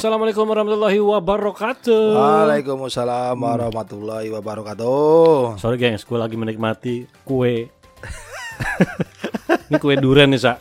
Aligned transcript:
Assalamualaikum 0.00 0.48
warahmatullahi 0.48 0.96
wabarakatuh. 0.96 2.16
Waalaikumsalam 2.16 3.36
warahmatullahi 3.36 4.32
wabarakatuh. 4.32 5.60
Sorry 5.60 5.76
gengs, 5.76 6.08
gue 6.08 6.16
lagi 6.16 6.40
menikmati 6.40 7.04
kue. 7.20 7.68
Ini 9.68 9.76
kue 9.76 10.00
durian 10.00 10.32
nih, 10.32 10.40
Sa. 10.40 10.56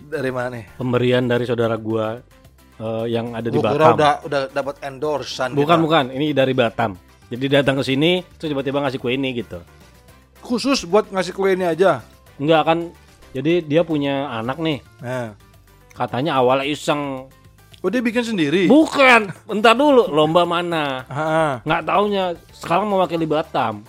Dari 0.00 0.32
mana 0.32 0.56
nih? 0.56 0.64
Pemberian 0.80 1.28
dari 1.28 1.44
saudara 1.44 1.76
gua 1.76 2.24
eh, 2.80 3.04
yang 3.12 3.36
ada 3.36 3.52
di 3.52 3.60
Gua 3.60 3.68
kira 3.68 3.92
Batam. 3.92 3.96
udah 4.00 4.12
udah 4.24 4.40
dapat 4.48 4.74
endorsean. 4.80 5.52
Bukan, 5.52 5.76
kita. 5.76 5.84
bukan. 5.84 6.04
Ini 6.16 6.26
dari 6.32 6.56
Batam. 6.56 6.96
Jadi 7.28 7.44
datang 7.52 7.76
ke 7.76 7.84
sini, 7.84 8.24
terus 8.40 8.48
tiba-tiba 8.48 8.80
ngasih 8.80 8.96
kue 8.96 9.12
ini 9.12 9.44
gitu. 9.44 9.60
Khusus 10.40 10.88
buat 10.88 11.12
ngasih 11.12 11.36
kue 11.36 11.52
ini 11.52 11.68
aja. 11.68 12.00
Enggak 12.40 12.64
kan. 12.64 12.96
Jadi 13.36 13.60
dia 13.68 13.84
punya 13.84 14.32
anak 14.32 14.56
nih. 14.56 14.80
Nah. 15.04 15.36
Katanya 15.92 16.40
awalnya 16.40 16.64
iseng. 16.64 17.28
Oh 17.78 17.88
dia 17.88 18.02
bikin 18.02 18.26
sendiri. 18.26 18.66
Bukan. 18.66 19.30
Entar 19.46 19.74
dulu, 19.78 20.10
lomba 20.10 20.42
mana? 20.42 21.06
Nggak 21.62 21.82
taunya 21.86 22.24
sekarang 22.50 22.90
mewakili 22.90 23.22
Batam. 23.24 23.86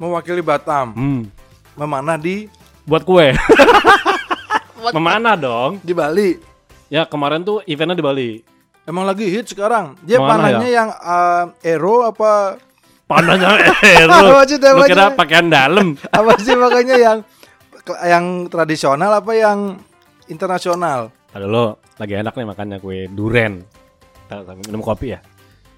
mewakili 0.00 0.42
Batam. 0.42 0.96
Hmm. 0.96 1.22
Memanah 1.76 2.18
di 2.18 2.48
Buat 2.82 3.06
kue. 3.06 3.30
Memana 4.96 5.38
dong? 5.38 5.78
di 5.78 5.94
Bali. 5.94 6.34
Ya 6.90 7.06
kemarin 7.06 7.46
tuh 7.46 7.62
eventnya 7.64 7.94
di 7.94 8.02
Bali. 8.04 8.30
Emang 8.82 9.06
lagi 9.06 9.30
hit 9.30 9.46
sekarang. 9.46 9.94
Dia 10.02 10.18
Mana 10.18 10.50
panahnya 10.50 10.68
yang 10.68 10.88
uh, 10.90 11.54
Aero 11.62 12.02
apa 12.02 12.58
Panahnya 13.06 13.54
Aero. 13.86 14.10
Apa 14.10 14.42
sih 14.42 14.58
Lu 14.58 14.82
kira 14.82 15.14
pakaian 15.14 15.46
dalam. 15.46 15.94
apa 16.10 16.34
sih 16.42 16.58
makanya 16.58 16.96
yang 16.98 17.18
yang 18.02 18.24
tradisional 18.50 19.22
apa 19.22 19.32
yang 19.38 19.78
internasional? 20.26 21.14
Aduh 21.32 21.48
lo 21.48 21.64
lagi 21.96 22.12
enak 22.16 22.36
nih 22.36 22.46
makannya 22.48 22.76
kue 22.80 23.08
duren. 23.08 23.64
Minum 24.68 24.80
kopi 24.84 25.16
ya. 25.16 25.20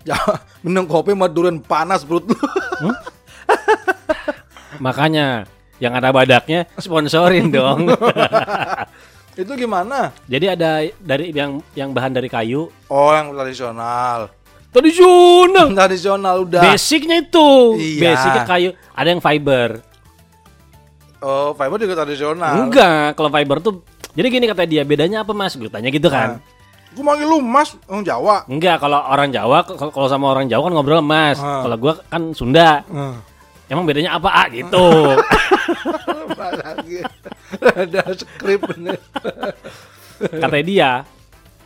Ya, 0.04 0.18
minum 0.66 0.84
kopi 0.84 1.16
sama 1.16 1.26
durian 1.32 1.58
panas 1.62 2.04
perut 2.04 2.28
lu. 2.28 2.36
Makanya 4.82 5.48
yang 5.78 5.94
ada 5.94 6.10
badaknya 6.10 6.66
sponsorin 6.78 7.50
dong. 7.50 7.88
Itu 9.40 9.50
gimana? 9.58 10.14
Jadi 10.30 10.46
ada 10.46 10.86
dari 11.02 11.34
yang 11.34 11.58
yang 11.74 11.90
bahan 11.90 12.14
dari 12.14 12.30
kayu. 12.30 12.70
Oh, 12.86 13.10
yang 13.10 13.34
tradisional. 13.34 14.30
Tradisional. 14.70 15.66
Tradisional 15.82 16.36
udah. 16.46 16.62
Basicnya 16.62 17.18
itu. 17.18 17.74
Iya. 17.74 18.14
Basicnya 18.14 18.42
kayu. 18.46 18.70
Ada 18.94 19.08
yang 19.10 19.22
fiber. 19.22 19.82
Oh, 21.18 21.50
fiber 21.58 21.78
juga 21.82 21.94
tradisional. 22.04 22.68
Enggak, 22.68 23.18
kalau 23.18 23.30
fiber 23.32 23.58
tuh 23.58 23.82
jadi 24.14 24.26
gini 24.30 24.46
kata 24.46 24.62
dia, 24.64 24.82
bedanya 24.82 25.22
apa 25.26 25.34
Mas? 25.34 25.54
Gue 25.54 25.66
tanya 25.66 25.90
gitu 25.90 26.06
kan. 26.06 26.38
Gue 26.94 27.02
manggil 27.02 27.26
lu 27.26 27.42
Mas, 27.42 27.74
orang 27.90 28.06
Jawa. 28.06 28.36
Enggak, 28.46 28.78
kalau 28.78 29.02
orang 29.02 29.34
Jawa 29.34 29.66
kalau 29.66 30.06
sama 30.06 30.30
orang 30.30 30.46
Jawa 30.46 30.70
kan 30.70 30.72
ngobrol 30.72 31.02
Mas. 31.02 31.42
Ah. 31.42 31.66
Kalau 31.66 31.76
gua 31.76 31.98
kan 32.06 32.30
Sunda. 32.30 32.86
Hmm. 32.86 33.18
Emang 33.66 33.82
bedanya 33.82 34.14
apa? 34.14 34.28
Ah, 34.30 34.46
gitu. 34.46 34.78
Ada 37.74 38.02
skrip 38.14 38.60
bener. 38.70 38.98
kata 40.14 40.58
dia, 40.62 41.02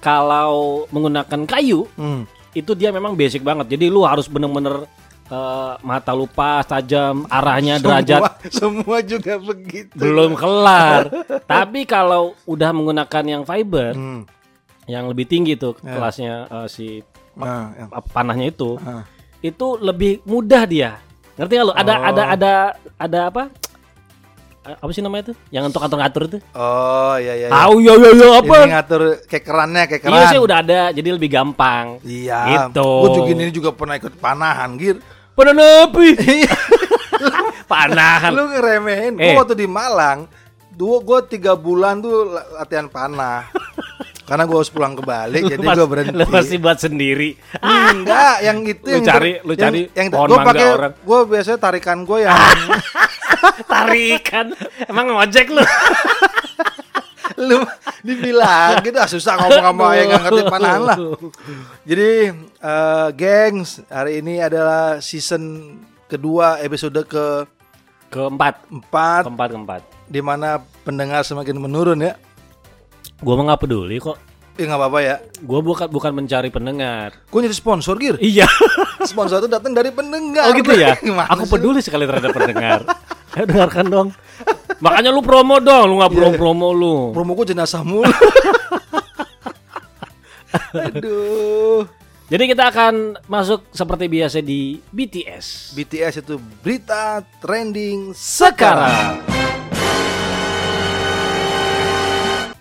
kalau 0.00 0.86
menggunakan 0.88 1.44
kayu 1.44 1.84
Hmm. 1.94 2.24
itu 2.54 2.72
dia 2.72 2.88
memang 2.88 3.12
basic 3.12 3.44
banget. 3.44 3.76
Jadi 3.76 3.92
lu 3.92 4.06
harus 4.06 4.24
bener-bener 4.26 4.88
eh, 5.28 5.72
mata 5.80 6.10
lu 6.10 6.24
pas, 6.24 6.62
tajam, 6.62 7.28
arahnya 7.28 7.76
derajat 7.76 8.20
Semua, 8.48 8.72
semua 8.82 8.98
juga 9.00 9.36
begitu. 9.36 9.92
belum 9.94 10.32
kelar. 10.34 11.02
Tapi 11.44 11.84
kalau 11.84 12.32
udah 12.44 12.70
menggunakan 12.70 13.24
yang 13.24 13.42
fiber, 13.42 13.92
Hmm. 13.92 14.22
yang 14.84 15.04
lebih 15.04 15.24
tinggi 15.24 15.54
tuh 15.54 15.76
Ya. 15.78 15.92
kelasnya 15.94 16.34
eh, 16.46 16.66
si 16.66 16.86
Nah, 17.34 17.70
apa, 17.86 18.02
panahnya 18.10 18.48
itu, 18.48 18.74
ah. 18.78 19.06
itu 19.38 19.78
lebih 19.78 20.18
mudah 20.24 20.66
dia. 20.66 20.98
Ngerti 21.36 21.52
nggak 21.54 21.66
lu? 21.66 21.74
Ada 21.76 21.92
Oh. 21.94 22.02
ada 22.02 22.22
ada 22.26 22.52
ada 22.98 23.20
apa? 23.30 23.42
Eh, 24.64 24.74
Apa 24.74 24.90
sih 24.90 25.00
namanya 25.00 25.30
itu? 25.30 25.34
Yang 25.48 25.70
untuk 25.70 25.80
ngatur-ngatur 25.80 26.22
itu? 26.26 26.38
Oh, 26.50 27.14
iya 27.16 27.32
iya. 27.32 27.46
iya. 27.46 27.54
Tahu 27.54 27.74
ya 27.78 27.94
ya 27.94 28.10
ya 28.12 28.28
apa? 28.36 28.56
Ini 28.58 28.72
ngatur 28.74 29.02
kayak 29.24 29.44
kerannya, 29.46 29.82
kayak 29.86 30.02
keran. 30.02 30.12
Iya 30.12 30.24
sih 30.28 30.40
udah 30.42 30.56
ada, 30.60 30.80
jadi 30.90 31.08
lebih 31.08 31.30
gampang. 31.30 31.86
Iya. 32.02 32.40
Gitu. 32.66 32.90
Gue 32.90 33.10
juga 33.14 33.30
ini 33.30 33.44
juga 33.48 33.70
pernah 33.70 33.94
ikut 33.94 34.14
panahan, 34.18 34.70
Gir. 34.74 34.98
Pada 35.38 35.52
nepi. 35.54 36.08
Panahan. 37.70 38.34
Lu 38.34 38.50
ngeremehin. 38.50 39.14
Gue 39.14 39.22
Eh. 39.24 39.36
waktu 39.36 39.54
di 39.54 39.64
Malang, 39.64 40.26
dua 40.68 40.98
gue 40.98 41.18
tiga 41.28 41.54
bulan 41.54 42.00
tuh 42.00 42.26
la- 42.26 42.58
latihan 42.58 42.86
panah. 42.86 43.46
Karena 44.28 44.44
gue 44.44 44.56
harus 44.56 44.68
pulang 44.68 44.92
ke 44.92 45.00
Bali, 45.00 45.40
jadi 45.42 45.56
gue 45.56 45.86
berhenti. 45.86 46.12
Lu 46.12 46.28
pasti 46.28 46.60
buat 46.60 46.76
sendiri. 46.76 47.32
Enggak, 47.62 48.44
yang 48.44 48.60
itu 48.60 48.84
Lu 48.84 48.92
yang 48.94 49.06
cari- 49.06 49.40
lu 49.40 49.54
cari 49.54 49.88
yang, 49.88 50.12
pohon 50.12 50.28
gue 50.28 50.36
mangga 50.36 50.48
pakai 50.52 50.66
orang. 50.68 50.92
gue 51.00 51.18
biasanya 51.24 51.58
tarikan 51.58 51.98
gue 52.04 52.18
yang 52.20 52.36
Tarikan. 53.72 54.46
Emang 54.84 55.06
ngojek 55.10 55.48
lu. 55.48 55.64
Lu 57.38 57.62
dibilang 58.02 58.82
gitu 58.82 58.98
ah, 58.98 59.06
susah 59.06 59.38
ngomong 59.38 59.62
sama 59.62 59.86
yang 59.94 60.06
nggak 60.10 60.22
ngerti 60.26 60.42
panahan 60.50 60.82
lah. 60.82 60.96
Jadi 61.86 62.10
eh, 62.58 63.08
gengs, 63.14 63.86
hari 63.86 64.18
ini 64.18 64.42
adalah 64.42 64.98
season 64.98 65.74
kedua 66.10 66.58
episode 66.58 66.98
ke 67.06 67.46
Keempat. 68.08 68.72
empat 68.72 69.22
Keempat 69.28 69.48
keempat. 69.52 69.82
di 70.08 70.24
mana 70.24 70.58
pendengar 70.82 71.20
semakin 71.22 71.60
menurun 71.60 72.00
ya. 72.00 72.16
Gua 73.20 73.36
mah 73.36 73.52
nggak 73.52 73.68
peduli 73.68 74.00
kok. 74.00 74.16
Eh 74.56 74.64
nggak 74.64 74.80
apa-apa 74.80 74.98
ya. 75.04 75.16
Gua 75.44 75.60
bukan 75.60 75.86
bukan 75.86 76.12
mencari 76.16 76.48
pendengar. 76.48 77.14
Gue 77.28 77.44
jadi 77.44 77.54
sponsor 77.54 77.94
gir. 78.00 78.16
Iya. 78.18 78.48
Sponsor 79.04 79.44
itu 79.44 79.48
datang 79.52 79.70
dari 79.70 79.92
pendengar. 79.92 80.48
Oh 80.48 80.52
gitu 80.56 80.72
ya. 80.74 80.96
Aku 81.36 81.44
peduli 81.46 81.78
sekali 81.78 82.08
terhadap 82.08 82.32
pendengar. 82.34 82.82
Ayo 83.36 83.44
dengarkan 83.44 83.86
dong. 83.92 84.08
Makanya 84.78 85.10
lu 85.10 85.20
promo 85.20 85.58
dong, 85.58 85.84
lu 85.90 85.94
nggak 86.00 86.12
promo 86.14 86.32
promo 86.38 86.68
lu. 86.72 86.96
Promo 87.12 87.32
gue 87.34 87.52
jenazah 87.52 87.82
mulu. 87.82 88.08
Aduh. 90.88 91.84
Jadi 92.28 92.44
kita 92.44 92.68
akan 92.68 93.16
masuk 93.24 93.72
seperti 93.72 94.04
biasa 94.04 94.44
di 94.44 94.76
BTS. 94.92 95.72
BTS 95.72 96.14
itu 96.20 96.36
berita 96.60 97.24
trending 97.40 98.12
sekarang. 98.12 99.24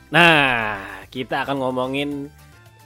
Nah, 0.08 1.04
kita 1.12 1.44
akan 1.44 1.60
ngomongin 1.60 2.32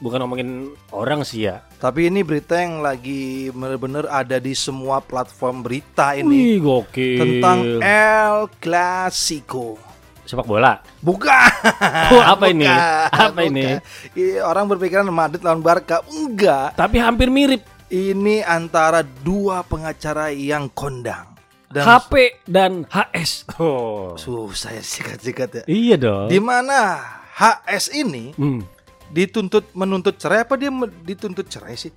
bukan 0.01 0.19
ngomongin 0.19 0.49
orang 0.89 1.21
sih 1.21 1.45
ya. 1.45 1.61
Tapi 1.77 2.09
ini 2.09 2.19
berita 2.21 2.57
yang 2.57 2.81
lagi 2.81 3.47
bener-bener 3.49 4.05
ada 4.05 4.35
di 4.35 4.51
semua 4.51 4.99
platform 4.99 5.61
berita 5.61 6.13
ini 6.13 6.57
Wih, 6.57 6.59
gokil. 6.59 7.17
tentang 7.17 7.57
El 7.79 8.49
Clasico. 8.59 9.77
sepak 10.21 10.45
bola. 10.45 10.79
Bukan. 10.99 11.51
Oh, 12.11 12.23
apa 12.23 12.47
ini? 12.47 12.63
Bukan, 12.63 13.09
Apa 13.11 13.39
ini? 13.41 13.63
bukan. 13.63 13.79
Iya, 14.13 14.39
orang 14.43 14.65
berpikiran 14.65 15.05
Madrid 15.07 15.39
lawan 15.39 15.59
Barca. 15.59 16.03
Enggak. 16.07 16.73
Tapi 16.73 16.97
hampir 16.97 17.27
mirip. 17.27 17.63
Ini 17.87 18.39
antara 18.41 19.03
dua 19.03 19.61
pengacara 19.61 20.31
yang 20.31 20.71
kondang. 20.71 21.27
Dan 21.67 21.83
HP 21.83 22.43
dan 22.43 22.83
HS. 22.87 23.47
Oh. 23.55 24.15
susah 24.15 24.71
ya 24.71 24.83
sikat-sikat 24.83 25.49
ya. 25.51 25.63
Iya 25.65 25.95
dong. 25.97 26.27
Di 26.27 26.39
mana 26.39 26.99
HS 27.31 27.91
ini 27.93 28.31
Hmm. 28.33 28.63
Dituntut 29.11 29.75
menuntut 29.75 30.15
cerai 30.15 30.47
apa 30.47 30.55
dia 30.55 30.71
dituntut 31.03 31.47
cerai 31.47 31.75
sih? 31.75 31.91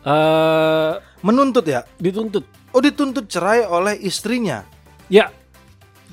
Eh, 0.00 0.92
Menuntut 1.20 1.64
ya? 1.68 1.84
dituntut. 2.00 2.44
Oh 2.72 2.80
dituntut 2.80 3.28
cerai 3.28 3.66
oleh 3.68 3.98
istrinya. 4.00 4.64
Ya. 5.12 5.28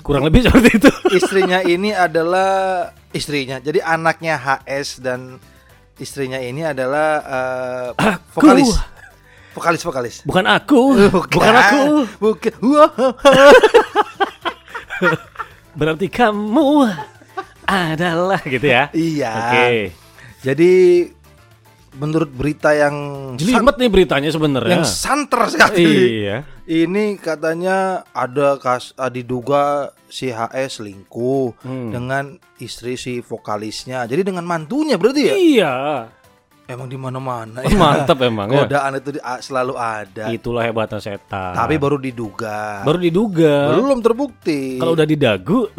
Kurang 0.04 0.28
lebih 0.28 0.42
seperti 0.46 0.76
itu. 0.76 0.90
Istrinya 1.16 1.64
ini 1.64 1.96
adalah 1.96 2.92
istrinya. 3.10 3.58
Jadi 3.58 3.80
anaknya 3.80 4.36
HS 4.36 5.00
dan 5.00 5.40
istrinya 5.96 6.36
ini 6.38 6.62
adalah 6.62 7.10
eh, 7.24 7.88
Aku. 7.96 8.38
vokalis. 8.40 8.70
Vokalis 9.56 9.82
vokalis. 9.82 10.16
Bukan 10.22 10.44
aku. 10.46 10.80
Bukan 11.10 11.54
aku. 11.56 11.82
Bukan. 12.20 12.52
Berarti 15.78 16.06
kamu 16.10 16.86
adalah 17.68 18.40
gitu 18.42 18.64
ya. 18.64 18.88
Iya. 18.90 19.32
Oke. 19.34 19.68
Jadi 20.40 20.72
menurut 21.98 22.30
berita 22.30 22.70
yang 22.72 22.94
Jelimet 23.34 23.74
nih 23.74 23.90
beritanya 23.90 24.30
sebenarnya. 24.30 24.70
yang 24.72 24.86
santer 24.86 25.50
sekali. 25.50 25.84
Iya. 26.22 26.46
Ini 26.64 27.16
katanya 27.16 28.04
ada 28.08 28.54
kas 28.56 28.92
ah, 28.94 29.08
diduga 29.08 29.88
si 30.06 30.28
HS 30.28 30.78
selingkuh 30.78 31.58
Hmm. 31.58 31.90
dengan 31.90 32.24
istri 32.58 32.94
si 32.94 33.18
vokalisnya. 33.18 34.04
Jadi 34.04 34.20
dengan 34.22 34.44
mantunya 34.44 34.94
berarti 34.94 35.22
ya? 35.22 35.34
Iya. 35.34 35.74
Emang 36.68 36.84
di 36.84 37.00
mana-mana 37.00 37.64
Mantap 37.64 38.20
emang 38.20 38.52
ya. 38.52 38.68
Godaan 38.68 39.00
itu 39.00 39.16
di- 39.16 39.24
selalu 39.40 39.72
ada. 39.72 40.28
Itulah 40.28 40.60
hebatnya 40.60 41.00
setan. 41.00 41.56
Tapi 41.56 41.80
baru 41.80 41.96
diduga. 41.96 42.84
baru 42.84 43.00
diduga. 43.00 43.72
Belum 43.72 44.04
terbukti. 44.04 44.76
Kalau 44.76 44.92
udah 44.92 45.08
didagu, 45.08 45.72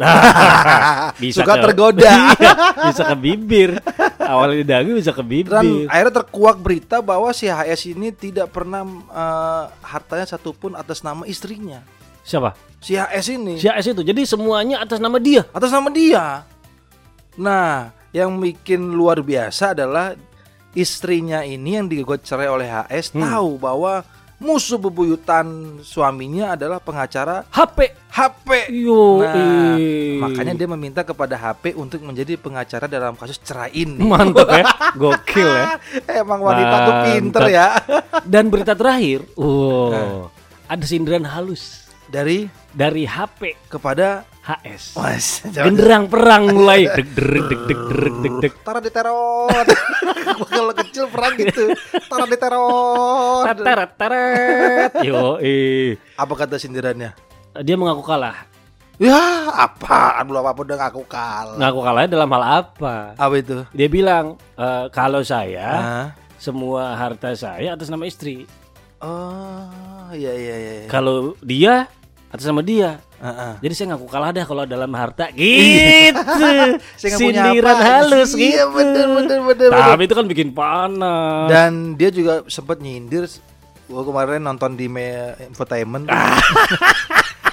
bisa 1.22 1.46
Suka 1.46 1.54
ke- 1.54 1.62
tergoda. 1.62 2.10
Iya, 2.40 2.90
bisa 2.90 3.02
ke 3.06 3.14
bibir. 3.14 3.70
Awalnya 4.18 4.56
di 4.56 4.66
dagu 4.66 4.90
bisa 4.92 5.14
ke 5.14 5.22
bibir. 5.22 5.52
Dan 5.52 5.86
akhirnya 5.86 6.14
terkuak 6.16 6.58
berita 6.58 6.98
bahwa 6.98 7.30
si 7.30 7.46
HS 7.46 7.94
ini 7.94 8.10
tidak 8.10 8.50
pernah 8.50 8.82
eh, 9.14 9.64
hartanya 9.86 10.26
satupun 10.26 10.74
atas 10.74 11.06
nama 11.06 11.22
istrinya. 11.22 11.86
Siapa? 12.26 12.50
Si 12.80 12.98
HS 12.98 13.26
ini 13.32 13.54
Si 13.56 13.68
AS 13.68 13.86
itu. 13.86 14.00
Jadi 14.00 14.26
semuanya 14.26 14.80
atas 14.80 14.98
nama 14.98 15.22
dia. 15.22 15.46
atas 15.52 15.70
nama 15.70 15.86
dia. 15.86 16.42
Nah, 17.36 17.92
yang 18.10 18.34
bikin 18.36 18.90
luar 18.90 19.22
biasa 19.22 19.72
adalah 19.72 20.18
istrinya 20.72 21.40
ini 21.40 21.76
yang 21.76 21.86
digugat 21.86 22.22
cerai 22.22 22.46
oleh 22.46 22.66
HS 22.66 23.12
Hmm. 23.12 23.22
tahu 23.22 23.50
bahwa 23.56 24.02
musuh 24.36 24.80
bebuyutan 24.80 25.44
suaminya 25.82 26.56
adalah 26.56 26.80
pengacara 26.80 27.44
HP. 27.48 27.92
HP. 28.08 28.72
Yo. 28.72 29.20
Nah, 29.20 29.76
makanya 30.18 30.56
dia 30.56 30.64
meminta 30.66 31.04
kepada 31.04 31.36
HP 31.36 31.76
untuk 31.76 32.00
menjadi 32.00 32.34
pengacara 32.34 32.88
dalam 32.88 33.14
kasus 33.14 33.36
cerai 33.38 33.68
ini. 33.74 34.00
mantap 34.00 34.48
ya. 34.48 34.64
Gokil 35.00 35.44
ya. 35.46 35.76
Emang 36.08 36.40
wanita 36.40 36.76
tuh 36.80 36.94
pinter 37.06 37.42
Mantap. 37.42 37.52
ya. 37.52 37.66
Dan 38.32 38.48
berita 38.48 38.72
terakhir, 38.72 39.28
wow, 39.36 39.92
Nah. 39.92 40.08
ada 40.66 40.84
sindiran 40.84 41.24
halus 41.24 41.86
Dari 42.06 42.50
dari 42.70 43.06
HP 43.06 43.54
kepada 43.68 44.26
HS. 44.58 44.82
Mas, 44.98 45.26
Genderang 45.46 46.10
perang 46.10 46.50
mulai 46.50 46.90
deg 46.96 47.06
deg 47.14 47.44
deg 47.46 47.60
deg 47.68 47.80
deg 47.86 48.14
deg 48.22 48.34
deg. 48.42 48.52
Tara 48.66 48.80
di 48.82 48.90
teror. 48.90 49.64
Kalau 50.50 50.72
kecil 50.74 51.06
perang 51.06 51.34
gitu. 51.38 51.70
Tara 52.08 52.26
di 52.26 52.36
teror. 52.38 53.44
Teret 53.54 53.90
teret. 53.94 54.90
Yo, 55.06 55.38
eh. 55.38 55.94
Apa 56.18 56.32
kata 56.34 56.58
sindirannya? 56.58 57.14
Dia 57.62 57.76
mengaku 57.78 58.02
kalah. 58.02 58.46
Ya, 59.00 59.48
apaan 59.56 60.28
belum 60.28 60.44
apa 60.44 60.60
udah 60.60 60.76
ngaku 60.76 61.02
kalah. 61.08 61.56
Ngaku 61.56 61.80
kalahnya 61.80 62.10
dalam 62.12 62.28
hal 62.36 62.44
apa? 62.60 62.96
Apa 63.16 63.34
itu? 63.40 63.64
Dia 63.72 63.88
bilang 63.88 64.36
"Eh, 64.60 64.86
kalau 64.92 65.24
saya 65.24 65.68
Hah? 65.72 66.06
semua 66.36 66.92
harta 67.00 67.32
saya 67.32 67.72
atas 67.72 67.88
nama 67.88 68.04
istri. 68.04 68.44
Oh, 69.00 70.12
iya 70.12 70.36
iya 70.36 70.56
iya. 70.60 70.72
iya. 70.84 70.88
Kalau 70.92 71.32
dia 71.40 71.88
atas 72.30 72.46
nama 72.46 72.62
dia. 72.62 73.02
Heeh. 73.18 73.52
Jadi 73.60 73.72
saya 73.74 73.86
ngaku 73.92 74.06
kalah 74.06 74.30
deh 74.30 74.42
kalau 74.42 74.62
dalam 74.64 74.88
harta 74.94 75.28
gitu. 75.30 76.22
Saya 77.00 77.16
Sindiran 77.18 77.58
apa. 77.60 77.84
halus 78.00 78.32
gitu. 78.32 78.48
Iya, 78.48 78.64
bener, 78.66 79.06
bener, 79.12 79.38
bener. 79.44 79.68
Tapi 79.68 80.02
itu 80.06 80.14
kan 80.14 80.24
bikin 80.24 80.48
panas. 80.50 81.50
Dan 81.50 81.72
dia 81.94 82.08
juga 82.08 82.46
sempat 82.46 82.78
nyindir 82.78 83.26
gua 83.84 84.02
kemarin 84.02 84.40
nonton 84.40 84.72
di 84.72 84.86
me- 84.86 85.34
infotainment. 85.44 86.06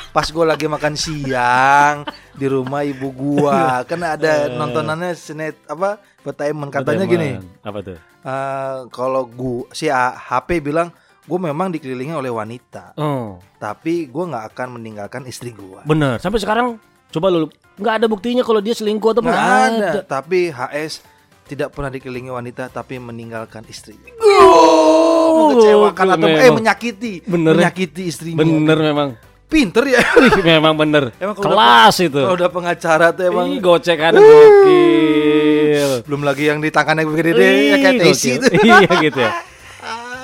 Pas 0.07 0.25
gue 0.25 0.45
lagi 0.47 0.65
makan 0.65 0.93
siang 0.93 2.01
di 2.33 2.45
rumah 2.45 2.81
ibu 2.81 3.09
gua, 3.11 3.81
kan 3.83 4.01
ada 4.01 4.49
nontonannya 4.49 5.13
sinet 5.13 5.61
apa 5.65 6.01
infotainment 6.19 6.69
katanya 6.69 7.05
gini. 7.05 7.37
Apa 7.61 7.79
tuh? 7.81 7.97
eh, 8.19 8.77
kalau 8.89 9.25
gua 9.25 9.69
si 9.71 9.87
A- 9.87 10.17
HP 10.17 10.57
bilang 10.59 10.89
gue 11.27 11.39
memang 11.41 11.67
dikelilingi 11.69 12.15
oleh 12.15 12.29
wanita, 12.29 12.95
Oh, 12.95 13.35
tapi 13.57 14.07
gua 14.07 14.25
nggak 14.27 14.45
akan 14.49 14.67
meninggalkan 14.73 15.23
istri 15.23 15.51
gua. 15.51 15.83
benar. 15.83 16.17
Sampai 16.17 16.39
sekarang 16.39 16.79
coba 17.07 17.27
lu 17.27 17.47
nggak 17.75 17.93
ada 17.93 18.07
buktinya 18.07 18.41
kalau 18.41 18.57
dia 18.57 18.71
selingkuh 18.71 19.11
atau 19.11 19.19
Nggak 19.19 19.35
ada. 19.35 19.67
ada. 19.67 20.01
Tapi 20.01 20.47
HS 20.47 21.03
tidak 21.45 21.69
pernah 21.69 21.87
dikelilingi 21.87 22.27
wanita 22.27 22.67
tapi 22.67 22.95
meninggalkan 22.97 23.63
istrinya. 23.65 24.11
Oh, 24.19 25.51
Mengecewakan 25.51 26.07
atau 26.13 26.27
eh 26.27 26.39
memang. 26.41 26.55
menyakiti, 26.57 27.13
Bener 27.21 27.53
ya. 27.53 27.59
menyakiti 27.61 28.03
istrinya. 28.05 28.39
Bener 28.39 28.77
memang. 28.81 29.09
Pinter 29.47 29.79
ya. 29.85 30.03
Memang 30.49 30.75
bener. 30.75 31.15
Emang 31.17 31.31
Kelas 31.33 31.95
itu. 31.99 32.19
Kalau 32.19 32.35
udah 32.35 32.51
pengacara 32.51 33.11
tuh 33.11 33.23
emang 33.25 33.47
Ih, 33.49 33.63
gocekannya 33.63 34.19
gokil. 34.19 35.91
belum 36.03 36.21
lagi 36.21 36.43
yang 36.45 36.59
di 36.59 36.67
tangannya 36.67 37.03
gede-gede 37.05 37.47
ya 37.65 37.77
kayak 37.79 37.95
Tesi 38.01 38.29
itu. 38.33 38.47
iya 38.59 38.91
gitu 38.99 39.19
ya. 39.19 39.31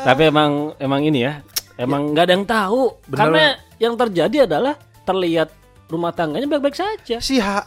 Tapi 0.03 0.21
emang 0.27 0.75
emang 0.83 1.01
ini 1.07 1.23
ya, 1.23 1.39
emang 1.79 2.11
nggak 2.11 2.23
ada 2.27 2.33
yang 2.35 2.47
tahu. 2.47 2.81
Bener. 3.07 3.19
Karena 3.19 3.43
yang 3.79 3.95
terjadi 3.95 4.37
adalah 4.43 4.75
terlihat 5.07 5.49
rumah 5.87 6.11
tangganya 6.11 6.47
baik-baik 6.47 6.75
saja. 6.75 7.23
Si 7.23 7.39
H 7.39 7.63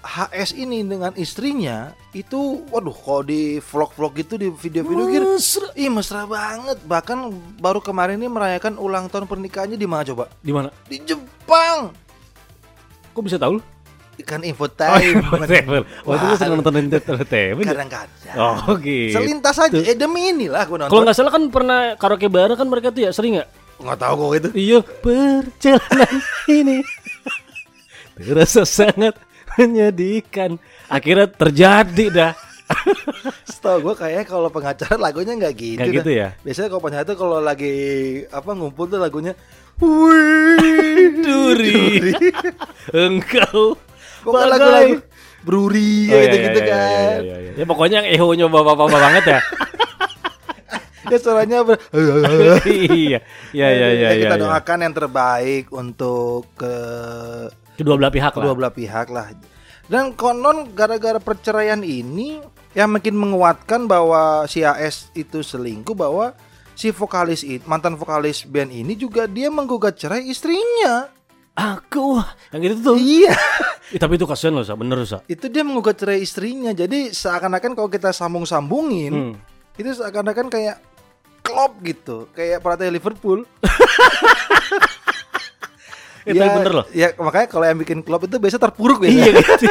HS 0.00 0.56
ini 0.56 0.80
dengan 0.80 1.12
istrinya 1.18 1.92
itu 2.16 2.64
waduh 2.72 2.96
kalau 2.96 3.20
di 3.20 3.60
vlog-vlog 3.60 4.12
gitu 4.16 4.40
di 4.40 4.48
video-video 4.48 5.04
gitu 5.12 5.28
Mesra. 5.36 5.68
Ih 5.76 5.92
mesra 5.92 6.24
banget 6.24 6.80
Bahkan 6.88 7.18
baru 7.60 7.84
kemarin 7.84 8.16
ini 8.16 8.32
merayakan 8.32 8.80
ulang 8.80 9.12
tahun 9.12 9.28
pernikahannya 9.28 9.76
di 9.76 9.84
mana 9.84 10.02
coba? 10.08 10.32
Di 10.40 10.56
mana? 10.56 10.72
Di 10.88 11.04
Jepang 11.04 11.92
Kok 13.12 13.22
bisa 13.28 13.36
tahu? 13.36 13.60
Kan 14.22 14.40
infotainment 14.42 15.26
Entertainment. 15.26 15.84
Oh, 16.02 16.14
itu 16.14 16.24
lu 16.24 16.34
sering 16.34 16.54
nonton 16.56 16.74
entertainment. 16.80 17.66
Kadang-kadang 17.66 18.36
Oh, 18.36 18.76
gitu. 18.78 19.14
Selintas 19.14 19.56
aja 19.56 19.74
Eh 19.76 19.94
demi 19.94 20.30
inilah 20.30 20.62
gue 20.64 20.76
Kalau 20.76 20.86
nonton 20.86 21.02
nggak 21.04 21.16
salah 21.16 21.32
kan 21.32 21.42
pernah 21.48 21.80
karaoke 21.94 22.26
bareng 22.26 22.54
kan 22.54 22.68
mereka 22.68 22.90
tuh 22.90 23.04
ya 23.04 23.10
sering 23.10 23.38
nggak? 23.38 23.48
Nggak 23.80 23.98
tahu 23.98 24.14
kok 24.14 24.30
itu 24.36 24.48
Iya, 24.54 24.78
perjalanan 25.00 26.14
ini 26.60 26.78
terasa 28.20 28.62
sangat 28.62 29.16
menyedihkan. 29.56 30.60
Akhirnya 30.86 31.24
terjadi 31.26 32.06
dah. 32.12 32.32
Setahu 33.50 33.90
gue 33.90 33.94
kayaknya 33.98 34.24
kalau 34.24 34.46
pengacara 34.46 34.94
lagunya 34.94 35.34
nggak 35.34 35.54
gitu. 35.56 35.80
Nggak 35.80 35.88
dah. 35.88 35.96
gitu 35.98 36.10
ya? 36.12 36.28
Biasanya 36.44 36.68
kalau 36.68 36.82
pengacara 36.84 37.08
tuh 37.08 37.18
kalau 37.18 37.38
lagi 37.40 37.74
apa 38.28 38.50
ngumpul 38.52 38.84
tuh 38.86 39.00
lagunya 39.00 39.32
Wih 39.80 41.08
Duri. 41.18 42.12
Engkau 42.92 43.74
Pokoknya 44.20 44.46
lagu-lagu 44.50 44.96
Bruri 45.40 46.06
Oh, 46.06 46.14
iya, 46.14 46.22
gitu 46.22 46.36
iya, 46.36 46.44
gitu 46.46 46.60
iya, 46.60 46.68
kan. 46.68 46.80
iya, 47.16 47.18
iya, 47.18 47.36
iya. 47.40 47.52
Ya 47.54 47.64
pokoknya 47.64 47.96
yang 47.98 48.08
ehonya 48.10 48.46
bapak-bapak 48.46 49.00
banget 49.00 49.24
ya. 49.26 49.40
Ya 51.02 51.18
suaranya 51.18 51.64
ber- 51.64 51.80
iya. 52.70 53.18
Iya, 53.50 53.68
iya, 53.68 53.88
iya, 53.90 54.08
Ya, 54.08 54.18
kita 54.20 54.36
iya. 54.36 54.42
doakan 54.42 54.78
yang 54.80 54.94
terbaik 54.94 55.66
untuk 55.72 56.46
ke 56.54 56.74
Kedua 57.74 57.96
belah 57.96 58.12
pihak 58.12 58.30
kedua 58.30 58.52
lah. 58.52 58.56
belah 58.56 58.70
pihak 58.70 59.08
lah. 59.08 59.26
Dan 59.84 60.14
konon 60.14 60.70
gara-gara 60.70 61.18
perceraian 61.18 61.80
ini 61.80 62.38
yang 62.72 62.92
makin 62.92 63.16
menguatkan 63.16 63.90
bahwa 63.90 64.46
si 64.46 64.62
AS 64.62 65.10
itu 65.10 65.40
selingkuh 65.40 65.96
bahwa 65.96 66.30
si 66.72 66.92
vokalis 66.92 67.42
it- 67.42 67.66
mantan 67.66 67.96
vokalis 67.96 68.44
band 68.44 68.70
ini 68.70 68.94
juga 68.94 69.26
dia 69.26 69.48
menggugat 69.48 69.96
cerai 69.96 70.22
istrinya. 70.22 71.10
Aku 71.60 72.16
yang 72.50 72.60
gitu 72.62 72.76
tuh. 72.82 72.96
Iya. 72.96 73.36
Ih, 73.90 73.98
tapi 73.98 74.14
itu 74.14 74.24
kasihan 74.24 74.54
loh, 74.54 74.62
Sa. 74.62 74.72
bener 74.74 75.04
Sa. 75.04 75.20
itu 75.26 75.44
dia 75.46 75.60
menggugat 75.60 75.98
cerai 75.98 76.18
istrinya. 76.18 76.70
Jadi 76.70 77.10
seakan-akan 77.10 77.74
kalau 77.74 77.88
kita 77.88 78.10
sambung-sambungin 78.10 79.12
Hmm. 79.12 79.34
itu 79.74 79.92
seakan-akan 79.92 80.46
kayak 80.46 80.80
klop 81.40 81.76
gitu, 81.82 82.30
kayak 82.32 82.60
pelatih 82.60 82.88
Liverpool. 82.88 83.44
Eh, 86.20 86.36
tapi 86.36 86.52
bener 86.54 86.72
loh. 86.74 86.86
Ya 86.92 87.16
makanya 87.16 87.48
kalau 87.48 87.64
yang 87.64 87.80
bikin 87.80 88.04
klub 88.04 88.20
itu 88.20 88.36
biasa 88.36 88.60
terpuruk 88.60 89.00
ya. 89.02 89.08
Iya 89.08 89.40
gitu. 89.40 89.66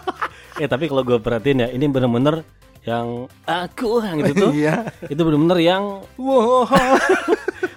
eh 0.62 0.66
tapi 0.66 0.86
kalau 0.86 1.02
gue 1.02 1.18
perhatiin 1.18 1.58
ya 1.60 1.68
ini 1.68 1.86
bener-bener 1.86 2.46
yang 2.82 3.26
aku 3.42 3.98
yang 4.00 4.22
gitu 4.22 4.32
tuh. 4.38 4.50
Iya. 4.62 4.86
itu 5.04 5.18
bener-bener 5.18 5.58
yang 5.58 5.82
Wow. 6.14 6.70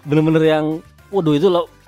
bener-bener 0.04 0.44
yang 0.46 0.66
waduh 1.10 1.34
itu 1.34 1.50
lo 1.50 1.66
ter- 1.66 1.81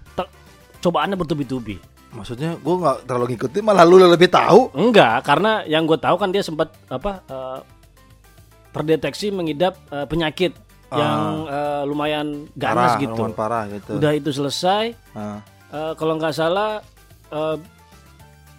cobaannya 0.83 1.15
bertubi-tubi. 1.15 1.79
Maksudnya 2.13 2.53
gue 2.55 2.75
nggak 2.77 3.07
terlalu 3.07 3.33
ngikutin 3.33 3.63
malah 3.63 3.81
lu 3.81 3.97
lebih 3.97 4.27
tahu. 4.27 4.69
Enggak, 4.75 5.23
karena 5.23 5.63
yang 5.63 5.87
gue 5.87 5.97
tahu 5.97 6.13
kan 6.13 6.29
dia 6.29 6.43
sempat 6.43 6.69
apa 6.85 7.23
eh, 7.25 7.59
terdeteksi 8.69 9.29
mengidap 9.29 9.79
eh, 9.89 10.05
penyakit 10.05 10.53
yang 10.93 11.49
eh, 11.49 11.83
lumayan 11.83 12.45
ganas 12.53 12.93
Parah, 12.93 13.01
gitu. 13.01 13.17
lumayan 13.17 13.33
parah 13.33 13.63
gitu. 13.65 13.91
Udah 13.97 14.11
itu 14.13 14.29
selesai, 14.29 14.93
Ah. 15.11 15.41
eh, 15.71 15.93
kalau 15.95 16.13
nggak 16.15 16.33
salah 16.33 16.85
eh, 17.29 17.55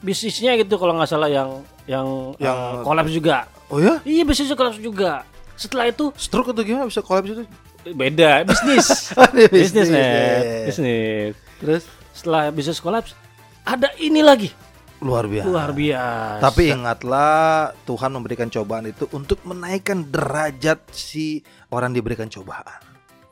bisnisnya 0.00 0.58
gitu 0.58 0.74
kalau 0.74 0.98
nggak 0.98 1.08
salah 1.08 1.30
yang 1.30 1.62
yang, 1.86 2.34
Yang- 2.40 2.82
kolaps 2.82 3.12
juga. 3.12 3.46
Oh 3.68 3.78
ya? 3.78 4.02
Iya 4.02 4.22
bisnisnya 4.24 4.56
kolaps 4.56 4.80
juga. 4.80 5.22
Setelah 5.54 5.86
itu 5.86 6.10
Stroke 6.18 6.50
atau 6.50 6.66
gimana 6.66 6.90
bisa 6.90 6.98
kolaps 7.00 7.30
itu? 7.30 7.44
beda 7.84 8.48
bisnis, 8.48 8.86
Ada 9.12 9.44
bisnis 9.44 9.70
bisnis, 9.76 9.88
iya. 9.92 10.64
bisnis. 10.64 11.32
Terus 11.60 11.82
Setelah 12.14 12.48
bisnis 12.48 12.78
kolaps, 12.78 13.12
ada 13.62 13.90
ini 13.98 14.22
lagi 14.22 14.54
luar 15.02 15.26
biasa. 15.26 15.44
luar 15.44 15.70
biasa. 15.74 16.40
Tapi 16.40 16.62
ingatlah 16.70 17.34
Tuhan 17.84 18.08
memberikan 18.08 18.48
cobaan 18.48 18.88
itu 18.88 19.04
untuk 19.10 19.42
menaikkan 19.44 20.06
derajat 20.06 20.80
si 20.88 21.42
orang 21.68 21.92
diberikan 21.92 22.30
cobaan. 22.30 22.80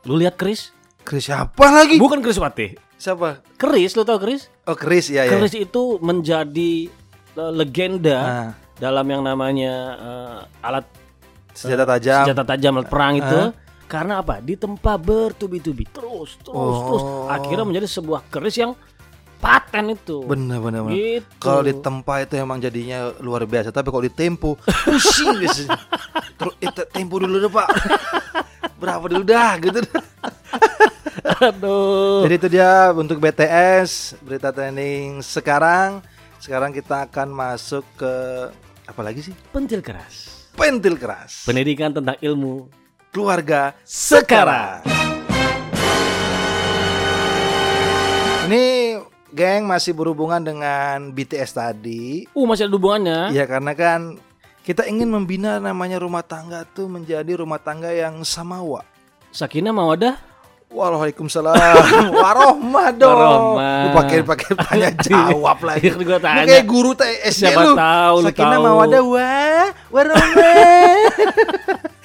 lu 0.02 0.18
lihat 0.18 0.34
Chris? 0.34 0.74
Chris 1.00 1.30
siapa 1.30 1.70
lagi? 1.70 1.96
Bukan 1.96 2.18
Chris 2.20 2.36
Wati. 2.36 2.74
Siapa? 2.98 3.42
Chris, 3.54 3.94
lu 3.94 4.02
tau 4.02 4.18
Chris? 4.18 4.50
Oh 4.66 4.74
Chris 4.74 5.06
ya 5.08 5.24
ya. 5.24 5.32
Chris 5.32 5.54
itu 5.54 5.98
menjadi 5.98 6.86
uh, 7.34 7.50
legenda 7.50 8.18
Ah, 8.18 8.50
dalam 8.76 9.06
yang 9.06 9.22
namanya 9.22 9.74
uh, 9.96 10.38
alat 10.60 10.86
senjata 11.50 11.86
tajam. 11.86 12.22
senjata 12.26 12.44
tajam 12.44 12.72
alat 12.76 12.86
perang 12.86 13.14
itu. 13.16 13.38
Ah. 13.38 13.50
Karena 13.92 14.24
apa? 14.24 14.40
Ditempa 14.40 14.96
bertubi-tubi 14.96 15.84
terus, 15.84 16.40
terus, 16.40 16.56
Oh. 16.56 16.80
terus. 16.88 17.04
Akhirnya 17.28 17.68
menjadi 17.68 17.84
sebuah 17.92 18.24
keris 18.32 18.56
yang 18.56 18.72
paten 19.36 19.92
itu. 19.92 20.24
Bener 20.24 20.64
bener 20.64 20.80
bener. 20.80 20.96
Gitu. 20.96 21.28
Kalau 21.36 21.60
ditempa 21.60 22.24
itu 22.24 22.40
emang 22.40 22.56
jadinya 22.56 23.12
luar 23.20 23.44
biasa, 23.44 23.68
tapi 23.68 23.92
kalau 23.92 24.00
pusing 24.64 25.44
di 25.44 25.48
sini. 25.52 25.68
Terus 26.40 26.54
eh, 26.64 26.72
te- 26.72 26.88
tempo 26.88 27.20
dulu 27.20 27.36
deh 27.36 27.52
pak. 27.52 27.68
Berapa 28.80 29.04
dulu 29.12 29.22
dah 29.28 29.60
gitu. 29.60 29.78
Aduh. 31.52 32.24
Jadi 32.24 32.34
itu 32.34 32.48
dia 32.48 32.96
untuk 32.96 33.20
BTS 33.20 34.16
berita 34.24 34.54
trending 34.54 35.20
sekarang. 35.20 36.00
Sekarang 36.40 36.72
kita 36.72 37.06
akan 37.06 37.28
masuk 37.30 37.84
ke 37.94 38.14
apa 38.88 39.00
lagi 39.04 39.20
sih? 39.20 39.34
Pentil 39.52 39.84
keras. 39.84 40.48
Pentil 40.56 40.98
keras. 40.98 41.46
Pendidikan 41.46 41.94
tentang 41.94 42.18
ilmu 42.18 42.81
Keluarga 43.12 43.76
sekarang. 43.84 44.80
Ini 48.48 48.64
geng 49.28 49.68
masih 49.68 49.92
berhubungan 49.92 50.40
dengan 50.40 51.12
BTS 51.12 51.52
tadi. 51.52 52.24
Uh, 52.32 52.48
masih 52.48 52.64
ada 52.64 52.72
hubungannya. 52.72 53.28
Iya 53.28 53.44
karena 53.44 53.72
kan 53.72 54.16
kita 54.64 54.88
ingin 54.88 55.12
membina 55.12 55.60
namanya 55.60 56.00
rumah 56.00 56.24
tangga 56.24 56.64
tuh 56.66 56.88
menjadi 56.88 57.36
rumah 57.36 57.60
tangga 57.60 57.92
yang 57.92 58.24
samawa. 58.24 58.80
Sakinah 59.28 59.72
Mawadah 59.72 60.16
Waalaikumsalam 60.68 61.52
Warohmah 62.16 62.88
dong 62.96 63.12
Warohmah. 63.12 63.76
Lu 63.76 63.88
pakai 63.92 64.18
pakai 64.24 64.52
tanya 64.56 64.88
jawab 65.04 65.60
lagi 65.60 65.88
Iya, 65.88 66.00
gua 66.00 66.16
Lu 66.16 66.24
tanya. 66.24 66.44
kayak 66.48 66.64
guru 66.64 66.90
TSD 66.96 67.44
Siapa 67.44 67.60
lu 67.62 67.76
tahu, 67.76 68.14
lu 68.16 68.26
Sakinah 68.28 68.56
tahu. 68.56 68.64
mawadah 68.64 69.02
wah 69.04 69.68
Warohmah 69.92 70.96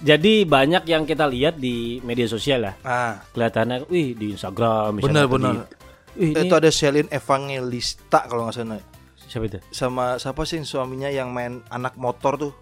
Jadi 0.00 0.44
banyak 0.44 0.84
yang 0.84 1.02
kita 1.02 1.24
lihat 1.24 1.56
di 1.56 1.98
media 2.00 2.26
sosial 2.26 2.60
ya. 2.62 2.72
Ah. 2.82 3.14
Kelihatannya, 3.32 3.86
wih 3.86 4.12
di 4.12 4.32
Instagram 4.32 5.00
misalnya. 5.00 5.24
di- 5.26 5.78
Wih, 6.10 6.34
ini 6.34 6.42
Itu 6.42 6.54
ada 6.54 6.68
Selin 6.68 7.06
Evangelista 7.06 8.26
kalau 8.26 8.44
nggak 8.44 8.56
salah. 8.56 8.82
Siapa 9.24 9.46
itu? 9.46 9.58
Sama 9.70 10.18
siapa 10.18 10.42
sih 10.42 10.58
suaminya 10.60 11.06
yang 11.06 11.30
main 11.30 11.62
anak 11.70 11.94
motor 11.94 12.34
tuh? 12.36 12.52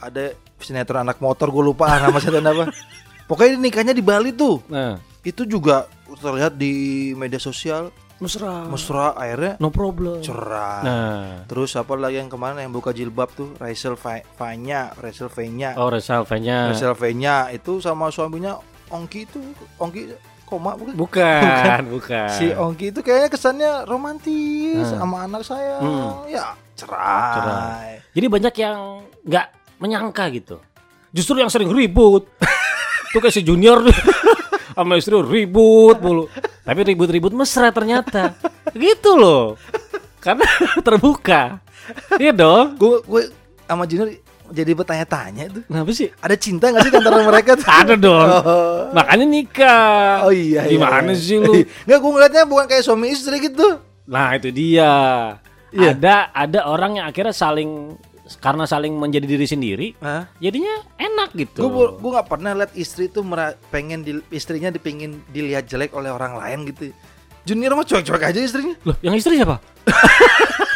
Ada 0.00 0.32
sinetron 0.56 1.04
anak 1.04 1.20
motor 1.20 1.52
gue 1.52 1.62
lupa 1.62 2.00
nama 2.00 2.16
sinetron 2.16 2.48
apa. 2.48 2.64
Pokoknya 3.28 3.60
nikahnya 3.60 3.92
di 3.92 4.00
Bali 4.00 4.32
tuh. 4.32 4.64
Nah, 4.66 4.96
itu 5.20 5.44
juga 5.44 5.84
terlihat 6.16 6.56
di 6.56 6.72
media 7.12 7.36
sosial 7.36 7.92
mesra. 8.22 8.64
mesra 8.64 9.12
akhirnya 9.12 9.58
No 9.58 9.68
problem. 9.68 10.22
cerah 10.22 10.78
Nah, 10.80 11.22
terus 11.44 11.74
apa 11.74 11.92
lagi 11.94 12.16
yang 12.16 12.26
ke 12.26 12.36
mana 12.36 12.62
yang 12.62 12.70
buka 12.70 12.90
jilbab 12.90 13.28
tuh 13.30 13.50
Rachel 13.56 13.98
Vanya 14.32 14.94
Rachel 14.94 15.26
Vanya 15.26 15.74
oh 15.74 15.90
Resal 15.90 16.22
nya 16.38 16.70
Rachel 16.70 16.94
Vanya 16.94 17.50
itu 17.50 17.76
sama 17.78 18.08
suaminya 18.08 18.56
Ongki 18.88 19.26
itu 19.26 19.42
Ongki 19.76 20.14
koma 20.44 20.72
bukan 20.74 20.94
Bukan, 20.94 21.80
bukan. 21.90 22.28
si 22.30 22.48
Ongki 22.48 22.88
itu 22.88 23.00
kayaknya 23.00 23.28
kesannya 23.28 23.72
romantis 23.84 24.86
Nah. 24.86 25.00
sama 25.00 25.16
anak 25.24 25.42
saya 25.42 25.76
Hmm. 25.76 26.22
ya 26.26 26.54
cerai 26.72 27.34
Cerai. 27.34 27.90
Jadi 28.12 28.26
banyak 28.28 28.54
yang 28.56 28.78
nggak 29.22 29.46
menyangka 29.78 30.28
gitu. 30.30 30.56
Justru 31.10 31.36
yang 31.36 31.48
sering 31.48 31.68
ribut. 31.68 32.28
Tuh 33.12 33.18
kayak 33.18 33.32
si 33.32 33.40
Junior. 33.40 33.80
sama 34.72 34.98
istri 34.98 35.14
ribut 35.16 35.96
mulu. 36.00 36.28
Tapi 36.62 36.80
ribut-ribut 36.94 37.32
mesra 37.36 37.68
ternyata. 37.72 38.36
Gitu 38.72 39.16
loh. 39.16 39.56
Karena 40.22 40.46
terbuka. 40.86 41.60
Iya 42.16 42.30
dong. 42.30 42.78
gue 42.78 43.02
gue 43.02 43.22
sama 43.66 43.84
Junior 43.90 44.08
jadi 44.52 44.76
bertanya-tanya 44.76 45.48
itu 45.48 45.60
Kenapa 45.64 45.90
sih? 45.96 46.12
ada 46.20 46.36
cinta 46.36 46.68
nggak 46.68 46.82
sih 46.84 46.92
antara 46.92 47.24
mereka 47.24 47.50
tuh 47.56 47.66
Ada 47.82 47.94
dong. 47.96 48.28
Oh. 48.28 48.92
Makanya 48.92 49.26
nikah. 49.26 50.28
Oh 50.28 50.32
iya, 50.32 50.68
iya. 50.68 50.76
Gimana 50.76 51.10
iya. 51.10 51.18
sih 51.18 51.40
lu? 51.40 51.52
Nggak, 51.88 51.98
gue 51.98 52.10
ngeliatnya 52.12 52.44
bukan 52.44 52.66
kayak 52.68 52.84
suami 52.84 53.16
istri 53.16 53.40
gitu. 53.40 53.80
Nah 54.04 54.36
itu 54.36 54.52
dia. 54.52 54.92
Iya. 55.72 55.96
Ada 55.96 56.16
ada 56.36 56.60
orang 56.68 57.00
yang 57.00 57.06
akhirnya 57.08 57.32
saling 57.32 57.96
karena 58.38 58.64
saling 58.64 58.94
menjadi 58.96 59.26
diri 59.26 59.46
sendiri, 59.48 59.86
Hah? 60.00 60.28
jadinya 60.38 60.84
enak 60.96 61.34
gitu. 61.34 61.66
Gue 61.66 61.96
gue 61.98 62.10
nggak 62.14 62.28
pernah 62.28 62.52
lihat 62.56 62.72
istri 62.78 63.10
tuh 63.10 63.26
mera- 63.26 63.58
pengen 63.68 64.06
di, 64.06 64.22
istrinya 64.32 64.72
dipingin 64.72 65.20
dilihat 65.32 65.68
jelek 65.68 65.92
oleh 65.92 66.08
orang 66.08 66.38
lain 66.38 66.68
gitu. 66.70 66.92
Junior 67.42 67.74
mah 67.74 67.82
cuek-cuek 67.82 68.22
aja 68.22 68.38
istrinya. 68.38 68.78
Loh, 68.86 68.94
yang 69.02 69.18
istri 69.18 69.34
siapa? 69.34 69.58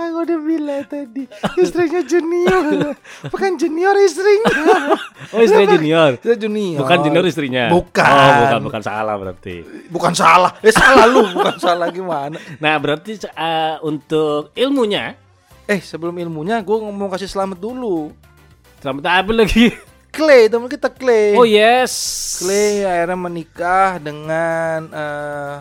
Kan 0.00 0.16
gue 0.16 0.22
udah 0.32 0.40
bilang 0.40 0.84
tadi 0.88 1.28
istrinya 1.60 2.00
Junior, 2.00 2.96
bukan 3.28 3.60
Junior 3.60 3.92
istrinya. 4.00 4.48
Oh, 5.30 5.44
istri 5.44 5.62
junior. 5.68 6.18
Dia 6.18 6.34
Junior. 6.34 6.80
Bukan 6.82 7.06
junior 7.06 7.22
istrinya. 7.28 7.70
Bukan. 7.70 8.02
Oh, 8.02 8.32
bukan 8.42 8.60
bukan 8.66 8.82
salah 8.82 9.14
berarti. 9.14 9.62
Bukan 9.86 10.10
salah. 10.16 10.56
Eh 10.58 10.74
salah 10.74 11.06
lu, 11.06 11.22
bukan 11.36 11.54
salah 11.60 11.86
gimana? 11.92 12.34
Nah, 12.58 12.74
berarti 12.82 13.14
eh, 13.30 13.76
untuk 13.84 14.50
ilmunya 14.58 15.14
Eh 15.70 15.78
sebelum 15.78 16.18
ilmunya 16.18 16.58
gue 16.66 16.76
ngomong 16.82 17.14
kasih 17.14 17.30
selamat 17.30 17.62
dulu. 17.62 18.10
selamat 18.82 19.04
apa 19.06 19.30
lagi? 19.30 19.70
Clay 20.10 20.50
teman 20.50 20.66
kita 20.66 20.90
Clay. 20.90 21.38
Oh 21.38 21.46
yes. 21.46 21.94
Clay 22.42 22.82
akhirnya 22.82 23.14
menikah 23.14 24.02
dengan 24.02 24.90
eh, 24.90 25.56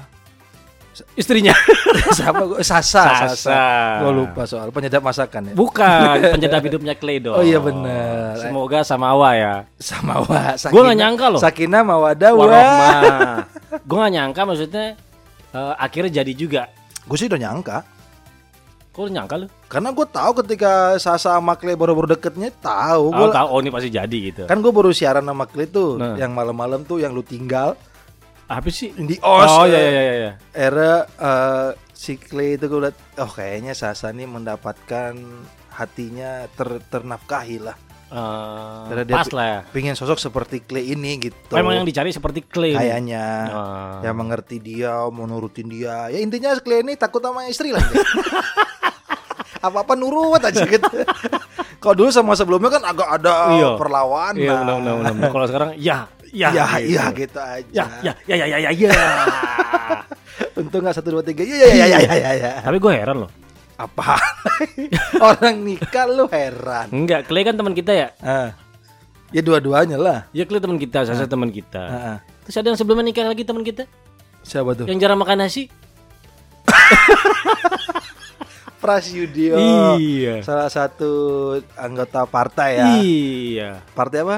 Istrinya. 1.14 1.54
siapa 2.18 2.44
gue 2.46 2.60
Sasa, 2.62 3.30
Sasa. 3.30 3.62
Gue 4.02 4.12
lupa 4.16 4.44
soal 4.44 4.70
penyedap 4.70 5.02
masakan 5.02 5.52
ya. 5.52 5.54
Bukan 5.54 6.16
penyedap 6.36 6.62
hidupnya 6.62 6.94
Clay 6.96 7.20
dong. 7.20 7.38
Oh, 7.38 7.44
iya 7.44 7.58
bener. 7.58 8.38
Semoga 8.38 8.82
samawa 8.82 9.30
ya. 9.36 9.54
Sama 9.76 10.24
wa. 10.24 10.54
Gua 10.70 10.82
nggak 10.86 10.98
nyangka 10.98 11.26
loh. 11.30 11.40
Sakinah 11.40 11.82
mawadah 11.82 12.32
wa. 12.32 12.40
Warohmah. 12.46 13.38
Gue 13.86 13.98
gak 13.98 14.14
nyangka 14.14 14.42
maksudnya 14.44 14.86
eh, 15.52 15.74
akhirnya 15.78 16.12
jadi 16.22 16.32
juga. 16.34 16.62
Gue 17.06 17.18
sih 17.18 17.26
udah 17.26 17.40
nyangka. 17.40 17.78
Kok 18.90 19.06
lu 19.06 19.12
nyangka 19.14 19.36
lu? 19.38 19.48
Karena 19.70 19.94
gue 19.94 20.06
tahu 20.06 20.32
ketika 20.44 20.98
Sasa 20.98 21.38
sama 21.38 21.54
Clay 21.54 21.78
baru-baru 21.78 22.10
deketnya 22.10 22.50
tahu. 22.52 23.14
Oh, 23.14 23.16
Gua, 23.16 23.30
tahu 23.30 23.48
oh 23.48 23.60
ini 23.62 23.70
pasti 23.70 23.90
jadi 23.94 24.18
gitu. 24.34 24.44
kan 24.44 24.58
gue 24.60 24.72
baru 24.74 24.90
siaran 24.90 25.24
sama 25.24 25.46
Clay 25.46 25.70
tuh, 25.70 26.02
Nah. 26.02 26.18
yang 26.18 26.34
malam-malam 26.34 26.82
tuh 26.84 26.98
yang 26.98 27.14
lu 27.14 27.22
tinggal 27.22 27.78
Apa 28.50 28.68
sih? 28.68 28.90
di 28.92 29.14
os. 29.16 29.46
oh 29.48 29.64
iya 29.64 29.78
iya 29.80 29.92
iya 29.94 30.14
iya. 30.16 30.32
Era 30.52 30.94
eh, 31.06 31.70
si 31.92 32.18
Clay 32.18 32.58
itu 32.58 32.66
gue 32.66 32.82
liat, 32.82 32.98
oh 33.18 33.30
kayaknya 33.30 33.72
Sasa 33.72 34.10
nih 34.10 34.26
mendapatkan 34.26 35.14
hatinya 35.72 36.50
ter 36.50 36.82
ternafkahi 36.84 37.58
lah. 37.60 37.78
Eh, 38.10 38.82
Karena 38.90 39.04
dia 39.06 39.16
pas 39.16 39.30
pi- 39.30 39.36
lah 39.36 39.46
ya. 39.48 39.60
Pengen 39.70 39.94
sosok 39.94 40.18
seperti 40.18 40.60
Clay 40.60 40.90
ini 40.90 41.22
gitu. 41.22 41.54
Memang 41.54 41.78
yang 41.78 41.86
dicari 41.86 42.10
seperti 42.10 42.42
Clay. 42.42 42.74
kayaknya. 42.74 43.26
Ah. 43.48 44.02
yang 44.02 44.18
mengerti 44.18 44.58
dia, 44.58 44.98
mau 45.08 45.24
nurutin 45.24 45.70
dia. 45.70 46.10
Ya 46.10 46.18
intinya 46.18 46.58
Clay 46.58 46.82
ini 46.82 46.98
takut 46.98 47.22
sama 47.22 47.46
istri 47.46 47.70
lah. 47.70 47.86
dia. 47.86 48.02
Apa-apa 49.62 49.94
nurut 49.94 50.40
aja 50.40 50.64
gitu. 50.64 50.90
Kalau 51.84 51.96
dulu 51.96 52.10
sama 52.10 52.34
sebelumnya 52.34 52.72
kan 52.72 52.84
agak 52.84 53.08
ada 53.14 53.34
Iya. 53.54 53.70
perlawanan. 53.76 54.36
Iya 54.36 54.54
benar 54.58 54.76
benar 54.76 54.94
benar. 54.96 55.14
benar. 55.14 55.30
Kalau 55.30 55.46
sekarang 55.46 55.70
ya 55.78 55.98
ya 56.32 56.50
Ya, 56.52 56.66
gitu. 56.78 56.90
iya 56.90 57.04
gitu 57.12 57.40
aja. 57.40 57.84
ya 58.02 58.14
ya 58.26 58.36
ya 58.36 58.36
ya 58.36 58.48
ya 58.48 58.58
ya. 58.70 58.72
ya. 58.72 58.90
Untung 60.60 60.82
nggak 60.84 60.96
satu 60.96 61.10
dua 61.12 61.24
tiga. 61.24 61.44
Iya 61.44 61.68
iya 61.72 61.86
iya 61.86 62.00
iya 62.00 62.14
iya. 62.16 62.32
Ya. 62.36 62.52
Tapi 62.64 62.78
gue 62.78 62.92
heran 62.92 63.18
loh. 63.26 63.32
Apa? 63.80 64.20
Orang 65.32 65.64
nikah 65.64 66.06
lu 66.06 66.28
heran. 66.28 66.88
Enggak, 66.92 67.28
Clay 67.28 67.44
kan 67.44 67.56
teman 67.56 67.72
kita 67.72 67.96
ya. 67.96 68.08
Ah. 68.20 68.52
Ya 69.32 69.40
dua-duanya 69.40 69.96
lah. 69.96 70.20
Ya 70.36 70.44
Clay 70.44 70.60
teman 70.60 70.76
kita, 70.76 71.08
Sasa 71.08 71.24
teman 71.24 71.48
kita. 71.48 71.80
Ah, 71.80 71.96
ah. 71.96 72.18
Terus 72.44 72.56
ada 72.60 72.68
yang 72.74 72.80
sebelumnya 72.80 73.08
nikah 73.08 73.24
lagi 73.24 73.46
teman 73.46 73.62
kita 73.62 73.86
Siapa 74.44 74.74
tuh? 74.74 74.86
yang 74.90 74.98
jarang 75.00 75.20
makan 75.20 75.46
nasi. 75.46 75.70
Prasyudio. 78.80 79.60
Iya. 80.00 80.40
Salah 80.44 80.72
satu 80.72 81.12
anggota 81.76 82.24
partai 82.26 82.80
ya. 82.80 82.86
Iya. 83.00 83.70
Partai 83.92 84.24
apa? 84.24 84.38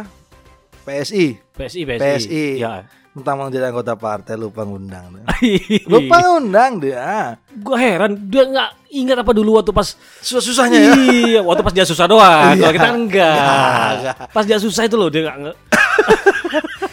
PSI. 0.81 1.25
PSI 1.51 1.81
PSI. 1.83 1.99
PSI. 1.99 2.43
Ya. 2.57 2.85
Tentang 3.11 3.35
mau 3.35 3.47
jadi 3.47 3.67
anggota 3.67 3.93
partai 3.93 4.35
lupa 4.35 4.63
ngundang. 4.63 5.19
lupa 5.91 6.15
ngundang 6.21 6.79
dia. 6.79 7.35
Gue 7.51 7.75
heran 7.75 8.15
dia 8.23 8.43
nggak 8.45 8.69
ingat 8.89 9.17
apa 9.19 9.31
dulu 9.31 9.55
waktu 9.55 9.69
pas 9.69 9.93
Susah-susahnya 10.19 10.77
ya. 10.77 10.93
Iya, 10.95 11.39
waktu 11.41 11.61
pas 11.61 11.71
dia 11.71 11.83
susah 11.83 12.05
doang. 12.05 12.55
Iya. 12.55 12.61
Kalau 12.61 12.73
kita 12.73 12.89
enggak. 12.89 13.35
Enggak, 13.35 13.91
enggak. 13.93 14.15
Pas 14.31 14.43
dia 14.43 14.57
susah 14.57 14.83
itu 14.83 14.95
loh 14.95 15.07
dia 15.07 15.21
nggak 15.23 15.37
nge- 15.39 15.59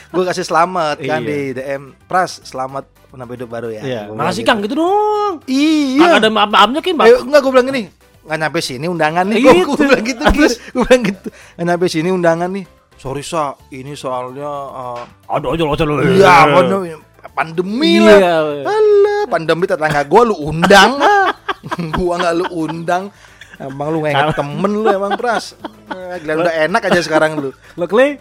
Gue 0.08 0.24
kasih 0.24 0.42
selamat 0.42 0.96
kan 1.00 1.20
Iya. 1.20 1.28
di 1.28 1.38
DM. 1.54 1.82
Pras, 2.04 2.42
selamat 2.42 2.82
penambah 3.08 3.34
hidup 3.34 3.48
baru 3.48 3.68
ya. 3.70 3.80
Iya. 3.80 4.00
Gua 4.06 4.18
Makasih 4.18 4.42
Kang 4.42 4.58
gitu 4.60 4.74
dong. 4.74 5.38
gitu. 5.40 5.54
Iya. 5.54 6.00
Kang 6.00 6.12
ada 6.18 6.28
maaf-maafnya 6.28 6.80
kan, 6.80 6.94
Bang. 6.94 7.06
Eh, 7.06 7.18
enggak 7.20 7.40
gue 7.40 7.52
bilang 7.52 7.68
gini. 7.68 7.82
Nggak 8.26 8.38
nyampe 8.38 8.58
sini 8.58 8.84
undangan 8.84 9.24
nih. 9.24 9.38
Gue 9.38 9.52
Gitu. 9.54 9.72
bilang 9.78 10.02
gitu. 10.02 10.22
Terus 10.34 10.54
gue 10.66 10.82
bilang 10.82 11.02
gitu. 11.04 11.28
Nggak 11.54 11.64
nyampe 11.64 11.86
sini 11.86 12.08
undangan 12.10 12.50
nih. 12.50 12.64
Sorry 12.98 13.22
sa, 13.22 13.54
ini 13.70 13.94
soalnya 13.94 14.50
uh, 14.50 15.02
Aduh 15.30 15.54
aja 15.54 15.62
aja 15.62 15.84
lu. 15.86 16.02
Iya, 16.02 16.34
pandemi, 16.50 16.90
pandemi 17.30 17.92
Iya. 18.02 18.18
lah. 18.18 18.42
Alah, 18.66 19.22
pandemi 19.30 19.64
tetangga 19.70 20.02
gua 20.02 20.26
lu 20.26 20.34
undang 20.34 20.98
ah. 20.98 21.30
gua 21.94 22.18
nggak 22.18 22.34
lu 22.42 22.46
undang. 22.58 23.14
Emang 23.58 23.94
lu 23.94 24.02
nggak 24.02 24.34
temen 24.34 24.72
lu 24.82 24.90
emang 24.90 25.14
pras. 25.14 25.54
Eh, 25.94 26.18
Gila 26.26 26.42
udah 26.42 26.54
enak 26.66 26.82
aja 26.90 26.98
sekarang 26.98 27.38
lu. 27.38 27.54
Lo 27.78 27.86
Clay? 27.86 28.18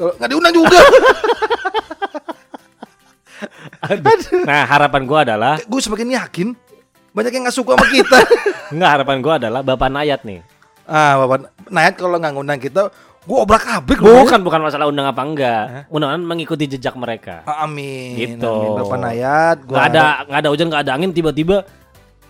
Kalau 0.00 0.16
nggak 0.16 0.30
diundang 0.32 0.54
juga. 0.56 0.80
Aduh. 3.84 4.48
Nah 4.48 4.64
harapan 4.64 5.04
gua 5.04 5.20
adalah 5.28 5.60
Gue 5.68 5.84
semakin 5.84 6.16
yakin 6.16 6.48
banyak 7.12 7.30
yang 7.36 7.44
nggak 7.44 7.56
suka 7.60 7.76
sama 7.76 7.86
kita. 7.92 8.18
Enggak 8.72 8.90
harapan 8.96 9.16
gua 9.20 9.34
adalah 9.36 9.60
Bapak 9.60 9.92
Nayat 9.92 10.24
nih 10.24 10.40
ah, 10.88 11.20
Bapak 11.24 11.52
Nayat 11.72 11.94
kalau 11.96 12.16
nggak 12.20 12.32
ngundang 12.36 12.60
kita, 12.60 12.92
gue 13.24 13.38
obrak 13.38 13.64
abrik 13.66 13.98
loh. 13.98 14.20
Bukan 14.20 14.40
bukan 14.40 14.60
masalah 14.60 14.84
undang 14.84 15.04
apa 15.04 15.20
enggak 15.20 15.64
Undangan 15.88 16.20
mengikuti 16.20 16.64
jejak 16.66 16.92
mereka 16.94 17.40
Ah, 17.42 17.64
Amin. 17.64 18.14
Gitu. 18.14 18.44
Amin. 18.44 18.76
Bapak 18.76 18.98
Nayat, 18.98 19.56
gua 19.62 19.74
Nggak 19.74 19.86
ada 19.90 20.04
nggak 20.24 20.38
ada 20.38 20.48
hujan 20.48 20.66
nggak 20.68 20.82
ada 20.82 20.92
angin 20.92 21.10
tiba-tiba 21.10 21.64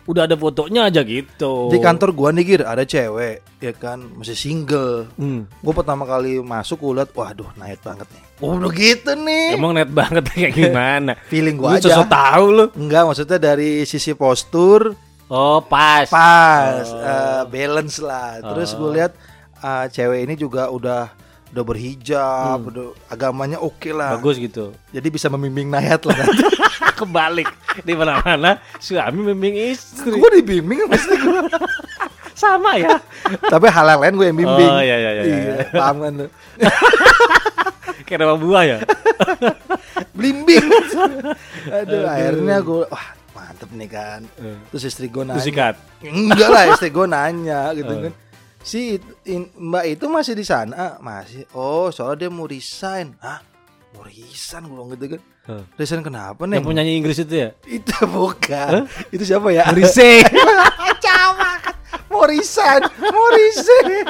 Udah 0.04 0.28
ada 0.28 0.36
fotonya 0.36 0.84
aja 0.84 1.00
gitu 1.00 1.66
di 1.66 1.80
kantor 1.80 2.12
gua 2.12 2.28
nih 2.28 2.44
Gir, 2.44 2.62
ada 2.62 2.84
cewek 2.84 3.40
ya 3.56 3.72
kan 3.72 3.96
masih 4.14 4.36
single. 4.36 5.08
Hmm. 5.16 5.48
Gue 5.56 5.72
pertama 5.72 6.04
kali 6.04 6.38
masuk 6.38 6.76
gue 6.78 7.00
liat, 7.00 7.08
waduh 7.10 7.48
Nayat 7.56 7.80
banget 7.80 8.04
nih. 8.06 8.22
Oh 8.38 8.52
udah 8.54 8.68
gitu 8.68 9.16
nih. 9.16 9.56
Emang 9.56 9.72
net 9.72 9.88
banget 9.88 10.20
kayak 10.30 10.52
gimana 10.52 11.16
Feeling 11.32 11.56
Lu 11.56 11.64
gua 11.64 11.80
aja. 11.80 11.88
sosok 11.88 12.06
tahu 12.06 12.44
lu 12.52 12.64
Enggak, 12.76 13.02
maksudnya 13.02 13.38
dari 13.42 13.82
sisi 13.82 14.12
postur 14.12 14.92
Oh 15.24 15.58
pas 15.58 16.04
pas, 16.06 16.84
Oh. 16.84 17.00
eh, 17.00 17.42
balance 17.48 17.96
lah. 17.98 18.44
Terus 18.44 18.76
gue 18.76 18.90
lihat 18.92 19.16
eh, 19.64 19.84
cewek 19.88 20.20
ini 20.22 20.34
juga 20.36 20.68
udah 20.68 21.08
udah 21.54 21.62
berhijab, 21.62 22.58
udah 22.66 22.86
agamanya 23.06 23.62
oke 23.62 23.86
lah. 23.88 24.12
Hmm. 24.12 24.18
Bagus 24.18 24.42
gitu 24.42 24.74
Jadi 24.90 25.06
bisa 25.06 25.30
membimbing 25.30 25.70
Nayat 25.70 26.02
lah. 26.02 26.18
nanti. 26.18 26.42
Kebalik 26.98 27.46
Di 27.82 27.94
mana-mana 27.94 28.58
Suami 28.78 29.18
membimbing 29.18 29.70
istri 29.70 30.14
gue 30.14 30.30
dibimbing 30.42 30.86
pasti 30.86 31.14
gue. 31.14 31.42
Sama 32.34 32.74
ya 32.74 32.98
Tapi 33.46 33.66
hal 33.70 33.86
yang 33.88 34.00
lain 34.02 34.14
gue 34.14 34.26
yang 34.26 34.38
bimbing. 34.38 34.70
Oh, 34.70 34.82
iya, 34.82 34.96
iya, 34.98 35.10
iya, 35.14 35.22
iya. 35.22 35.54
paham 35.70 35.96
kan 36.02 36.12
lu? 36.14 36.26
Kayak 38.06 38.18
nama 38.20 38.34
buah 38.34 38.62
ya 38.66 38.78
Blimbing. 40.10 40.66
Aduh, 41.70 42.02
akhirnya 42.06 42.56
gue 42.60 42.82
wah 42.86 43.06
mantep 43.34 43.70
nih 43.74 43.88
kan. 43.90 44.20
Terus 44.70 44.90
istri 44.90 45.06
gue 45.06 45.22
nanya. 45.22 45.38
Terus 45.38 45.50
Enggak 46.02 46.48
lah 46.50 46.62
istri 46.74 46.90
gue 46.90 47.06
nanya 47.06 47.60
gitu 47.74 47.90
Oh. 47.90 48.00
kan. 48.10 48.12
Si 48.64 48.96
in- 49.24 49.52
Mbak 49.52 49.84
itu 49.90 50.04
masih 50.08 50.32
di 50.32 50.42
sana, 50.42 50.96
masih. 50.98 51.44
Oh, 51.52 51.92
soalnya 51.92 52.26
dia 52.26 52.30
mau 52.32 52.48
resign. 52.48 53.12
Hah? 53.20 53.44
Mau 53.92 54.02
resign 54.02 54.64
gue 54.64 54.84
gitu 54.96 55.06
kan. 55.14 55.22
Huh. 55.44 55.60
Resign 55.76 56.00
kenapa 56.00 56.48
Yang 56.48 56.56
nih? 56.56 56.64
penyanyi 56.64 56.92
Inggris 56.96 57.20
itu 57.20 57.34
ya 57.36 57.52
Itu 57.62 57.92
bukan. 58.08 58.88
Itu 59.12 59.22
siapa 59.22 59.52
ya? 59.52 59.68
Rise 59.68 60.24
Camat. 61.04 61.60
Mau 62.08 62.24
resign, 62.24 62.80
mau 63.04 63.28
resign. 63.28 64.08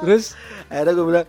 Terus 0.00 0.32
Akhirnya 0.66 0.92
gue 0.94 1.06
bilang, 1.06 1.26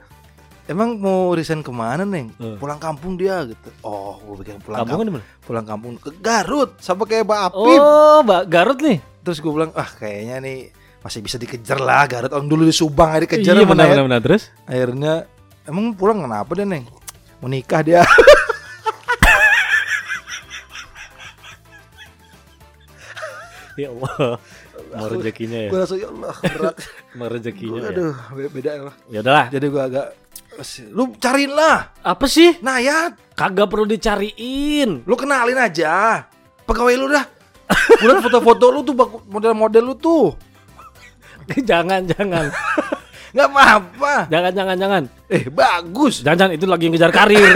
emang 0.65 0.89
mau 0.95 1.31
resign 1.31 1.59
ke 1.59 1.67
mana 1.69 2.03
neng? 2.03 2.31
Eh. 2.33 2.55
Pulang 2.55 2.75
kampung 2.77 3.15
dia 3.15 3.43
gitu. 3.43 3.67
Oh, 3.81 4.15
gue 4.17 4.39
pikir 4.39 4.55
pulang 4.59 4.83
Kampung 4.83 5.03
kampung. 5.05 5.23
Pulang 5.41 5.65
kampung 5.65 5.93
ke 5.95 6.09
Garut, 6.17 6.79
sama 6.79 7.03
kayak 7.03 7.23
Mbak 7.23 7.41
Apip. 7.45 7.77
Oh 7.77 8.19
Mbak 8.21 8.43
Garut 8.47 8.79
nih 8.79 8.99
Terus 9.19 9.39
gue 9.39 9.51
bilang, 9.51 9.71
ah 9.73 9.87
kayaknya 9.89 10.39
nih 10.39 10.59
masih 10.99 11.19
bisa 11.19 11.35
dikejar 11.35 11.79
lah 11.79 12.03
Garut. 12.05 12.31
Orang 12.31 12.47
dulu 12.47 12.63
di 12.63 12.73
Subang 12.73 13.11
aja 13.11 13.23
dikejar 13.23 13.55
Iya 13.55 13.63
benar 13.63 13.87
benar 13.87 14.05
benar 14.05 14.19
Terus 14.19 14.51
Akhirnya, 14.63 15.23
emang 15.63 15.95
pulang 15.95 16.21
kenapa 16.21 16.51
deh 16.53 16.67
neng? 16.67 16.85
Mau 17.39 17.47
nikah 17.47 17.79
dia. 17.81 18.03
Ya 23.79 23.95
Allah 23.95 24.35
Mau 24.89 25.07
rezekinya 25.07 25.59
ya 25.59 25.69
gue 25.69 25.79
langsung 25.79 25.99
ya 26.01 26.07
Allah 26.09 26.35
berat. 26.41 26.75
Mau 27.17 27.27
rezekinya 27.29 27.79
ya 27.79 27.89
Aduh, 27.93 28.15
be- 28.33 28.51
beda 28.51 28.71
lah. 28.91 28.95
Ya 29.07 29.19
udahlah 29.21 29.45
Jadi 29.47 29.65
gue 29.69 29.81
agak, 29.81 30.07
lu 30.89 31.03
cariin 31.15 31.53
lah, 31.53 31.93
Apa 32.01 32.25
sih 32.25 32.57
Nayat. 32.59 33.15
Kagak 33.37 33.69
perlu 33.69 33.85
dicariin 33.85 35.05
Lu 35.05 35.15
kenalin 35.15 35.55
aja. 35.55 36.25
Pegawai 36.65 36.95
lu 36.97 37.07
dah. 37.07 37.25
Liat 38.01 38.19
foto-foto 38.19 38.69
lu 38.69 38.81
tuh 38.81 38.93
model-model 39.25 39.83
lu 39.83 39.95
tuh. 39.95 40.33
Jangan 41.69 42.01
jangan 42.05 42.45
Nggak 43.29 43.47
apa-apa. 43.47 44.13
Jangan 44.27 44.51
jangan 44.51 44.75
jangan 44.75 45.03
Eh 45.27 45.45
bagus. 45.47 46.21
Jangan 46.21 46.37
jangan 46.39 46.53
itu 46.55 46.65
lagi 46.65 46.85
ngejar 46.87 47.11
karir 47.11 47.53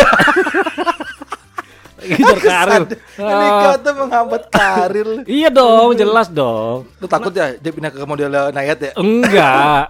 Lagi 1.97 2.13
ngejar 2.13 2.39
karir 2.39 2.82
Ini 3.15 3.45
Ah. 3.45 3.73
kata 3.73 3.89
menghambat 3.91 4.43
karir. 4.49 5.08
Iya 5.23 5.49
dong 5.49 5.93
jelas 5.93 6.27
dong 6.27 6.86
Lu 6.97 7.08
takut 7.08 7.32
ya 7.32 7.53
dia 7.53 7.71
pindah 7.71 7.89
ke 7.89 8.01
model 8.03 8.29
Nayat 8.51 8.77
ya? 8.79 8.91
Enggak. 8.95 9.89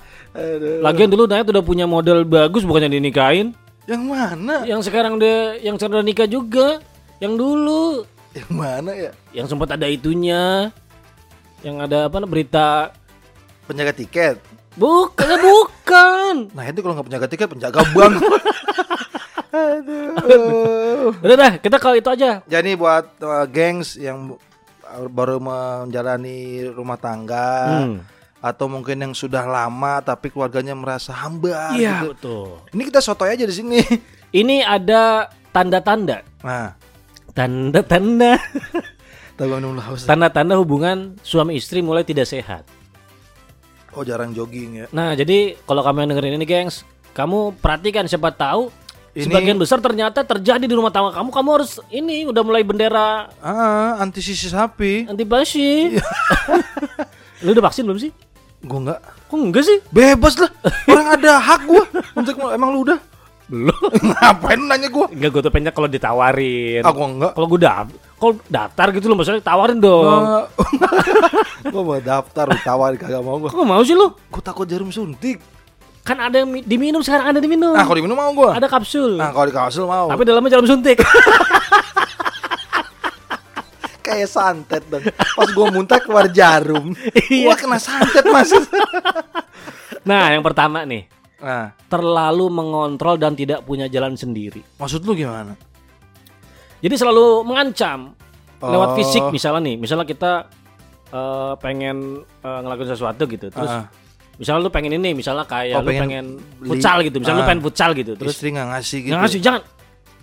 Lagian 0.80 1.10
dulu 1.10 1.24
Nayat 1.26 1.48
udah 1.48 1.62
punya 1.62 1.84
model 1.84 2.24
bagus 2.24 2.64
bukannya 2.64 2.88
dinikahin 2.90 3.52
Yang 3.84 4.04
mana? 4.04 4.56
Yang 4.64 4.88
sekarang 4.88 5.20
dia 5.20 5.60
yang 5.60 5.76
sekarang 5.76 6.00
udah 6.00 6.08
nikah 6.08 6.26
juga 6.26 6.80
Yang 7.20 7.34
dulu 7.36 7.84
Yang 8.32 8.50
mana 8.50 8.92
ya? 8.94 9.12
Yang 9.32 9.48
sempat 9.52 9.76
ada 9.76 9.86
itunya 9.86 10.72
Yang 11.60 11.76
ada 11.82 11.98
apa 12.08 12.24
berita 12.24 12.96
Penjaga 13.64 13.92
tiket. 13.92 14.36
Bukan 14.74 15.24
ya 15.30 15.38
bukan 15.48 16.36
Nah 16.50 16.66
itu 16.66 16.80
kalau 16.80 16.94
nggak 16.94 17.08
penjaga 17.08 17.28
tiket 17.28 17.48
penjaga 17.48 17.80
bank. 17.90 18.14
Aduh. 19.54 21.14
Udah 21.16 21.36
dah 21.38 21.52
kita 21.58 21.78
kalau 21.78 21.94
itu 21.94 22.10
aja 22.10 22.42
Jadi 22.44 22.74
buat 22.74 23.06
uh, 23.20 23.46
gengs 23.46 23.96
yang 23.96 24.34
baru 25.08 25.38
menjalani 25.38 26.38
rumah 26.70 26.96
tangga 26.96 27.50
Hmm. 27.82 27.98
atau 28.40 28.68
mungkin 28.68 29.00
yang 29.00 29.14
sudah 29.14 29.42
lama 29.44 30.02
tapi 30.02 30.28
keluarganya 30.28 30.74
merasa 30.74 31.14
hamba 31.16 31.74
Iya 31.74 32.04
gitu. 32.04 32.08
betul 32.12 32.48
Ini 32.72 32.82
kita 32.84 33.00
sotoy 33.00 33.32
aja 33.32 33.44
di 33.44 33.54
sini. 33.54 33.80
Ini 34.42 34.62
ada 34.62 35.30
tanda-tanda 35.50 36.26
Nah, 36.42 36.74
Tanda-tanda. 37.32 38.38
Tanda-tanda 40.06 40.54
hubungan 40.54 41.18
suami 41.22 41.58
istri 41.58 41.82
mulai 41.82 42.02
tidak 42.02 42.26
sehat 42.26 42.62
Oh 43.94 44.02
jarang 44.02 44.30
jogging 44.30 44.72
ya. 44.76 44.86
Nah 44.90 45.14
jadi 45.14 45.58
kalau 45.62 45.82
kamu 45.82 45.98
yang 46.00 46.10
dengerin 46.12 46.36
ini 46.36 46.46
gengs 46.46 46.82
Kamu 47.12 47.54
perhatikan 47.56 48.04
siapa 48.04 48.30
tahu 48.30 48.74
Ini- 49.14 49.24
Sebagian 49.24 49.56
besar 49.56 49.78
ternyata 49.78 50.22
terjadi 50.22 50.62
di 50.62 50.74
rumah 50.74 50.90
tangga 50.90 51.14
kamu 51.14 51.30
Kamu 51.30 51.50
harus 51.52 51.78
ini 51.88 52.26
udah 52.26 52.42
mulai 52.42 52.62
bendera 52.62 53.30
Ah, 53.38 53.98
anti 53.98 54.18
sisi 54.20 54.48
sapi. 54.48 55.06
anti 55.06 55.22
basi 55.24 55.94
Lu 57.40 57.52
udah 57.52 57.64
vaksin 57.64 57.84
belum 57.84 58.00
sih? 58.00 58.10
Gua 58.62 58.80
nggak. 58.82 59.00
Kok 59.28 59.36
enggak 59.36 59.64
sih? 59.64 59.78
Bebas 59.90 60.34
lah. 60.38 60.48
Orang 60.88 61.08
ada 61.12 61.32
hak 61.36 61.62
gua 61.64 61.84
untuk 62.16 62.40
emang 62.48 62.72
lu 62.72 62.88
udah. 62.88 62.96
Belum 63.44 63.76
Ngapain 64.08 64.56
nanya 64.58 64.88
gua? 64.88 65.06
Enggak 65.06 65.30
gue 65.30 65.42
tuh 65.44 65.52
pengen 65.52 65.70
kalau 65.70 65.86
ditawarin 65.86 66.80
Ah, 66.80 66.90
gua 66.90 67.06
enggak. 67.06 67.32
Kalau 67.36 67.46
gue 67.46 67.60
daftar 67.60 67.92
Kalau 68.24 68.40
daftar 68.46 68.88
gitu 68.90 69.06
loh 69.06 69.20
maksudnya 69.20 69.44
tawarin 69.44 69.78
dong 69.78 70.48
gua 71.74 71.82
mau 71.82 71.98
daftar, 71.98 72.48
tawarin 72.58 72.96
kagak 72.96 73.20
mau 73.20 73.36
gua. 73.36 73.50
Kok 73.50 73.62
mau 73.62 73.82
sih 73.82 73.92
lu? 73.92 74.16
Gua 74.28 74.40
takut 74.40 74.64
jarum 74.64 74.88
suntik. 74.90 75.44
Kan 76.02 76.16
ada 76.18 76.36
yang 76.38 76.48
mi- 76.48 76.60
diminum 76.62 77.00
sekarang 77.00 77.28
ada 77.30 77.40
diminum 77.40 77.72
Ah, 77.72 77.84
kalau 77.84 77.96
diminum 77.96 78.16
mau 78.16 78.32
gua. 78.32 78.52
Ada 78.54 78.68
kapsul 78.68 79.16
Nah, 79.16 79.30
kalau 79.30 79.44
di 79.44 79.52
kasur 79.52 79.84
mau. 79.86 80.08
Tapi 80.08 80.24
dalamnya 80.24 80.52
jarum 80.54 80.64
suntik 80.66 81.04
kayak 84.04 84.28
santet 84.28 84.84
dong. 84.86 85.04
Pas 85.10 85.50
gua 85.50 85.68
muntah 85.70 85.98
keluar 85.98 86.28
jarum. 86.30 86.92
Iya. 87.26 87.44
Gua 87.46 87.56
kena 87.56 87.78
santet 87.78 88.24
mas. 88.26 88.52
Nah 90.04 90.32
yang 90.32 90.44
pertama 90.44 90.84
nih 90.84 91.08
Nah, 91.40 91.72
Terlalu 91.88 92.48
mengontrol 92.50 93.16
dan 93.16 93.32
tidak 93.34 93.64
punya 93.64 93.88
jalan 93.88 94.16
sendiri 94.16 94.60
maksud 94.76 95.00
lu 95.02 95.12
gimana? 95.14 95.56
Jadi 96.84 96.96
selalu 96.96 97.26
mengancam 97.42 98.12
Lewat 98.60 98.90
Oh. 98.92 98.96
fisik 98.96 99.24
misalnya 99.30 99.64
nih 99.64 99.76
Misalnya 99.78 100.04
kita 100.04 100.32
eh, 101.10 101.54
pengen 101.58 101.98
eh, 102.22 102.60
ngelakuin 102.60 102.90
sesuatu 102.90 103.24
gitu 103.26 103.48
Terus 103.48 103.72
Ah. 103.72 103.88
misalnya 104.34 104.62
lu 104.62 104.70
pengen 104.70 104.94
ini 104.94 105.12
Misalnya 105.14 105.44
kayak 105.44 105.74
Oh, 105.74 105.82
lu 105.82 105.90
pengen 105.90 106.04
pengen 106.04 106.26
beli- 106.60 106.70
futsal 106.70 106.98
gitu 107.02 107.18
Misalnya 107.18 107.38
lu 107.38 107.44
Ah. 107.44 107.50
pengen 107.50 107.64
futsal 107.64 107.92
gitu 107.94 108.12
Terus 108.14 108.34
Istri 108.34 108.48
nggak 108.52 108.68
ngasih 108.70 108.98
gitu. 109.00 109.10
nggak 109.10 109.22
ngasih 109.22 109.40
jangan 109.40 109.62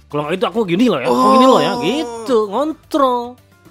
Kalau 0.06 0.20
nggak 0.22 0.34
itu 0.34 0.46
aku 0.46 0.60
gini 0.64 0.84
loh 0.86 0.98
ya 0.98 1.06
Aku 1.06 1.16
Oh. 1.16 1.32
gini 1.32 1.46
loh 1.46 1.60
ya 1.60 1.72
Gitu 1.80 2.36
ngontrol 2.46 3.22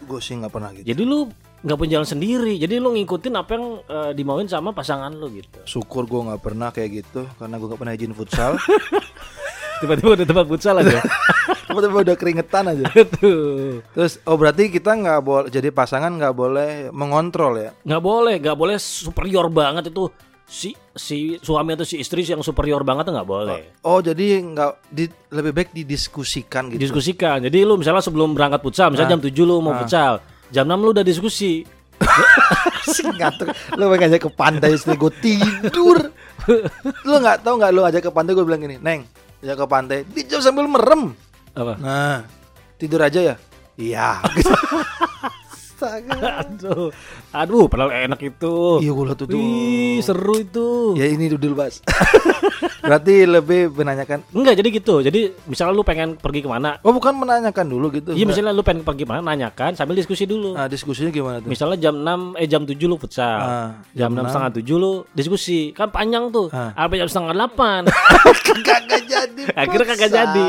Gue 0.02 0.20
sih 0.20 0.34
nggak 0.34 0.50
pernah 0.50 0.70
gitu. 0.72 0.86
Jadi 0.88 1.04
lu 1.04 1.20
nggak 1.60 1.76
punya 1.76 1.92
jalan 1.98 2.08
sendiri 2.08 2.54
Jadi 2.56 2.76
lu 2.78 2.90
ngikutin 2.92 3.34
apa 3.36 3.52
yang 3.52 3.66
eh, 3.84 4.12
dimauin 4.14 4.46
sama 4.46 4.70
pasangan 4.72 5.12
lu 5.12 5.30
gitu 5.30 5.60
Syukur 5.64 6.06
gue 6.06 6.22
nggak 6.24 6.40
pernah 6.40 6.70
kayak 6.70 6.90
gitu 7.00 7.26
karena 7.36 7.56
gue 7.56 7.68
nggak 7.68 7.80
pernah 7.80 7.94
izin 7.94 8.14
futsal. 8.14 8.54
Tiba-tiba 9.80 10.12
udah 10.14 10.26
tempat 10.26 10.46
futsal 10.46 10.76
aja 10.78 11.00
Tiba-tiba 11.70 11.98
udah 12.02 12.18
keringetan 12.18 12.64
aja. 12.74 12.84
Tuh 13.22 13.86
Terus 13.94 14.18
oh 14.26 14.36
berarti 14.36 14.74
kita 14.74 14.98
nggak 14.98 15.22
boleh 15.22 15.48
jadi 15.54 15.70
pasangan 15.70 16.10
nggak 16.18 16.34
boleh 16.34 16.70
mengontrol 16.90 17.54
ya? 17.62 17.72
nggak 17.86 18.02
boleh 18.02 18.36
nggak 18.42 18.58
boleh 18.58 18.78
superior 18.82 19.48
banget 19.54 19.94
itu 19.94 20.10
si 20.50 20.74
si 20.98 21.38
suami 21.38 21.78
atau 21.78 21.86
si 21.86 22.02
istri 22.02 22.26
yang 22.26 22.42
superior 22.42 22.82
banget 22.82 23.14
nggak 23.14 23.30
boleh 23.30 23.78
Oh 23.86 24.02
jadi 24.02 24.42
nggak 24.42 24.90
di, 24.90 25.06
lebih 25.30 25.54
baik 25.54 25.70
didiskusikan 25.78 26.74
gitu. 26.74 26.90
diskusikan 26.90 27.38
jadi 27.46 27.70
lu 27.70 27.78
misalnya 27.78 28.02
sebelum 28.02 28.34
berangkat 28.34 28.66
futsal 28.66 28.90
misalnya 28.90 29.14
jam 29.14 29.22
7 29.22 29.30
lu 29.46 29.62
mau 29.62 29.78
futsal 29.78 30.18
jam 30.50 30.66
6 30.66 30.74
lu 30.74 30.90
udah 30.90 31.06
diskusi 31.06 31.62
Asik 32.90 33.06
ngatur. 33.20 33.48
Lu 33.78 33.92
pengen 33.94 34.10
ngajak 34.10 34.22
ke 34.26 34.32
pantai 34.34 34.70
istri 34.74 34.96
gue 34.98 35.12
tidur. 35.22 36.10
lu 37.08 37.14
nggak 37.22 37.46
tahu 37.46 37.62
nggak 37.62 37.72
lu 37.76 37.82
ajak 37.86 38.02
ke 38.10 38.12
pantai 38.12 38.32
gue 38.34 38.46
bilang 38.48 38.62
gini, 38.64 38.82
Neng, 38.82 39.06
ajak 39.46 39.56
ke 39.60 39.66
pantai, 39.70 39.98
dijawab 40.10 40.42
sambil 40.42 40.66
merem. 40.66 41.14
Apa 41.56 41.74
Nah, 41.80 42.18
tidur 42.78 43.02
aja 43.02 43.20
ya. 43.22 43.36
Iya. 43.80 44.20
Astaga. 45.80 46.20
Aduh, 46.44 46.92
aduh, 47.32 47.66
padahal 47.72 47.96
enak 48.12 48.20
itu. 48.20 48.84
Iya 48.84 48.92
tuh 49.16 49.16
tuh. 49.16 49.40
Wih, 49.40 50.04
seru 50.04 50.36
itu. 50.44 51.00
Ya 51.00 51.08
ini 51.08 51.32
dudul 51.32 51.56
bas. 51.56 51.80
Berarti 52.84 53.16
lebih 53.28 53.70
menanyakan. 53.74 54.26
Enggak, 54.34 54.54
jadi 54.60 54.70
gitu. 54.74 54.96
Jadi 55.04 55.22
misalnya 55.46 55.74
lu 55.76 55.84
pengen 55.86 56.16
pergi 56.18 56.42
ke 56.44 56.50
mana, 56.50 56.80
Oh 56.82 56.96
bukan 56.96 57.14
menanyakan 57.14 57.66
dulu 57.70 57.92
gitu. 57.94 58.12
Iya 58.16 58.26
misalnya 58.26 58.56
lu 58.56 58.64
pengen 58.66 58.82
pergi 58.82 59.04
mana 59.06 59.22
nanyakan 59.22 59.76
sambil 59.76 59.94
diskusi 59.94 60.26
dulu. 60.26 60.56
Nah 60.56 60.66
diskusinya 60.66 61.12
gimana 61.14 61.38
tuh? 61.44 61.50
Misalnya 61.52 61.78
jam 61.78 61.96
6 62.02 62.40
eh 62.40 62.48
jam 62.48 62.62
7 62.66 62.76
lu 62.90 62.96
futsal. 62.98 63.40
Ah, 63.40 63.70
jam 63.94 64.10
jam 64.16 64.26
6 64.26 64.32
setengah 64.32 64.52
7 64.64 64.82
lu 64.82 64.92
diskusi. 65.14 65.76
Kan 65.76 65.94
panjang 65.94 66.32
tuh. 66.34 66.48
Ah. 66.50 66.74
Sampai 66.74 66.98
jam 66.98 67.10
setengah 67.10 67.34
8. 67.36 67.86
kagak 68.68 69.04
jadi. 69.06 69.44
Akhirnya 69.62 69.86
kagak 69.86 70.10
futsal. 70.10 70.20
jadi. 70.24 70.46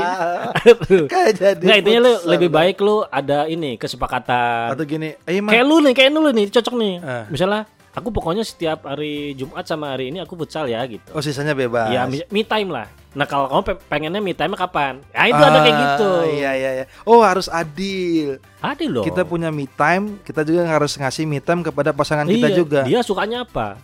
Kagak 1.13 1.35
jadi. 1.37 1.65
Enggak 1.67 1.79
intinya 1.83 2.01
lu 2.01 2.13
futsal. 2.15 2.31
lebih 2.33 2.49
baik 2.49 2.77
lu 2.81 2.97
ada 3.09 3.39
ini 3.51 3.77
kesepakatan. 3.77 4.73
Atau 4.73 4.85
gini, 4.87 5.17
eh. 5.27 5.41
Kayak 5.43 5.65
lu 5.67 5.77
nih, 5.83 5.93
kayak 5.93 6.11
lu 6.15 6.31
nih 6.31 6.47
cocok 6.49 6.75
nih. 6.79 6.95
Ah. 7.03 7.25
Misalnya 7.29 7.69
aku 7.91 8.09
pokoknya 8.09 8.43
setiap 8.43 8.85
hari 8.85 9.35
Jumat 9.35 9.65
sama 9.65 9.91
hari 9.91 10.09
ini 10.09 10.19
aku 10.19 10.35
futsal 10.35 10.65
ya 10.65 10.83
gitu. 10.85 11.03
Oh 11.11 11.19
sisanya 11.19 11.53
bebas. 11.53 11.89
Ya 11.89 12.07
me 12.07 12.43
time 12.43 12.71
lah. 12.71 12.87
Nah 13.11 13.25
kalau 13.25 13.47
kamu 13.47 13.63
pe- 13.65 13.81
pengennya 13.85 14.19
me 14.19 14.31
time 14.31 14.55
kapan? 14.55 15.03
Ya 15.11 15.27
itu 15.27 15.37
ada 15.37 15.59
kayak 15.61 15.73
Ah, 15.73 15.81
gitu. 15.85 16.11
Iya 16.33 16.51
iya 16.53 16.71
iya. 16.73 16.85
Oh 17.03 17.21
harus 17.21 17.47
adil. 17.47 18.39
Adil 18.61 18.91
loh. 18.93 19.03
Kita 19.03 19.23
punya 19.23 19.51
me 19.51 19.67
time, 19.67 20.23
kita 20.23 20.43
juga 20.43 20.63
harus 20.65 20.95
ngasih 20.95 21.25
me 21.25 21.39
time 21.39 21.61
kepada 21.61 21.91
pasangan 21.91 22.25
kita 22.25 22.49
Iya, 22.49 22.57
juga. 22.57 22.81
Dia 22.85 23.03
sukanya 23.03 23.43
apa? 23.43 23.75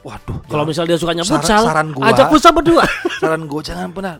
Waduh. 0.00 0.38
Kalau 0.40 0.62
jangan- 0.62 0.66
misalnya 0.66 0.88
dia 0.88 0.98
sukanya 0.98 1.22
Saran- 1.22 1.34
futsal, 1.36 1.62
saran 1.66 1.88
gua. 1.90 2.04
ajak 2.08 2.26
futsal 2.30 2.52
berdua. 2.52 2.84
saran 3.20 3.42
gue 3.44 3.60
jangan 3.60 3.90
pernah. 3.90 4.14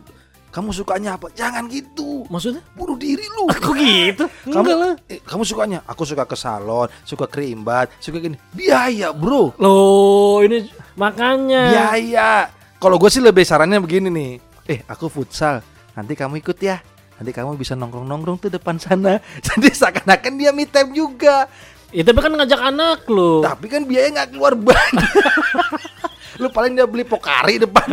Kamu 0.47 0.71
sukanya 0.71 1.19
apa? 1.19 1.27
Jangan 1.35 1.67
gitu. 1.67 2.23
Maksudnya? 2.31 2.63
Bunuh 2.73 2.97
diri 2.97 3.23
lu. 3.27 3.45
Kok 3.53 3.75
gitu? 3.77 4.25
kamu 4.47 4.55
Enggak 4.57 4.77
lah. 4.79 4.93
eh, 5.11 5.19
kamu 5.21 5.43
sukanya? 5.43 5.79
Aku 5.85 6.07
suka 6.07 6.23
ke 6.23 6.33
salon, 6.39 6.87
suka 7.03 7.27
kerimbat, 7.27 7.91
suka 7.99 8.17
gini. 8.17 8.39
Biaya, 8.55 9.11
Bro. 9.11 9.53
Loh, 9.59 10.41
ini 10.41 10.71
makanya. 10.95 11.69
Biaya. 11.69 12.31
Kalau 12.77 12.95
gue 12.97 13.09
sih 13.11 13.21
lebih 13.21 13.43
sarannya 13.43 13.77
begini 13.83 14.07
nih. 14.09 14.31
Eh, 14.67 14.79
aku 14.87 15.11
futsal. 15.11 15.61
Nanti 15.93 16.13
kamu 16.15 16.39
ikut 16.41 16.57
ya. 16.61 16.79
Nanti 17.17 17.33
kamu 17.33 17.57
bisa 17.57 17.73
nongkrong-nongkrong 17.73 18.37
tuh 18.37 18.49
depan 18.53 18.77
sana. 18.77 19.17
Jadi 19.45 19.73
seakan-akan 19.73 20.33
dia 20.37 20.51
me 20.53 20.65
time 20.65 20.93
juga. 20.93 21.49
Ya 21.89 22.03
tapi 22.03 22.19
kan 22.19 22.35
ngajak 22.35 22.61
anak 22.61 23.07
lu. 23.07 23.39
Tapi 23.41 23.65
kan 23.71 23.87
biaya 23.87 24.11
nggak 24.11 24.29
keluar 24.35 24.53
banyak. 24.53 25.11
lu 26.41 26.53
paling 26.53 26.77
dia 26.77 26.85
beli 26.85 27.01
pokari 27.01 27.57
depan 27.57 27.89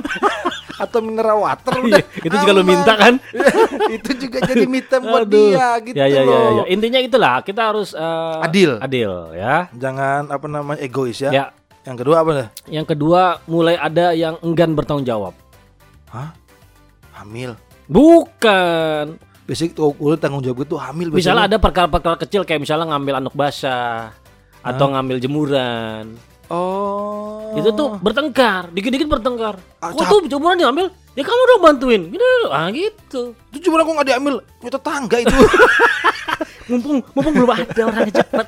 atau 0.74 0.98
mineral 0.98 1.38
water 1.46 1.74
udah. 1.78 2.02
Iya, 2.02 2.26
itu 2.26 2.34
juga 2.34 2.52
lu 2.52 2.62
aman. 2.62 2.70
minta 2.74 2.92
kan? 2.98 3.14
itu 3.96 4.10
juga 4.18 4.38
jadi 4.42 4.64
me 4.72 4.80
time 4.82 5.04
buat 5.06 5.26
Aduh. 5.26 5.54
dia 5.54 5.68
gitu 5.86 5.96
ya, 5.96 6.06
ya, 6.10 6.20
ya, 6.20 6.22
loh. 6.26 6.34
ya, 6.34 6.50
ya. 6.50 6.64
Intinya 6.70 7.00
itulah, 7.00 7.34
kita 7.46 7.62
harus 7.70 7.94
eh, 7.94 8.46
Adil. 8.46 8.70
Adil 8.82 9.12
ya. 9.38 9.70
Jangan 9.74 10.30
apa 10.30 10.46
namanya 10.50 10.80
egois 10.82 11.18
ya. 11.22 11.30
Ya. 11.30 11.44
Yang 11.84 11.96
kedua 12.00 12.16
apa 12.24 12.30
dah? 12.32 12.48
Yang 12.66 12.86
kedua, 12.96 13.20
mulai 13.44 13.76
ada 13.76 14.16
yang 14.16 14.40
enggan 14.40 14.72
bertanggung 14.72 15.04
jawab. 15.04 15.36
Hah? 16.08 16.32
Hamil. 17.20 17.54
Bukan. 17.86 19.20
Basic 19.44 19.76
tuh 19.76 19.92
tanggung 20.16 20.40
jawab 20.40 20.64
itu 20.64 20.72
hamil 20.80 21.12
Misalnya 21.12 21.44
biasanya. 21.44 21.52
ada 21.52 21.56
perkara-perkara 21.60 22.16
kecil 22.16 22.48
kayak 22.48 22.64
misalnya 22.64 22.96
ngambil 22.96 23.20
anduk 23.20 23.36
basah 23.36 24.16
atau 24.64 24.88
ngambil 24.96 25.20
jemuran. 25.20 26.16
Oh. 26.48 27.54
Itu 27.54 27.70
tuh 27.72 27.96
bertengkar, 27.98 28.68
dikit-dikit 28.70 29.08
bertengkar. 29.08 29.56
Ah, 29.78 29.90
Kok 29.90 29.98
cap- 29.98 30.10
tuh 30.10 30.20
jemuran 30.26 30.56
diambil? 30.56 30.86
Ya 31.14 31.22
kamu 31.22 31.42
dong 31.46 31.60
bantuin. 31.62 32.02
Gitu. 32.10 32.26
Ah 32.48 32.68
gitu. 32.68 33.32
Itu 33.48 33.70
cuma 33.70 33.80
aku 33.80 33.94
nggak 33.94 34.08
diambil, 34.08 34.34
punya 34.58 34.72
tetangga 34.74 35.16
itu. 35.18 35.34
Mumpung 36.64 37.04
mumpung 37.12 37.32
belum 37.34 37.50
ada 37.52 37.82
orangnya 37.84 38.24
cepet. 38.24 38.46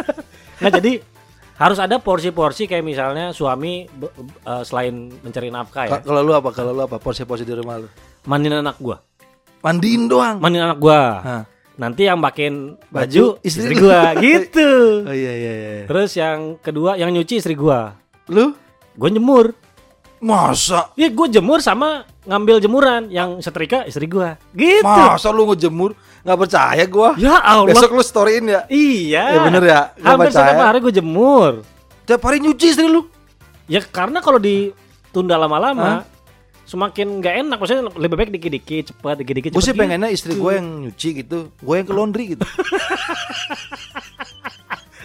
nah 0.62 0.70
jadi 0.70 1.02
harus 1.58 1.78
ada 1.78 1.98
porsi-porsi 1.98 2.64
kayak 2.64 2.86
misalnya 2.86 3.34
suami 3.34 3.82
eh, 3.84 4.62
selain 4.62 5.10
mencari 5.18 5.50
nafkah 5.50 5.84
ya, 5.84 5.98
Ka- 5.98 6.06
Kalau 6.06 6.22
lu 6.22 6.32
apa? 6.32 6.54
Kalau 6.54 6.70
lu 6.70 6.86
apa? 6.86 6.96
Porsi-porsi 6.96 7.42
di 7.42 7.52
rumah 7.52 7.82
lu. 7.82 7.90
mandiin 8.24 8.56
anak 8.56 8.78
gua. 8.78 9.02
Mandiin 9.58 10.06
doang. 10.06 10.38
Mandiin 10.38 10.64
anak 10.64 10.78
gua. 10.78 11.00
Hah. 11.18 11.42
Nanti 11.78 12.10
yang 12.10 12.18
pakein 12.18 12.74
Baju, 12.90 12.90
baju 12.90 13.24
istri 13.46 13.70
istri, 13.70 13.74
gua 13.78 14.10
gitu. 14.26 14.70
Oh 15.06 15.14
iya 15.14 15.32
iya 15.32 15.52
iya. 15.54 15.84
Terus 15.86 16.10
yang 16.18 16.58
kedua 16.58 16.98
yang 16.98 17.14
nyuci 17.14 17.38
istri 17.38 17.54
gua. 17.54 17.94
Lu? 18.26 18.50
Gua 18.98 19.08
jemur. 19.08 19.54
Masa? 20.18 20.90
Iya, 20.98 21.14
gua 21.14 21.30
jemur 21.30 21.62
sama 21.62 22.02
ngambil 22.26 22.58
jemuran 22.58 23.06
yang 23.14 23.38
setrika 23.38 23.86
istri 23.86 24.10
gua. 24.10 24.34
Gitu. 24.50 24.82
Masa 24.82 25.30
lu 25.30 25.46
ngejemur? 25.54 25.94
Nggak 26.26 26.38
percaya 26.42 26.84
gua. 26.90 27.14
Ya 27.14 27.38
Allah. 27.38 27.70
Besok 27.70 27.94
lu 27.94 28.02
storyin 28.02 28.50
ya. 28.50 28.66
Iya. 28.66 29.38
Ya 29.38 29.40
bener 29.46 29.62
ya, 29.62 29.80
gua 29.94 30.06
Hampir 30.18 30.34
percaya. 30.34 30.50
setiap 30.50 30.66
hari 30.66 30.78
gua 30.82 30.92
jemur. 30.92 31.52
Tiap 32.10 32.20
hari 32.26 32.42
nyuci 32.42 32.66
istri 32.74 32.90
lu. 32.90 33.06
Ya 33.70 33.78
karena 33.86 34.18
kalau 34.18 34.42
ditunda 34.42 35.38
lama-lama 35.38 36.02
semakin 36.68 37.18
nggak 37.18 37.34
enak. 37.40 37.56
Maksudnya 37.56 37.82
lebih 37.96 38.14
baik 38.14 38.30
dikit-dikit 38.30 38.84
cepat, 38.92 39.16
dikit-dikit 39.18 39.50
Gue 39.50 39.64
sih 39.64 39.72
pengennya 39.72 40.12
istri 40.12 40.36
gitu. 40.36 40.44
gue 40.44 40.52
yang 40.52 40.68
nyuci 40.84 41.08
gitu, 41.18 41.38
gue 41.50 41.74
yang 41.74 41.86
ke 41.88 41.94
laundry 41.96 42.24
gitu. 42.30 42.44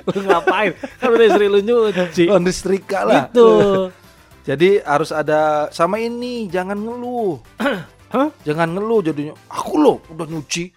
Lu 0.03 0.19
ngapain? 0.21 0.71
Kan 0.99 1.07
udah 1.09 1.25
istri 1.25 1.45
lu 1.47 1.59
nyuci. 1.59 2.27
laundry 2.27 2.51
setrika 2.51 2.99
lah. 3.01 3.23
Gitu. 3.25 3.47
Jadi 4.49 4.83
harus 4.83 5.15
ada 5.15 5.71
sama 5.71 5.95
ini, 5.97 6.51
jangan 6.51 6.75
ngeluh. 6.75 7.39
Hah? 8.13 8.27
Jangan 8.43 8.75
ngeluh 8.75 8.99
jadinya. 9.01 9.31
Aku 9.47 9.79
loh 9.79 10.03
udah 10.05 10.27
nyuci, 10.27 10.67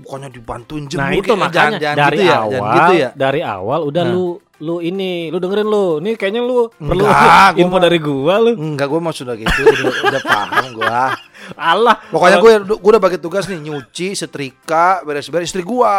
bukannya 0.00 0.32
dibantuin 0.32 0.88
jemur. 0.88 1.04
Nah 1.04 1.12
itu 1.12 1.28
kayak- 1.28 1.36
makanya 1.38 1.52
jangan, 1.52 1.78
jangan 1.78 1.98
dari 2.00 2.16
gitu 2.16 2.24
ya, 2.24 2.32
awal, 2.34 2.50
jangan 2.50 2.72
gitu 2.72 2.92
ya. 2.96 3.08
dari 3.12 3.40
awal 3.44 3.80
udah 3.84 4.02
Nah. 4.02 4.10
lu 4.10 4.26
lu 4.60 4.78
ini, 4.78 5.28
lu 5.28 5.36
dengerin 5.36 5.64
lu. 5.64 5.98
Nih 5.98 6.14
kayaknya 6.14 6.40
lu 6.40 6.68
perlu 6.70 7.00
Enggak, 7.02 7.16
gua 7.50 7.58
info 7.60 7.72
mah- 7.72 7.82
dari 7.82 7.98
gua 7.98 8.34
lu. 8.38 8.50
Enggak, 8.52 8.86
gue 8.86 9.00
mah 9.00 9.10
sudah 9.10 9.34
gitu, 9.34 9.60
udah, 9.62 9.92
udah 10.06 10.22
paham 10.22 10.64
gue. 10.70 10.98
Allah. 11.72 11.96
Pokoknya 12.08 12.38
kalau- 12.38 12.64
gue 12.66 12.76
gue 12.76 12.90
udah 12.90 13.02
bagi 13.02 13.18
tugas 13.18 13.44
nih, 13.46 13.58
nyuci, 13.58 14.12
setrika, 14.12 15.00
beres-beres 15.02 15.48
istri 15.48 15.60
gue. 15.60 15.96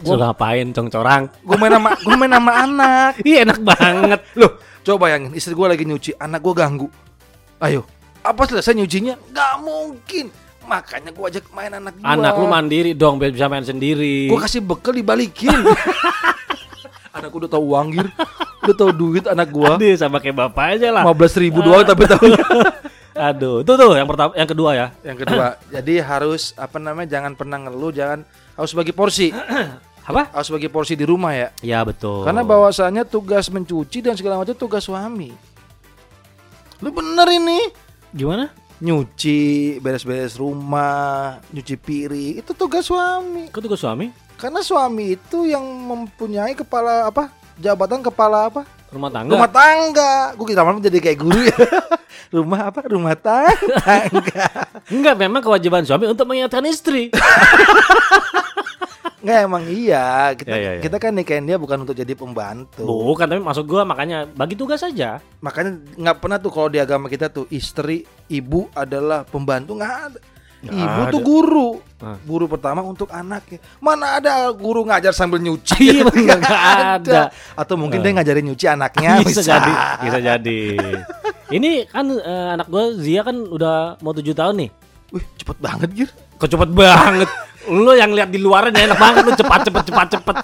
Sudah 0.00 0.30
ngapain 0.30 0.70
cong-corang? 0.70 1.26
Gue 1.40 1.56
main 1.56 1.72
sama 1.72 1.90
gue 1.96 2.16
main 2.16 2.32
sama 2.32 2.52
anak. 2.66 3.12
Iya 3.22 3.38
enak 3.44 3.58
banget. 3.60 4.20
Loh, 4.34 4.52
coba 4.82 5.06
bayangin 5.06 5.30
istri 5.32 5.54
gue 5.54 5.66
lagi 5.66 5.82
nyuci, 5.82 6.10
anak 6.16 6.38
gue 6.38 6.54
ganggu. 6.54 6.86
Ayo, 7.58 7.86
apa 8.20 8.42
selesai 8.44 8.74
nyucinya? 8.74 9.14
Gak 9.30 9.58
mungkin. 9.58 10.30
Makanya 10.62 11.10
gue 11.10 11.24
ajak 11.24 11.50
main 11.50 11.70
anak 11.72 11.94
gue. 11.94 12.02
Anak 12.02 12.34
lu 12.34 12.46
mandiri 12.46 12.94
dong, 12.94 13.18
biar 13.18 13.30
bisa 13.30 13.46
main 13.46 13.62
sendiri. 13.62 14.26
Gue 14.26 14.38
kasih 14.38 14.62
bekal 14.62 14.94
dibalikin. 14.94 15.50
Anak 17.22 17.30
gue 17.30 17.40
udah 17.46 17.52
tahu 17.54 17.64
uang 17.70 17.86
gir, 17.94 18.06
udah 18.66 18.76
tahu 18.76 18.90
duit 18.90 19.24
anak 19.30 19.48
gue. 19.54 19.72
Aduh, 19.78 19.94
sama 19.94 20.18
kayak 20.18 20.36
bapak 20.42 20.76
aja 20.76 20.90
lah. 20.90 21.06
Lima 21.06 21.14
belas 21.14 21.34
ribu 21.38 21.62
doang 21.62 21.86
tapi 21.86 22.10
tahu. 22.10 22.26
Aduh, 23.30 23.60
itu 23.62 23.72
tuh 23.76 23.92
yang 23.94 24.08
pertama, 24.08 24.32
yang 24.34 24.48
kedua 24.48 24.70
ya. 24.74 24.86
Yang 25.06 25.18
kedua, 25.22 25.46
jadi 25.70 25.94
harus 26.02 26.56
apa 26.58 26.82
namanya? 26.82 27.08
Jangan 27.14 27.32
pernah 27.38 27.60
ngeluh, 27.62 27.92
jangan 27.94 28.26
harus 28.58 28.72
bagi 28.74 28.90
porsi. 28.90 29.30
Apa? 30.02 30.34
Harus 30.34 30.50
bagi 30.50 30.66
porsi 30.66 30.98
di 30.98 31.06
rumah 31.06 31.30
ya. 31.30 31.54
Ya 31.62 31.78
betul. 31.86 32.26
Karena 32.26 32.42
bahwasanya 32.42 33.06
tugas 33.06 33.46
mencuci 33.46 34.02
dan 34.02 34.18
segala 34.18 34.34
macam 34.34 34.50
tugas 34.58 34.82
suami. 34.82 35.30
Lu 36.82 36.90
bener 36.90 37.38
ini. 37.38 37.70
gimana? 38.10 38.50
Nyuci, 38.82 39.78
beres-beres 39.78 40.34
rumah, 40.42 41.38
nyuci 41.54 41.78
piring, 41.78 42.42
itu 42.42 42.50
tugas 42.50 42.82
suami. 42.90 43.46
Kau 43.54 43.62
tuh 43.62 43.78
suami 43.78 44.10
Karena 44.42 44.58
suami 44.58 45.14
itu 45.14 45.46
yang 45.46 45.62
mempunyai 45.62 46.58
kepala 46.58 47.06
apa? 47.06 47.30
Jabatan 47.62 48.02
kepala 48.02 48.50
apa? 48.50 48.66
rumah 48.92 49.08
tangga. 49.08 49.32
Rumah 49.32 49.50
tangga. 49.54 50.12
Gue 50.36 50.46
kira 50.50 50.66
malam 50.66 50.82
jadi 50.82 50.98
kayak 50.98 51.18
guru 51.22 51.40
ya. 51.46 51.56
rumah 52.36 52.68
apa? 52.68 52.84
Rumah 52.90 53.16
tangga. 53.16 54.46
Enggak, 54.90 55.14
memang 55.16 55.40
kewajiban 55.40 55.86
suami 55.86 56.10
untuk 56.10 56.26
mengingatkan 56.26 56.66
istri. 56.66 57.08
Nggak 59.22 59.38
emang 59.46 59.64
iya. 59.70 60.34
Kita 60.34 60.50
Ya, 60.50 60.58
ya, 60.58 60.70
ya. 60.76 60.82
kita 60.82 60.96
kan 60.98 61.14
nikahin 61.14 61.46
dia 61.46 61.54
bukan 61.54 61.86
untuk 61.86 61.94
jadi 61.94 62.10
pembantu. 62.18 62.82
Bukan, 62.82 63.30
tapi 63.30 63.38
maksud 63.38 63.70
gua 63.70 63.86
makanya 63.86 64.26
bagi 64.26 64.58
tugas 64.58 64.82
saja. 64.82 65.22
Makanya 65.38 65.78
nggak 65.94 66.18
pernah 66.18 66.42
tuh 66.42 66.50
kalau 66.50 66.66
di 66.66 66.82
agama 66.82 67.06
kita 67.06 67.30
tuh 67.30 67.46
istri, 67.54 68.02
ibu 68.26 68.66
adalah 68.74 69.22
pembantu 69.22 69.78
nggak 69.78 69.94
ada. 70.10 70.18
Ibu 70.62 70.78
ada. 70.78 71.10
tuh 71.10 71.20
guru. 71.26 71.68
Hah. 71.98 72.18
Guru 72.22 72.46
pertama 72.46 72.86
untuk 72.86 73.10
anaknya. 73.10 73.58
Mana 73.82 74.22
ada 74.22 74.46
guru 74.54 74.86
ngajar 74.86 75.10
sambil 75.10 75.42
nyuci? 75.42 75.74
Iya, 75.78 76.02
bener, 76.10 76.38
nggak 76.38 76.62
ada. 77.02 77.20
Atau 77.58 77.74
mungkin 77.74 77.98
dia 77.98 78.14
ngajarin 78.14 78.46
nyuci 78.46 78.66
anaknya 78.70 79.18
bisa, 79.26 79.42
jadi, 79.42 79.72
bisa 80.06 80.18
jadi. 80.22 80.60
Ini 81.50 81.90
kan 81.90 82.06
eh, 82.14 82.48
anak 82.54 82.70
gua 82.70 82.94
Zia 82.94 83.26
kan 83.26 83.34
udah 83.34 83.98
mau 83.98 84.14
tujuh 84.14 84.34
tahun 84.34 84.66
nih. 84.66 84.70
Wih, 85.12 85.24
cepet 85.36 85.58
banget 85.58 85.90
Gir. 85.92 86.10
Kok 86.38 86.48
cepet 86.48 86.70
banget. 86.70 87.30
Lu 87.66 87.92
yang 87.94 88.14
lihat 88.14 88.30
di 88.30 88.38
luaran 88.38 88.74
ya 88.74 88.86
enak 88.86 88.98
banget 88.98 89.22
lu 89.26 89.32
cepat 89.34 89.60
cepet 89.66 89.82
cepat 89.90 90.06
cepet. 90.18 90.36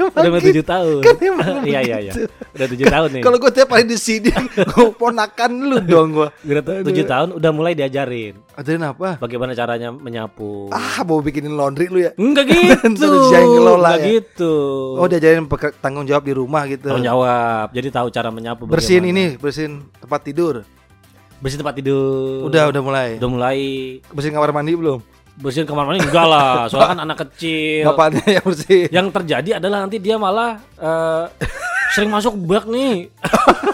Udah 0.00 0.28
mau 0.28 0.40
tujuh 0.40 0.62
tahun. 0.62 1.00
Kan 1.00 1.16
emang 1.20 1.62
Iya 1.70 1.80
iya 1.80 1.96
iya. 2.00 2.12
begitu. 2.12 2.32
Udah 2.50 2.66
tujuh 2.66 2.86
tahun 2.86 3.08
nih. 3.10 3.22
Kalau 3.22 3.36
gue 3.36 3.50
tiap 3.50 3.68
hari 3.68 3.84
di 3.84 3.94
sini, 3.94 4.30
gue 4.72 4.86
ponakan 4.92 5.50
lu 5.62 5.78
dong 5.80 6.08
gue. 6.12 6.28
Udah 6.42 6.62
tu- 6.62 6.84
tujuh 6.86 7.04
tahun 7.04 7.28
udah 7.32 7.50
mulai 7.50 7.72
diajarin 7.72 8.34
Ajarin 8.52 8.82
apa? 8.82 9.16
bagaimana 9.16 9.52
caranya 9.52 9.88
menyapu. 9.88 10.68
Ah, 10.68 11.00
mau 11.02 11.18
bikinin 11.18 11.52
laundry 11.52 11.86
lu 11.86 12.00
ya? 12.00 12.12
Enggak 12.14 12.48
gitu. 12.50 13.08
Ngelola 13.30 13.78
Enggak 13.88 13.98
ya? 13.98 14.06
gitu. 14.16 14.54
Oh, 14.94 15.06
diajarin 15.06 15.44
tanggung 15.78 16.04
jawab 16.04 16.22
di 16.22 16.34
rumah 16.34 16.66
gitu. 16.66 16.86
Tanggung 16.86 17.06
jawab. 17.06 17.70
Jadi 17.70 17.88
tahu 17.88 18.08
cara 18.08 18.28
menyapu. 18.28 18.64
Bersihin 18.64 19.04
bagaimana. 19.04 19.30
ini, 19.30 19.38
bersihin 19.38 19.72
tempat 19.96 20.20
tidur. 20.20 20.54
Bersihin 21.38 21.60
tempat 21.60 21.74
tidur. 21.74 22.44
Udah, 22.44 22.68
udah 22.68 22.82
mulai. 22.82 23.08
Udah 23.16 23.30
mulai 23.30 23.58
Bersihin 24.08 24.34
kamar 24.34 24.50
mandi 24.50 24.74
belum? 24.74 25.00
Bersihin 25.38 25.66
kamar 25.68 25.86
mandi 25.86 26.02
enggak 26.02 26.26
lah. 26.26 26.66
Soalnya 26.66 26.90
kan 26.96 27.00
anak 27.06 27.18
kecil. 27.28 27.86
Bapaknya 27.92 28.40
yang 28.40 28.46
bersihin. 28.46 28.88
Yang 28.90 29.06
terjadi 29.14 29.50
adalah 29.62 29.78
nanti 29.86 29.96
dia 30.02 30.16
malah 30.18 30.58
eh, 30.80 31.24
sering 31.94 32.10
masuk 32.10 32.34
bak 32.34 32.66
nih. 32.66 33.10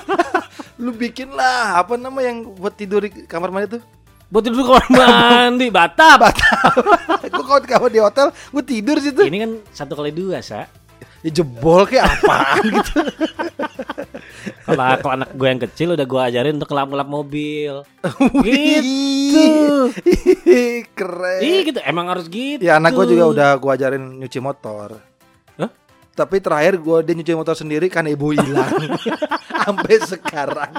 Lu 0.83 0.93
bikin 0.93 1.33
lah 1.33 1.81
apa 1.81 1.97
nama 1.97 2.21
yang 2.21 2.45
buat 2.57 2.77
tidur 2.77 3.05
di 3.09 3.25
kamar 3.25 3.49
mandi 3.49 3.81
tuh? 3.81 3.83
Buat 4.29 4.43
tidur 4.45 4.59
di 4.61 4.67
kamar 4.67 4.87
mandi, 4.91 5.67
batap. 5.77 6.21
gue 7.25 7.45
kalau 7.47 7.61
di 7.63 7.69
kamar 7.71 7.91
di 7.93 8.01
hotel, 8.03 8.27
gue 8.33 8.65
tidur 8.67 8.97
situ. 8.99 9.23
Ini 9.25 9.39
kan 9.47 9.51
satu 9.73 9.97
kali 9.97 10.11
dua, 10.13 10.43
sa. 10.43 10.69
Ya 11.25 11.31
jebol 11.33 11.89
kayak 11.89 12.07
apaan 12.07 12.63
gitu. 12.71 13.01
Kalau 14.67 14.83
kalau 14.99 15.13
anak 15.23 15.31
gue 15.31 15.47
yang 15.47 15.63
kecil 15.63 15.89
udah 15.95 16.03
gue 16.03 16.21
ajarin 16.27 16.59
untuk 16.59 16.71
ngelap-ngelap 16.75 17.09
mobil. 17.09 17.75
gitu. 18.47 19.47
Keren. 20.91 21.41
Ih 21.41 21.61
gitu, 21.71 21.79
emang 21.87 22.11
harus 22.11 22.27
gitu. 22.27 22.63
Ya 22.67 22.83
anak 22.83 22.99
gue 22.99 23.15
juga 23.15 23.31
udah 23.31 23.49
gue 23.57 23.71
ajarin 23.71 24.19
nyuci 24.19 24.43
motor. 24.43 24.99
Hah? 25.57 25.71
Tapi 26.13 26.37
terakhir 26.43 26.83
gue 26.83 26.97
dia 27.07 27.15
nyuci 27.15 27.33
motor 27.39 27.55
sendiri 27.55 27.87
kan 27.87 28.11
ibu 28.11 28.35
hilang. 28.35 28.75
Sampai 29.67 30.03
sekarang 30.03 30.73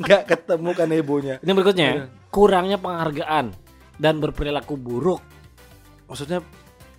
nggak 0.00 0.22
ketemu 0.24 0.70
kan 0.72 0.88
ibunya. 0.92 1.34
Ini 1.40 1.52
berikutnya, 1.52 1.88
kurangnya 2.32 2.80
penghargaan 2.80 3.52
dan 4.00 4.14
berperilaku 4.20 4.74
buruk. 4.76 5.20
Maksudnya 6.08 6.40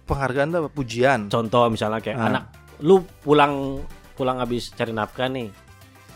penghargaan 0.06 0.54
apa? 0.54 0.70
Pujian. 0.70 1.30
Contoh 1.30 1.66
misalnya 1.74 2.02
kayak 2.02 2.18
Ah. 2.22 2.30
anak 2.30 2.44
lu 2.84 3.02
pulang 3.24 3.82
pulang 4.14 4.38
habis 4.40 4.70
cari 4.72 4.94
nafkah 4.94 5.26
nih. 5.28 5.50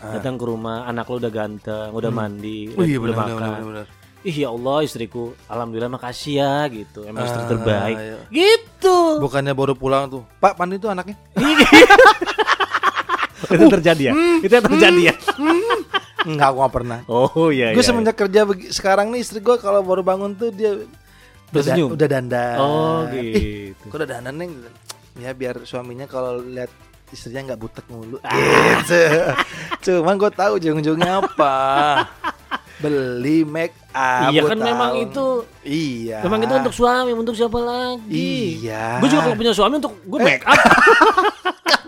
Ah. 0.00 0.16
Datang 0.16 0.34
ke 0.34 0.44
rumah, 0.44 0.84
anak 0.84 1.04
lu 1.06 1.16
udah 1.16 1.28
ganteng, 1.28 1.92
udah 1.92 2.08
mandi, 2.08 2.72
Oh 2.72 2.80
iya 2.80 2.96
udah 2.96 3.12
benar 3.12 3.28
makan. 3.28 3.36
benar 3.36 3.62
benar. 3.62 3.86
Ih 4.20 4.36
ya 4.38 4.48
Allah 4.48 4.80
istriku, 4.80 5.32
alhamdulillah 5.44 5.88
makasih 5.90 6.40
ya 6.40 6.54
gitu. 6.66 7.04
Emang 7.04 7.24
istri 7.24 7.40
Ah, 7.40 7.48
terbaik. 7.48 7.96
iya. 7.96 8.16
Gitu. 8.28 8.98
Bukannya 9.16 9.52
baru 9.52 9.72
pulang 9.72 10.08
tuh. 10.08 10.22
Pak, 10.36 10.56
Pandi 10.56 10.76
tuh 10.76 10.88
anaknya. 10.88 11.16
itu 13.50 13.64
terjadi 13.66 14.02
ya? 14.02 14.12
Itu 14.38 14.52
yang 14.52 14.66
terjadi 14.66 15.00
ya? 15.02 15.14
Enggak, 16.22 16.48
gua 16.50 16.60
nggak 16.62 16.74
pernah. 16.74 16.98
Oh 17.06 17.48
iya 17.48 17.72
gue 17.72 17.80
iya. 17.80 17.86
semenjak 17.86 18.12
kerja 18.14 18.40
begi- 18.44 18.70
sekarang 18.70 19.08
nih 19.08 19.20
istri 19.20 19.40
gue 19.40 19.56
kalau 19.56 19.80
baru 19.80 20.00
bangun 20.00 20.32
tuh 20.32 20.52
dia 20.52 20.76
udah, 20.76 20.86
Tersenyum? 21.50 21.88
udah 21.92 22.06
dandan. 22.06 22.56
Oh 22.56 23.08
Ih, 23.10 23.72
gitu. 23.72 23.88
kok 23.88 23.96
udah 23.96 24.08
dandan 24.10 24.34
neng? 24.34 24.52
Ya 25.16 25.32
biar 25.32 25.64
suaminya 25.64 26.04
kalau 26.04 26.38
lihat 26.38 26.68
istrinya 27.10 27.40
nggak 27.48 27.60
butek 27.60 27.86
mulu. 27.86 28.18
Gitu. 28.20 29.00
Cuman 29.84 30.14
gue 30.16 30.30
tahu 30.30 30.52
ujung-ujungnya 30.56 31.20
apa. 31.20 31.54
Beli 32.76 33.44
make 33.44 33.76
up. 33.92 34.32
iya 34.32 34.40
kan 34.42 34.56
memang 34.56 34.90
tahu. 34.90 35.04
itu 35.04 35.26
Iya. 35.62 36.24
memang 36.24 36.40
itu 36.40 36.54
untuk 36.54 36.72
suami, 36.72 37.12
untuk 37.12 37.34
siapa 37.34 37.58
lagi? 37.58 38.08
Iya. 38.56 38.96
Gue 38.98 39.08
juga 39.08 39.22
kalau 39.22 39.36
punya 39.36 39.52
suami 39.52 39.74
untuk 39.76 39.92
gue 40.00 40.18
make 40.18 40.42
up. 40.42 40.56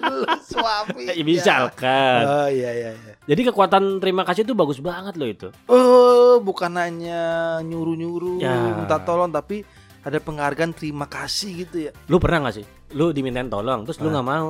Lu 0.03 0.21
suami. 0.45 1.09
Ya, 1.09 1.25
misalkan. 1.25 2.21
Oh 2.23 2.49
iya 2.49 2.71
iya. 2.71 2.91
iya. 2.93 3.13
Jadi 3.23 3.41
kekuatan 3.47 3.99
terima 3.99 4.21
kasih 4.23 4.43
itu 4.43 4.53
bagus 4.53 4.79
banget 4.79 5.15
loh 5.15 5.25
itu. 5.27 5.49
Oh 5.65 6.37
bukan 6.39 6.75
hanya 6.75 7.23
nyuruh-nyuruh 7.63 8.37
Ya. 8.37 8.53
minta 8.75 8.99
tolong 8.99 9.31
tapi 9.31 9.65
ada 10.03 10.19
penghargaan 10.19 10.75
terima 10.75 11.07
kasih 11.07 11.65
gitu 11.65 11.77
ya. 11.89 11.93
Lu 12.05 12.19
pernah 12.19 12.45
gak 12.45 12.59
sih? 12.59 12.67
Lu 12.93 13.09
dimintain 13.09 13.47
tolong, 13.47 13.87
terus 13.87 13.97
lu 13.97 14.11
Ah. 14.11 14.13
nggak 14.13 14.27
mau. 14.27 14.49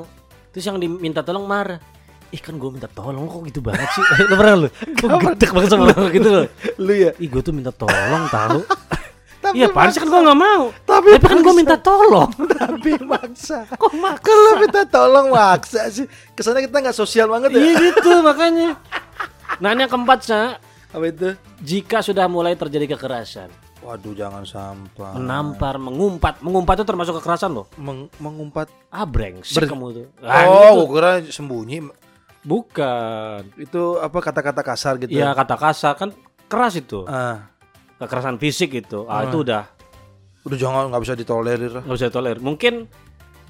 Terus 0.52 0.64
yang 0.68 0.78
diminta 0.78 1.24
tolong 1.24 1.48
marah. 1.48 1.80
Ih 2.32 2.40
kan 2.40 2.56
gue 2.56 2.70
minta 2.72 2.88
tolong 2.88 3.28
kok 3.28 3.44
gitu 3.44 3.60
banget 3.60 3.88
sih. 3.92 4.04
lu 4.24 4.34
pernah 4.40 4.56
lu? 4.64 4.68
Kok 4.72 5.20
gedek 5.20 5.50
banget 5.52 5.68
sama 5.68 5.84
orang 5.92 6.08
gitu 6.12 6.28
loh. 6.32 6.46
Lu 6.80 6.92
ya. 6.96 7.10
Ih 7.20 7.28
gue 7.28 7.42
tuh 7.44 7.52
minta 7.52 7.72
tolong 7.72 8.24
tahu. 8.32 8.60
Tapi 9.42 9.58
Iya 9.58 9.68
pantas 9.74 9.98
kan 9.98 10.06
gue 10.06 10.20
nggak 10.22 10.38
mau. 10.38 10.70
Tapi 10.86 11.18
Tapi 11.18 11.26
kan 11.26 11.38
gue 11.42 11.54
minta 11.58 11.76
tolong. 11.76 12.30
tapi 12.62 12.94
maksa. 13.02 13.66
Kok 13.74 13.92
maksa? 13.98 14.22
Kalau 14.22 14.52
minta 14.62 14.82
tolong 14.86 15.26
maksa 15.34 15.90
sih. 15.90 16.06
Kesannya 16.38 16.70
kita 16.70 16.78
nggak 16.78 16.94
sosial 16.96 17.26
banget 17.26 17.50
ya. 17.50 17.58
Iya 17.58 17.72
gitu 17.90 18.22
makanya. 18.22 18.78
Nah 19.58 19.74
ini 19.74 19.82
yang 19.82 19.92
keempat 19.92 20.18
sa, 20.22 20.62
Apa 20.94 21.04
itu? 21.10 21.34
jika 21.58 22.06
sudah 22.06 22.30
mulai 22.30 22.54
terjadi 22.54 22.94
kekerasan, 22.94 23.50
Waduh 23.82 24.14
jangan 24.14 24.42
sampai. 24.42 25.18
menampar, 25.18 25.74
mengumpat, 25.76 26.38
mengumpat 26.38 26.78
itu 26.78 26.86
termasuk 26.86 27.18
kekerasan 27.18 27.50
loh. 27.50 27.66
Meng- 27.74 28.06
mengumpat. 28.16 28.70
Ah 28.88 29.02
brengsek 29.02 29.58
Ber- 29.58 29.68
kamu 29.68 29.86
tuh. 29.92 30.06
Ah, 30.22 30.46
oh, 30.46 30.54
gitu. 30.78 30.78
gue 30.78 30.96
kira 30.96 31.12
sembunyi. 31.26 31.78
bukan. 32.42 33.42
Itu 33.56 33.98
apa 33.98 34.18
kata-kata 34.18 34.62
kasar 34.62 34.98
gitu. 34.98 35.10
Iya 35.10 35.30
kata 35.32 35.54
kasar 35.54 35.94
kan 35.94 36.10
keras 36.46 36.74
itu. 36.74 37.06
Ah, 37.06 37.50
Kekerasan 37.96 38.34
fisik 38.36 38.74
itu. 38.76 39.06
Ah, 39.06 39.22
Ah. 39.22 39.26
itu 39.26 39.42
udah 39.42 39.62
udah 40.42 40.58
jangan 40.58 40.90
nggak 40.90 41.02
bisa 41.02 41.14
ditolerir. 41.14 41.72
nggak 41.80 41.96
bisa 41.96 42.10
toler. 42.10 42.38
Mungkin 42.38 42.90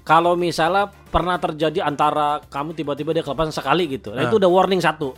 kalau 0.03 0.35
misalnya 0.35 0.93
pernah 1.09 1.37
terjadi 1.37 1.81
antara 1.81 2.41
kamu 2.43 2.73
tiba-tiba 2.75 3.13
dia 3.13 3.23
kelepasan 3.23 3.49
sekali 3.51 3.89
gitu, 3.89 4.13
nah 4.13 4.23
itu 4.23 4.37
udah 4.37 4.51
warning 4.51 4.77
satu. 4.79 5.17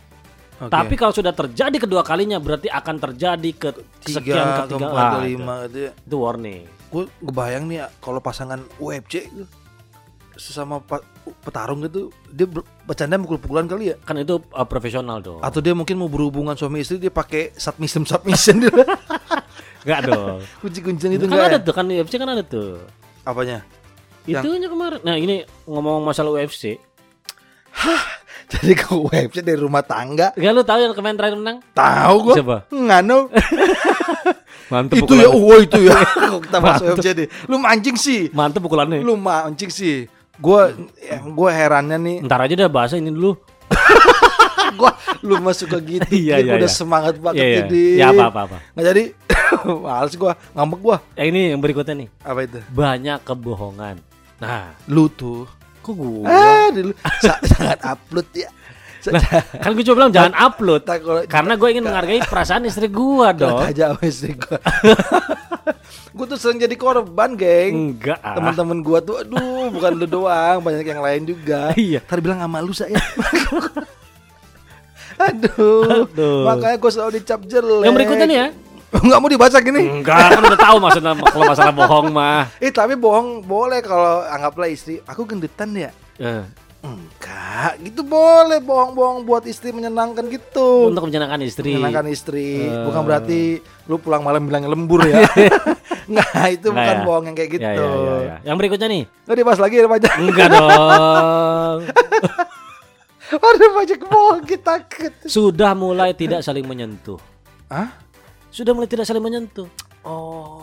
Oke. 0.57 0.71
Tapi 0.71 0.95
kalau 0.95 1.11
sudah 1.11 1.31
terjadi 1.31 1.77
kedua 1.77 2.01
kalinya 2.01 2.39
berarti 2.39 2.69
akan 2.69 2.97
terjadi 3.01 3.51
ke 3.53 3.69
sekian 4.01 4.23
tiga, 4.23 4.63
ketiga 4.65 4.87
keempat, 4.87 5.03
Ah, 5.03 5.13
kelima 5.17 5.55
gitu 5.67 5.79
ya. 5.81 5.91
itu, 5.91 6.03
itu 6.05 6.17
warning. 6.17 6.63
Gue 6.89 7.05
ngebayang 7.21 7.65
nih 7.67 7.77
ya, 7.77 7.87
kalau 7.99 8.19
pasangan 8.19 8.61
UFC 8.79 9.27
sesama 10.35 10.79
petarung 11.41 11.83
gitu, 11.83 12.11
dia 12.29 12.43
ber- 12.45 12.67
bercanda 12.83 13.15
mukul-pukulan 13.17 13.67
kali 13.67 13.91
ya. 13.91 13.97
Kan 14.01 14.15
itu 14.17 14.39
uh, 14.49 14.63
profesional 14.63 15.19
dong. 15.19 15.39
Atau 15.41 15.59
dia 15.59 15.73
mungkin 15.73 15.95
mau 15.95 16.07
berhubungan 16.07 16.55
suami 16.55 16.81
istri 16.81 16.99
dia 16.99 17.11
pakai 17.11 17.55
submission 17.55 18.03
submission 18.03 18.59
gitu. 18.61 18.83
Enggak 19.87 20.01
dong. 20.07 20.39
Kunci-kuncian 20.63 21.13
itu 21.13 21.27
kan 21.27 21.39
ada 21.41 21.59
ya? 21.59 21.63
tuh 21.63 21.71
kan 21.73 21.85
UFC 21.85 22.15
kan 22.15 22.31
ada 22.31 22.43
tuh. 22.43 22.79
Apanya? 23.23 23.63
Yang- 24.25 24.43
Itunya 24.43 24.69
kemarin. 24.69 25.01
Nah, 25.03 25.15
ini 25.15 25.37
ngomong 25.67 26.01
masalah 26.01 26.31
UFC. 26.33 26.79
Jadi 28.53 28.73
ke 28.77 28.93
UFC 28.93 29.41
dari 29.41 29.61
rumah 29.61 29.81
tangga. 29.81 30.33
Gak 30.37 30.53
lu 30.53 30.63
tahu 30.63 30.79
yang 30.85 30.93
kemarin 30.93 31.17
terakhir 31.17 31.37
menang? 31.41 31.57
Tahu 31.73 32.15
gua. 32.31 32.35
Siapa? 32.37 32.57
Ngano. 32.71 33.19
Mantep 34.73 34.97
itu 35.05 35.13
ya, 35.13 35.29
oh 35.29 35.59
itu 35.61 35.81
ya. 35.85 35.97
Kita 36.45 36.59
masuk. 36.61 36.97
UFC 36.97 37.07
deh. 37.13 37.29
Lu 37.49 37.61
mancing 37.61 37.97
sih. 38.01 38.33
Mantep 38.33 38.65
pukulannya. 38.65 39.05
Lu 39.05 39.17
mancing 39.17 39.69
sih. 39.69 40.09
Gua 40.41 40.73
ya, 40.99 41.21
gua 41.21 41.51
herannya 41.53 41.97
nih. 42.01 42.17
Ntar 42.25 42.49
aja 42.49 42.55
dah 42.57 42.71
bahasa 42.73 42.97
ini 42.97 43.13
dulu. 43.13 43.37
gua 44.81 44.91
lu 45.21 45.39
masuk 45.41 45.77
ke 45.77 46.01
gitu. 46.01 46.09
Iya, 46.11 46.43
iya, 46.43 46.53
udah 46.59 46.69
iya. 46.69 46.73
semangat 46.73 47.15
banget 47.21 47.41
Iya, 47.41 47.47
iya. 47.47 47.59
jadi. 47.63 47.85
Ya 48.01 48.07
apa 48.11 48.25
apa 48.33 48.41
apa. 48.51 48.57
Nggak 48.75 48.87
jadi. 48.91 49.05
Males 49.65 50.15
gua, 50.19 50.33
ngambek 50.57 50.81
gua. 50.83 50.97
Yang 51.15 51.29
ini 51.31 51.41
yang 51.55 51.61
berikutnya 51.63 51.95
nih. 51.95 52.09
Apa 52.25 52.41
itu? 52.43 52.59
Banyak 52.73 53.19
kebohongan. 53.23 53.97
Nah, 54.43 54.75
Lu 54.91 55.07
tuh. 55.13 55.47
Kok 55.85 55.93
gue? 55.93 56.25
Ah, 56.25 56.73
dulu 56.73 56.93
sa- 57.21 57.41
sangat 57.53 57.79
upload 57.85 58.29
ya. 58.33 58.49
Lah, 59.05 59.21
kan 59.61 59.77
gue 59.77 59.85
coba 59.85 59.97
bilang 60.01 60.11
jangan 60.11 60.33
upload. 60.33 60.83
Tak 60.83 60.99
kalau 61.05 61.21
Karena 61.29 61.53
gue 61.55 61.69
ingin 61.69 61.85
menghargai 61.85 62.25
perasaan 62.25 62.65
istri 62.65 62.89
gue 62.89 63.29
dong. 63.37 63.61
aja 63.61 63.93
sama 63.93 64.03
istri 64.03 64.33
gua. 64.33 64.57
gua 66.17 66.25
tuh 66.25 66.41
sering 66.41 66.57
jadi 66.57 66.73
korban, 66.73 67.37
geng. 67.37 67.93
Enggak. 67.93 68.17
ah. 68.23 68.33
Teman-teman 68.33 68.81
gua 68.81 69.03
tuh 69.03 69.21
aduh, 69.21 69.69
bukan 69.69 69.93
lu 69.93 70.07
doang, 70.07 70.63
banyak 70.63 70.87
yang 70.87 71.03
lain 71.03 71.27
juga. 71.27 71.75
Iya. 71.75 72.01
Tadi 72.01 72.21
bilang 72.23 72.41
sama 72.41 72.65
lu 72.65 72.73
saya. 72.73 72.97
aduh. 75.29 76.09
Aduh. 76.09 76.45
Makanya 76.49 76.77
gua 76.79 76.91
selalu 76.91 77.11
dicap 77.19 77.41
jelek. 77.45 77.85
Yang 77.85 77.95
berikutnya 77.95 78.25
nih 78.25 78.39
ya. 78.39 78.49
Enggak 79.03 79.19
mau 79.19 79.27
dibaca 79.27 79.59
gini. 79.59 79.83
Enggak, 79.91 80.17
kan 80.31 80.43
udah 80.45 80.61
tahu 80.61 80.77
maksudnya 80.79 81.13
kalau 81.19 81.45
masalah 81.47 81.75
bohong 81.75 82.07
mah. 82.11 82.47
Eh 82.59 82.71
tapi 82.71 82.95
bohong 82.95 83.43
boleh 83.43 83.83
kalau 83.83 84.23
anggaplah 84.25 84.71
istri 84.71 85.03
aku 85.03 85.27
gendutan 85.27 85.75
ya. 85.75 85.91
Eh, 86.17 86.45
Enggak, 86.85 87.81
gitu 87.81 88.05
boleh 88.05 88.61
bohong-bohong 88.61 89.25
buat 89.25 89.49
istri 89.49 89.73
menyenangkan 89.73 90.29
gitu. 90.29 90.93
untuk 90.93 91.09
menyenangkan 91.09 91.41
istri. 91.41 91.73
Menyenangkan 91.73 92.07
istri, 92.13 92.61
Eh. 92.61 92.85
bukan 92.85 93.03
berarti 93.03 93.41
lu 93.89 93.97
pulang 93.97 94.21
malam 94.21 94.45
bilang 94.45 94.69
lembur 94.69 95.01
ya. 95.03 95.25
Enggak, 96.13 96.29
itu 96.53 96.69
Nggak 96.69 96.77
bukan 96.77 96.95
ya? 96.95 97.05
bohong 97.09 97.25
yang 97.25 97.37
kayak 97.41 97.51
gitu. 97.57 97.65
Ya, 97.65 97.73
ya, 97.73 97.89
ya, 97.89 98.15
ya. 98.21 98.37
Yang 98.45 98.57
berikutnya 98.61 98.89
nih. 98.93 99.03
Nggak 99.09 99.37
dibahas 99.41 99.61
lagi 99.65 99.75
pajak. 99.81 100.13
Enggak 100.21 100.47
dong. 100.53 101.79
Ada 103.35 103.67
pajak 103.73 104.01
bohong 104.05 104.43
kita 104.45 104.73
takut. 104.85 105.13
Sudah 105.25 105.73
mulai 105.73 106.13
tidak 106.13 106.45
saling 106.45 106.69
menyentuh. 106.69 107.17
Hah? 107.73 108.04
Sudah 108.55 108.71
mulai 108.71 108.87
tidak 108.87 109.03
saling 109.03 109.19
menyentuh. 109.21 109.67
Oh. 110.05 110.63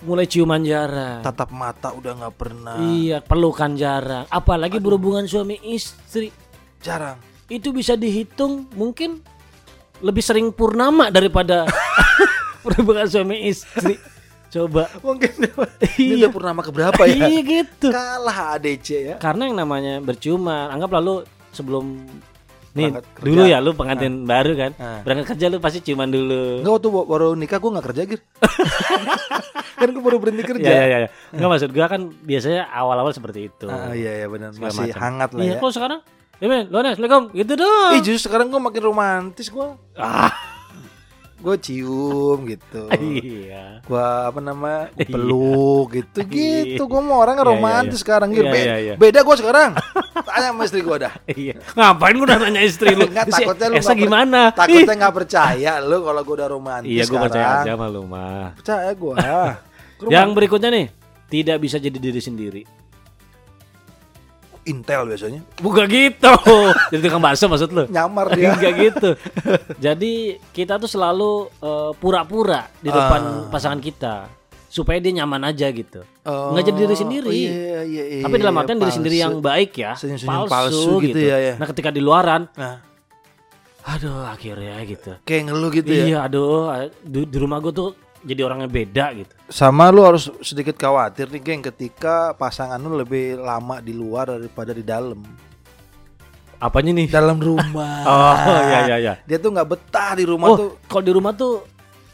mulai 0.00 0.24
ciuman 0.24 0.62
jarang. 0.62 1.20
tatap 1.20 1.50
mata 1.50 1.90
udah 1.90 2.14
nggak 2.16 2.34
pernah 2.34 2.78
Iya, 2.78 3.18
pelukan 3.20 3.74
jarang. 3.74 4.24
Apalagi 4.28 4.78
berhubungan 4.78 5.26
suami 5.26 5.58
istri. 5.64 6.30
jarang 6.78 7.18
Itu 7.46 7.70
bisa 7.70 7.94
dihitung 7.94 8.66
mungkin 8.72 9.18
lebih 9.98 10.22
sering 10.22 10.50
purnama 10.50 11.06
daripada 11.08 11.66
berhubungan 12.64 13.06
suami 13.06 13.46
istri. 13.46 13.98
Coba. 14.48 14.88
mungkin 15.00 15.28
ini 15.98 16.14
Iya. 16.16 16.30
purnama 16.30 16.62
keberapa 16.62 17.04
ya 17.04 17.28
Iya 17.28 17.40
gitu. 17.44 17.90
kalah 17.90 18.56
ADC 18.56 18.86
ya 19.04 19.16
Karena 19.18 19.44
yang 19.44 19.58
namanya 19.58 19.98
berciuman, 19.98 20.72
anggap 20.72 20.94
lalu 20.94 21.20
sebelum 21.50 22.00
nih 22.70 22.92
kerja. 22.92 23.22
dulu 23.22 23.42
ya 23.44 23.58
lu 23.58 23.70
pengantin 23.72 24.22
baru 24.22 24.52
kan. 24.54 24.70
Ah. 24.76 25.00
Berangkat 25.00 25.34
kerja 25.34 25.46
lu 25.46 25.58
pasti 25.58 25.80
ciuman 25.80 26.06
dulu. 26.06 26.60
Enggak 26.60 26.72
waktu 26.74 26.88
baru 26.90 27.28
nikah 27.32 27.56
gue 27.56 27.70
nggak 27.70 27.86
kerja 27.86 28.02
gitu 28.06 28.24
kan 29.78 29.88
gue 29.88 30.02
baru 30.02 30.18
berhenti 30.18 30.42
kerja 30.42 30.66
Iya 30.66 30.82
iya 30.84 30.96
iya. 30.98 31.08
Enggak 31.30 31.48
maksud 31.50 31.70
gua 31.70 31.86
kan 31.86 32.00
biasanya 32.20 32.62
awal-awal 32.68 33.10
seperti 33.10 33.46
itu. 33.46 33.66
Ah, 33.66 33.92
iya 33.92 34.12
iya 34.16 34.26
benar 34.26 34.50
masih 34.52 34.90
macam. 34.90 34.98
hangat 34.98 35.30
lah 35.32 35.40
Iya, 35.40 35.54
ya 35.54 35.60
kok 35.60 35.72
sekarang? 35.72 36.00
Ya 36.38 36.46
men, 36.46 36.64
lo 36.66 36.78
Assalamualaikum. 36.78 37.24
Gitu 37.32 37.52
dong. 37.54 37.90
Ih 37.92 38.00
justru 38.00 38.20
sekarang 38.24 38.46
gue 38.48 38.60
makin 38.60 38.82
romantis 38.84 39.48
gue 39.48 39.68
Ah, 39.94 40.30
gue 41.38 41.56
cium 41.56 42.38
gitu 42.44 42.90
iya. 42.98 43.78
gue 43.80 43.94
apa 44.24 44.38
nama 44.38 44.90
gua 44.90 44.98
Iya. 44.98 45.06
peluk 45.08 45.86
gitu 45.92 46.18
gitu 46.26 46.82
gue 46.84 47.00
mau 47.00 47.18
orang 47.18 47.34
Iya, 47.34 47.42
iya, 47.42 47.50
romantis 47.54 47.94
iya. 47.94 48.02
sekarang 48.02 48.28
gitu 48.30 48.42
Iya, 48.44 48.52
Be- 48.52 48.64
iya, 48.64 48.76
iya. 48.76 48.94
beda 48.94 49.22
gue 49.22 49.36
sekarang 49.36 49.70
tanya 50.26 50.48
sama 50.50 50.62
istri 50.64 50.80
gue 50.82 50.96
dah 50.98 51.14
Iya. 51.24 51.54
Ngapain 51.72 52.14
gua 52.14 52.26
udah 52.26 52.38
nanya 52.40 52.60
istri 52.60 52.90
lu? 52.92 53.06
Enggak, 53.06 53.26
Si 53.28 53.38
takutnya 53.38 53.66
lu 53.68 53.76
Esa 53.76 53.86
nggak 53.88 54.02
gimana? 54.02 54.40
takutnya 54.50 54.94
nggak 54.98 55.14
percaya 55.14 55.72
lu 55.78 55.98
kalau 56.02 56.20
gue 56.20 56.34
udah 56.34 56.48
romantis 56.50 56.90
Iya, 56.90 57.04
gua 57.06 57.18
percaya 57.24 57.46
aja 57.62 57.72
sama 57.72 57.86
lu 57.86 58.02
mah. 58.04 58.48
percaya 58.58 58.90
gue 58.90 59.14
Yang 60.14 60.28
berikutnya 60.32 60.70
nih, 60.70 60.86
tidak 61.26 61.58
bisa 61.58 61.76
jadi 61.76 61.98
diri 61.98 62.18
sendiri. 62.18 62.62
Intel 64.68 65.02
biasanya 65.04 65.40
Bukan 65.56 65.84
gitu. 65.86 66.32
jadi 66.92 67.00
tukang 67.02 67.20
bakso 67.20 67.44
maksud 67.44 67.70
lu? 67.70 67.84
nyamar 67.88 68.28
dia 68.30 68.52
Enggak 68.54 68.72
gitu. 68.76 69.10
Jadi 69.76 70.12
kita 70.50 70.76
tuh 70.76 70.86
selalu 70.86 71.32
eh, 71.58 71.90
pura-pura 71.94 72.68
di 72.76 72.88
depan 72.88 73.20
Ah. 73.20 73.48
pasangan 73.48 73.78
kita 73.78 74.28
supaya 74.68 74.98
dia 74.98 75.12
nyaman 75.14 75.42
aja 75.44 75.66
gitu. 75.70 76.04
Oh, 76.22 76.52
Nggak 76.52 76.64
jadi 76.66 76.78
diri 76.78 76.94
sendiri. 76.94 77.32
iya, 77.32 77.80
iya, 77.82 78.04
iya, 78.10 78.22
Tapi 78.22 78.36
dalam 78.36 78.52
artian 78.54 78.76
diri 78.76 78.84
palsu. 78.86 78.98
sendiri 79.00 79.16
yang 79.16 79.34
baik 79.38 79.72
ya, 79.74 79.92
Senyum-senyum 79.94 80.44
palsu 80.44 81.00
gitu 81.00 81.16
ya, 81.18 81.36
ya. 81.40 81.54
Nah 81.56 81.66
ketika 81.66 81.88
di 81.88 81.98
luaran, 81.98 82.44
nah, 82.52 82.84
aduh 83.82 84.28
akhirnya 84.28 84.76
gitu. 84.84 85.16
kayak 85.22 85.48
ngeluh 85.48 85.70
gitu 85.72 85.88
ya 85.88 86.04
Iya, 86.06 86.18
aduh 86.22 86.68
di, 87.00 87.24
di 87.24 87.36
rumah 87.36 87.56
gue 87.58 87.72
tuh 87.72 87.96
jadi 88.20 88.40
orangnya 88.42 88.66
beda 88.66 89.04
gitu. 89.14 89.32
sama 89.46 89.88
lu 89.88 90.02
harus 90.02 90.26
sedikit 90.40 90.74
khawatir 90.74 91.28
nih 91.28 91.40
geng 91.40 91.62
ketika 91.64 92.32
pasangan 92.32 92.76
lu 92.76 92.96
lebih 92.96 93.36
lama 93.36 93.78
di 93.78 93.92
luar 93.92 94.32
daripada 94.32 94.70
di 94.70 94.82
dalam 94.82 95.22
Apanya 96.58 96.90
nih? 96.92 97.06
dalam 97.06 97.38
rumah 97.38 98.02
Oh 98.10 98.34
iya 98.64 98.80
iya 98.84 98.96
iya. 98.98 99.14
dia 99.22 99.38
tuh 99.38 99.50
nggak 99.50 99.68
betah 99.68 100.12
di 100.12 100.24
rumah 100.24 100.46
Oh, 100.48 100.56
tuh 100.56 100.70
kalau 100.84 101.04
di 101.04 101.12
rumah 101.12 101.30
tuh, 101.32 101.62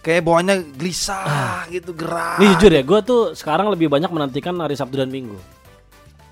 kayak 0.00 0.20
bawahnya 0.20 0.60
gelisah 0.70 1.64
gitu 1.66 1.96
gerak 1.96 2.36
nih 2.36 2.52
jujur 2.52 2.70
ya, 2.70 2.82
gue 2.82 3.00
tuh 3.00 3.20
sekarang 3.32 3.72
lebih 3.72 3.88
banyak 3.88 4.08
menantikan 4.08 4.52
hari 4.54 4.76
Sabtu 4.76 4.96
dan 4.96 5.08
Minggu. 5.08 5.40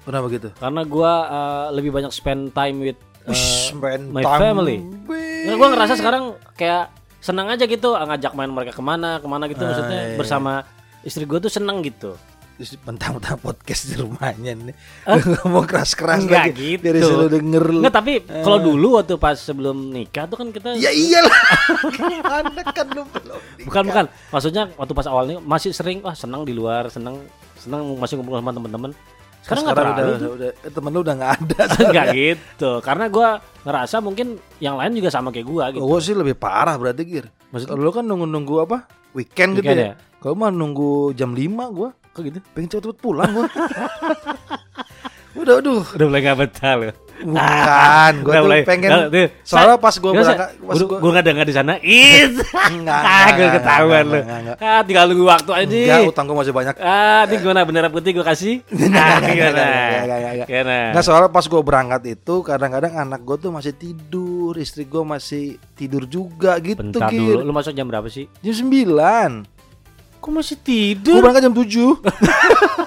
kenapa 0.03 0.29
gitu 0.29 0.53
Karena 0.53 0.85
gue 0.85 1.13
eh, 1.31 1.67
lebih 1.73 1.91
banyak 1.91 2.13
spend 2.13 2.53
time 2.53 2.77
with 2.83 3.01
Wih, 3.23 3.39
spend 3.71 4.11
my 4.11 4.21
time. 4.21 4.41
family. 4.43 4.77
Nah, 5.47 5.55
gue 5.55 5.69
ngerasa 5.69 5.95
sekarang 5.95 6.35
kayak 6.53 6.91
senang 7.23 7.47
aja 7.47 7.65
gitu 7.65 7.95
ah, 7.95 8.03
ngajak 8.05 8.35
main 8.35 8.51
mereka 8.51 8.75
ke 8.75 8.83
mana 8.83 9.23
ke 9.23 9.27
mana 9.31 9.47
gitu 9.47 9.63
Ah, 9.63 9.71
maksudnya 9.71 10.01
iya, 10.03 10.09
iya. 10.13 10.19
bersama 10.19 10.67
istri 11.01 11.23
gue 11.23 11.39
tuh 11.39 11.49
seneng 11.49 11.79
gitu. 11.81 12.19
Mentang-mentang 12.87 13.43
podcast 13.43 13.91
di 13.91 13.99
rumahnya 13.99 14.55
nih. 14.55 14.75
Lu 15.09 15.23
ngomong 15.41 15.67
keras-keras 15.67 16.23
lagi 16.27 16.79
gitu. 16.79 16.83
biar 16.85 16.95
selalu 17.01 17.29
denger 17.33 17.65
lu. 17.65 17.79
Enggak 17.83 17.95
tapi 17.97 18.13
kalau 18.23 18.59
dulu 18.61 18.87
waktu 19.03 19.15
pas 19.19 19.35
sebelum 19.35 19.91
nikah 19.91 20.31
tuh 20.31 20.37
kan 20.39 20.51
kita 20.51 20.79
ya 20.79 20.91
iyalah. 20.95 21.41
Anda 22.43 22.63
kan 22.71 22.87
lu 22.93 23.03
belum 23.09 23.41
bukan 23.67 23.83
bukan. 23.91 24.05
Maksudnya 24.31 24.63
waktu 24.79 24.93
pas 24.95 25.07
awalnya 25.11 25.37
masih 25.43 25.75
sering 25.75 26.03
wah 26.07 26.15
senang 26.15 26.47
di 26.47 26.55
luar 26.55 26.87
senang 26.87 27.19
senang 27.59 27.83
masih 27.99 28.19
ngumpul 28.19 28.39
sama 28.39 28.51
teman-teman 28.51 28.91
sekarang 29.43 29.63
nggak 29.67 29.75
udah, 29.75 29.85
terlalu. 29.85 30.13
udah, 30.15 30.31
udah, 30.39 30.51
eh, 30.55 30.71
temen 30.71 30.91
lu 30.95 31.01
udah 31.03 31.15
nggak 31.19 31.33
ada. 31.35 31.61
Enggak 31.91 32.07
gitu. 32.15 32.71
Karena 32.79 33.05
gua 33.11 33.29
ngerasa 33.67 33.97
mungkin 33.99 34.27
yang 34.63 34.79
lain 34.79 34.93
juga 34.95 35.11
sama 35.11 35.35
kayak 35.35 35.47
gua 35.51 35.65
gitu. 35.75 35.83
Gue 35.83 35.99
sih 35.99 36.15
lebih 36.15 36.39
parah 36.39 36.79
berarti 36.79 37.03
Gir? 37.03 37.27
Kalau 37.51 37.83
lu 37.83 37.91
kan 37.91 38.07
nunggu-nunggu 38.07 38.55
apa? 38.65 38.87
Weekend, 39.13 39.61
gitu 39.61 39.69
Weekend 39.69 39.93
ya, 39.93 39.95
Kalau 40.23 40.35
mah 40.39 40.49
nunggu 40.49 41.13
jam 41.13 41.35
5 41.35 41.43
gua 41.75 41.91
kok 42.15 42.23
gitu? 42.23 42.39
Pengen 42.55 42.69
cepet-cepet 42.71 42.99
pulang 43.03 43.31
gua. 43.35 43.51
Udah 45.43 45.59
aduh. 45.59 45.83
Udah 45.85 46.07
mulai 46.07 46.23
nggak 46.23 46.39
betah 46.39 46.75
loh 46.79 47.02
Bukan 47.23 48.13
Udah 48.21 48.35
tuh 48.35 48.45
mulai- 48.45 48.65
pengen 48.65 48.91
Nah, 48.91 49.07
Soalnya 49.43 49.77
pas 49.77 49.95
Nggak 49.95 50.13
usah. 50.13 50.35
berangkat 50.35 50.49
pas 50.61 50.79
gua, 50.81 50.99
gua 50.99 51.11
nggak 51.13 51.27
dengar 51.27 51.45
di 51.45 51.55
sana. 51.55 51.73
Is 51.85 52.35
Enggak, 52.73 53.01
ah 53.01 53.29
gue 53.31 53.49
ketahuan 53.53 54.05
lu. 54.05 54.21
ah 54.57 54.81
tinggal 54.83 55.05
nunggu 55.07 55.25
waktu 55.25 55.51
aja 55.53 55.77
Enggak 55.77 56.01
utang 56.07 56.25
gua 56.25 56.37
masih 56.39 56.53
banyak. 56.53 56.75
Ah 56.79 57.23
ini 57.25 57.35
gimana? 57.37 57.61
Bendera 57.63 57.89
putih 57.89 58.11
gua 58.13 58.27
kasih? 58.27 58.61
Ah 58.93 59.19
gimana? 59.21 59.65
gimana? 60.45 60.77
Nggak 60.93 61.05
soalnya 61.05 61.29
pas 61.29 61.45
gue 61.45 61.63
berangkat 61.63 62.03
itu 62.11 62.35
kadang-kadang 62.43 62.93
anak 62.99 63.21
gue 63.21 63.37
tuh 63.39 63.51
masih 63.51 63.73
tidur, 63.73 64.55
istri 64.55 64.85
gue 64.85 65.03
masih 65.03 65.45
tidur 65.73 66.05
juga 66.05 66.59
gitu 66.59 66.83
bentar 66.83 67.09
dulu. 67.09 67.41
Lu 67.41 67.53
masuk 67.53 67.73
jam 67.73 67.87
berapa 67.87 68.07
sih? 68.07 68.27
Jam 68.41 68.55
9 68.55 69.47
kok 70.19 70.31
masih 70.31 70.55
Gue 70.55 70.65
tidur 70.65 71.19
berangkat 71.19 71.43
jam 71.43 71.55
7 71.55 71.99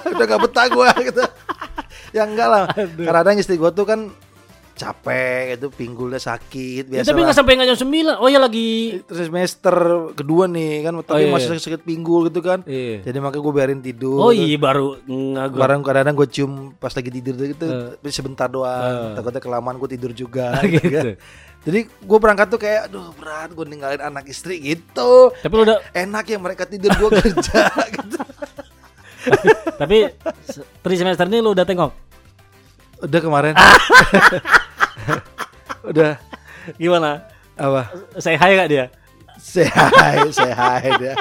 Udah 0.08 0.24
gak 0.24 0.40
betah 0.40 0.66
gue 0.66 0.86
gitu. 1.04 1.22
Ya 2.10 2.24
enggak 2.24 2.48
lah. 2.48 2.64
Kadang-kadang 2.72 3.36
istri 3.36 3.56
gue 3.56 3.70
tuh 3.70 3.84
kan 3.84 4.08
capek 4.76 5.56
itu 5.56 5.72
pinggulnya 5.72 6.20
sakit 6.20 6.84
Ya, 6.84 7.00
biasa 7.00 7.08
tapi 7.08 7.20
nggak 7.24 7.32
sampai 7.34 7.52
nggak 7.56 7.68
jam 7.72 7.80
sembilan. 7.80 8.14
Oh 8.20 8.28
ya 8.28 8.36
lagi. 8.36 9.00
terus 9.02 9.26
semester 9.26 9.76
kedua 10.12 10.44
nih 10.46 10.84
kan 10.84 10.92
tapi 11.00 11.24
iya, 11.24 11.32
masih 11.32 11.48
iya. 11.50 11.64
sakit 11.64 11.80
pinggul 11.80 12.28
gitu 12.28 12.44
kan 12.44 12.60
Iya. 12.62 13.00
jadi 13.02 13.16
makanya 13.18 13.40
gue 13.40 13.54
biarin 13.56 13.80
tidur 13.80 14.20
Oh 14.20 14.30
iya 14.30 14.54
baru 14.54 15.00
nggak 15.00 15.46
gua. 15.48 15.58
Barang 15.58 15.80
kadang-kadang 15.80 16.14
gue 16.14 16.28
cium 16.28 16.52
pas 16.76 16.92
lagi 16.92 17.08
tidur 17.08 17.34
gitu 17.40 17.66
Eh. 17.96 18.12
sebentar 18.12 18.46
doang 18.46 19.12
Eh. 19.12 19.14
takutnya 19.16 19.40
kelamaan 19.40 19.80
gue 19.80 19.88
tidur 19.90 20.12
juga 20.12 20.60
gitu. 20.60 20.76
gitu 20.76 20.88
kan. 20.92 21.04
Jadi 21.66 21.80
gue 21.82 22.18
berangkat 22.20 22.46
tuh 22.46 22.60
kayak 22.60 22.80
aduh 22.86 23.10
berat 23.16 23.50
gue 23.50 23.64
ninggalin 23.64 23.98
anak 23.98 24.28
istri 24.28 24.60
gitu. 24.60 25.32
Tapi 25.34 25.50
lu 25.50 25.64
udah. 25.64 25.80
Enak 25.90 26.24
ya 26.28 26.38
mereka 26.38 26.62
tidur 26.62 26.92
gue 26.92 27.10
kerja 27.16 27.64
gitu. 27.96 28.18
tapi 29.74 30.06
tri 30.78 30.94
semester 30.94 31.26
ini 31.26 31.40
lu 31.40 31.50
udah 31.50 31.64
tengok. 31.64 31.90
Udah 33.02 33.20
kemarin. 33.20 33.54
Udah 35.90 36.18
Gimana? 36.76 37.22
apa? 37.54 37.88
Say 38.18 38.34
hi 38.34 38.52
gak 38.54 38.68
dia? 38.68 38.84
Say 39.36 39.64
hi, 39.64 40.26
say 40.32 40.50
hi 40.50 40.80
dia. 40.96 41.14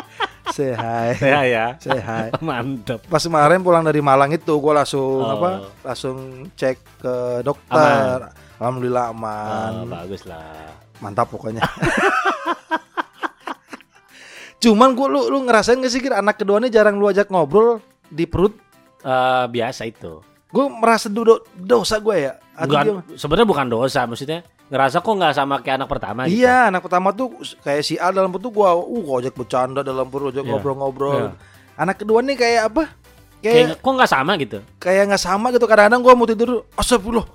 Say 0.48 0.72
hi. 0.72 1.14
Say 1.14 1.32
hi 1.32 1.48
ya. 1.52 1.66
Say 1.78 2.00
hi. 2.00 2.28
Mantap. 2.46 3.04
Pas 3.06 3.20
kemarin 3.20 3.60
pulang 3.60 3.84
dari 3.84 4.00
Malang 4.00 4.32
itu 4.32 4.52
gue 4.52 4.74
langsung 4.74 5.22
Oh. 5.22 5.36
apa? 5.38 5.50
Langsung 5.84 6.18
cek 6.54 6.78
ke 7.00 7.16
dokter. 7.42 8.32
Alhamdulillah 8.56 9.12
aman. 9.12 9.84
Oh, 9.84 9.88
bagus 9.88 10.24
lah. 10.24 10.72
Mantap 10.98 11.28
pokoknya. 11.28 11.62
Cuman 14.64 14.98
gua 14.98 15.08
lu 15.12 15.30
lu 15.30 15.46
ngerasain 15.46 15.78
gak 15.78 15.92
sih 15.94 16.02
Kir, 16.02 16.16
anak 16.16 16.42
keduanya 16.42 16.72
jarang 16.72 16.98
lu 16.98 17.06
ajak 17.06 17.30
ngobrol 17.30 17.78
di 18.08 18.26
perut? 18.26 18.56
Eh, 19.06 19.46
biasa 19.46 19.86
itu. 19.86 20.24
Gue 20.56 20.66
merasa 20.72 21.08
do, 21.08 21.22
do- 21.22 21.44
dosa 21.54 22.00
gue 22.00 22.16
ya. 22.22 22.34
Bukan, 22.56 23.04
sebenarnya 23.14 23.44
bukan 23.44 23.68
dosa, 23.68 24.08
maksudnya 24.08 24.40
ngerasa 24.66 24.98
kok 24.98 25.12
nggak 25.12 25.36
sama 25.36 25.60
kayak 25.60 25.84
anak 25.84 25.90
pertama 25.92 26.20
gitu. 26.26 26.40
Iya, 26.40 26.72
anak 26.72 26.82
pertama 26.82 27.12
tuh 27.12 27.36
kayak 27.60 27.84
si 27.84 28.00
A 28.00 28.10
dalam 28.10 28.32
perut 28.32 28.42
tuh 28.42 28.54
gua 28.56 28.74
uh 28.74 29.08
ajak 29.20 29.36
bercanda 29.36 29.84
dalam 29.84 30.08
perut, 30.08 30.32
ajak 30.32 30.42
Iya. 30.42 30.50
ngobrol-ngobrol. 30.50 31.20
Iya. 31.20 31.32
Anak 31.76 32.00
kedua 32.00 32.24
nih 32.24 32.34
kayak 32.34 32.62
apa? 32.72 32.84
Kayak 33.44 33.76
Kayak 33.76 33.78
kok 33.78 33.92
nggak 33.94 34.10
sama 34.10 34.32
gitu. 34.40 34.58
kayak 34.80 35.04
nggak 35.06 35.22
sama 35.22 35.48
gitu. 35.52 35.66
Kadang-kadang 35.68 36.00
gua 36.00 36.14
mau 36.16 36.24
tidur, 36.24 36.50
astagfirullah. 36.74 37.28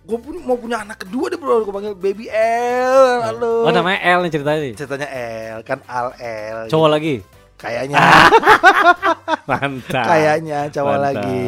Gue 0.00 0.16
mau 0.40 0.56
punya 0.56 0.80
anak 0.80 1.04
kedua 1.04 1.28
deh 1.28 1.36
bro, 1.36 1.60
gue 1.60 1.70
panggil 1.70 1.92
baby 1.92 2.30
L, 2.32 3.02
halo. 3.20 3.66
Oh 3.66 3.70
namanya 3.70 4.00
L 4.08 4.24
nih 4.24 4.32
ceritanya 4.32 4.60
nih. 4.62 4.72
Ceritanya 4.72 5.08
L, 5.52 5.58
kan 5.60 5.78
Al 5.84 6.08
L. 6.16 6.58
Cowok 6.66 6.88
lagi. 6.88 7.14
Kayaknya, 7.60 8.00
Mantap. 9.44 10.04
kayaknya 10.06 10.58
cowok 10.70 10.96
Mantap. 10.96 11.04
lagi. 11.04 11.44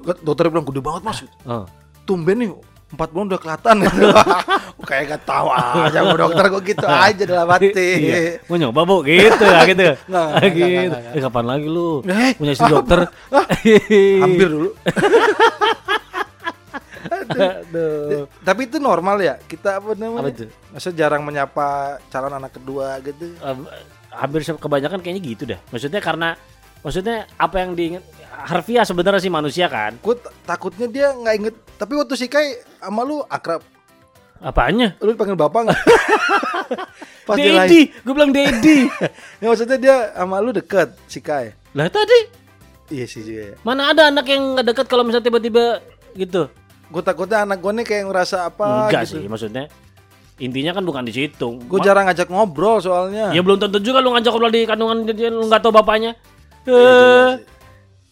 Dokter 0.00 0.48
bilang 0.48 0.64
gede 0.64 0.80
banget 0.80 1.02
mas, 1.02 1.20
Oh. 1.42 1.64
tumben 2.02 2.36
nih 2.36 2.50
empat 2.90 3.08
bulan 3.08 3.26
udah 3.28 3.38
kelihatan 3.38 3.76
kayak 4.90 5.04
gak 5.08 5.22
tahu 5.22 5.46
aja 5.46 6.02
bu 6.02 6.18
dokter 6.18 6.44
kok 6.44 6.62
gitu 6.64 6.82
aja 6.82 7.22
dalam 7.22 7.46
hati 7.46 7.70
Iya. 7.70 8.18
Mau 8.44 8.56
nyoba 8.56 8.82
bu 8.82 8.96
gitu 9.00 9.44
ya 9.44 9.62
gitu. 9.70 9.82
Nggak, 9.86 9.94
nggak, 10.10 10.26
Ah, 10.26 10.40
nggak, 10.40 10.50
gitu. 10.50 10.66
nggak, 10.66 11.00
nggak. 11.00 11.14
Eh, 11.14 11.22
kapan 11.22 11.44
lagi 11.46 11.66
lu 11.68 11.88
Eh, 12.02 12.32
punya 12.34 12.52
istri 12.52 12.66
dokter? 12.68 12.98
hampir 14.18 14.48
dulu 14.48 14.70
Aduh. 17.30 18.26
tapi 18.42 18.60
itu 18.66 18.76
normal 18.78 19.16
ya 19.18 19.38
kita 19.40 19.78
apa 19.78 19.94
namanya 19.94 20.26
Apa 20.26 20.30
tuh? 20.36 20.50
masa 20.70 20.90
jarang 20.90 21.22
menyapa 21.22 21.66
calon 22.08 22.34
anak 22.34 22.52
kedua 22.52 22.98
gitu 23.00 23.32
Eh, 23.32 23.56
hampir 24.10 24.40
kebanyakan 24.42 24.98
kayaknya 24.98 25.22
gitu 25.24 25.42
dah. 25.46 25.60
Maksudnya 25.70 26.00
karena 26.00 26.34
Maksudnya 26.80 27.28
apa 27.36 27.60
yang 27.60 27.76
diingat 27.76 28.00
harfiah 28.30 28.82
sebenarnya 28.82 29.20
sih 29.20 29.28
manusia 29.28 29.66
kan? 29.66 29.98
Gue 29.98 30.14
takutnya 30.42 30.86
dia 30.86 31.10
nggak 31.10 31.34
inget. 31.36 31.54
Tapi 31.74 31.92
waktu 31.94 32.14
si 32.14 32.26
Kai 32.26 32.54
sama 32.78 33.02
lu 33.02 33.20
akrab. 33.26 33.60
Apanya? 34.38 34.96
Lu 34.98 35.12
dipanggil 35.12 35.36
bapak 35.36 35.60
nggak? 35.68 35.80
Pas. 37.28 37.36
Dedi, 37.36 37.90
gue 37.92 38.14
bilang 38.14 38.32
Dedi. 38.32 38.88
Ya, 39.38 39.46
maksudnya 39.50 39.76
dia 39.76 39.96
sama 40.14 40.38
lu 40.38 40.50
deket 40.50 40.94
si 41.04 41.20
Kai. 41.20 41.52
lah 41.70 41.86
tadi 41.86 42.26
Iya 42.90 43.06
sih 43.06 43.22
juga 43.22 43.54
mana 43.62 43.94
ada 43.94 44.10
anak 44.10 44.26
yang 44.26 44.58
nggak 44.58 44.66
dekat 44.66 44.86
kalau 44.90 45.06
misalnya 45.06 45.30
tiba-tiba 45.30 45.78
gitu? 46.12 46.50
Gue 46.90 47.02
takutnya 47.04 47.46
anak 47.46 47.62
gue 47.62 47.70
nih 47.70 47.86
kayak 47.86 48.04
ngerasa 48.10 48.50
apa 48.50 48.90
Enggak 48.90 49.06
gitu. 49.06 49.22
sih, 49.22 49.24
maksudnya 49.30 49.64
intinya 50.40 50.74
kan 50.74 50.82
bukan 50.82 51.06
di 51.06 51.14
situ. 51.14 51.62
Gue 51.70 51.78
jarang 51.78 52.10
ngajak 52.10 52.26
ngobrol 52.26 52.82
soalnya. 52.82 53.30
Ya 53.30 53.44
belum 53.44 53.62
tentu 53.62 53.78
juga 53.78 54.02
lu 54.02 54.10
ngajak 54.10 54.32
ngobrol 54.32 54.50
di 54.50 54.66
kandungan 54.66 55.06
dia 55.06 55.30
lu 55.30 55.46
nggak 55.46 55.62
tahu 55.62 55.70
bapaknya. 55.70 56.18
Iya 56.66 56.74
Eh. 56.74 57.30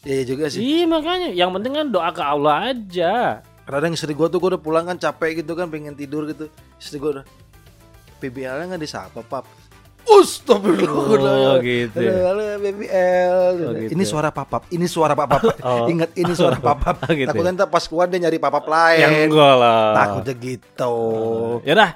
Iya 0.02 0.22
juga 0.24 0.44
sih. 0.46 0.60
Iya 0.60 0.84
makanya, 0.86 1.28
yang 1.30 1.50
penting 1.50 1.74
kan 1.74 1.86
doa 1.88 2.10
ke 2.10 2.22
Allah 2.22 2.70
aja. 2.70 3.42
Kadang 3.64 3.92
istri 3.92 4.12
gue 4.12 4.26
tuh 4.26 4.38
gue 4.38 4.48
udah 4.54 4.62
pulang 4.62 4.84
kan 4.84 4.96
capek 4.96 5.42
gitu 5.42 5.52
kan 5.52 5.68
pengen 5.68 5.92
tidur 5.92 6.24
gitu. 6.24 6.46
Istri 6.76 6.96
gue 6.96 7.10
udah 7.20 7.24
PBL 8.18 8.66
nggak 8.66 8.80
disapa 8.80 9.20
pap. 9.20 9.44
Astagfirullah. 10.08 11.52
Oh, 11.52 11.60
gitu 11.60 11.98
ya. 12.00 12.32
Halo, 12.32 12.40
halo, 12.40 12.56
BBL. 12.58 13.34
Oh, 13.60 13.72
gitu 13.76 13.92
Ini 13.92 14.02
ya. 14.02 14.08
suara 14.08 14.30
papap. 14.32 14.62
Ini 14.70 14.86
suara 14.88 15.12
papap. 15.12 15.42
Oh. 15.60 15.84
Ingat 15.84 16.16
ini 16.16 16.32
suara 16.32 16.56
papap. 16.64 16.96
Oh, 17.04 17.12
gitu 17.12 17.28
Takutnya 17.28 17.52
ya. 17.52 17.58
ntar 17.60 17.68
pas 17.68 17.84
keluar 17.84 18.08
dia 18.08 18.16
nyari 18.18 18.38
papap 18.40 18.64
lain. 18.64 19.04
Yang 19.04 19.14
enggak 19.28 19.54
lah. 19.54 19.84
Takutnya 19.94 20.34
gitu. 20.38 20.94
Ya 21.62 21.72
udah, 21.76 21.90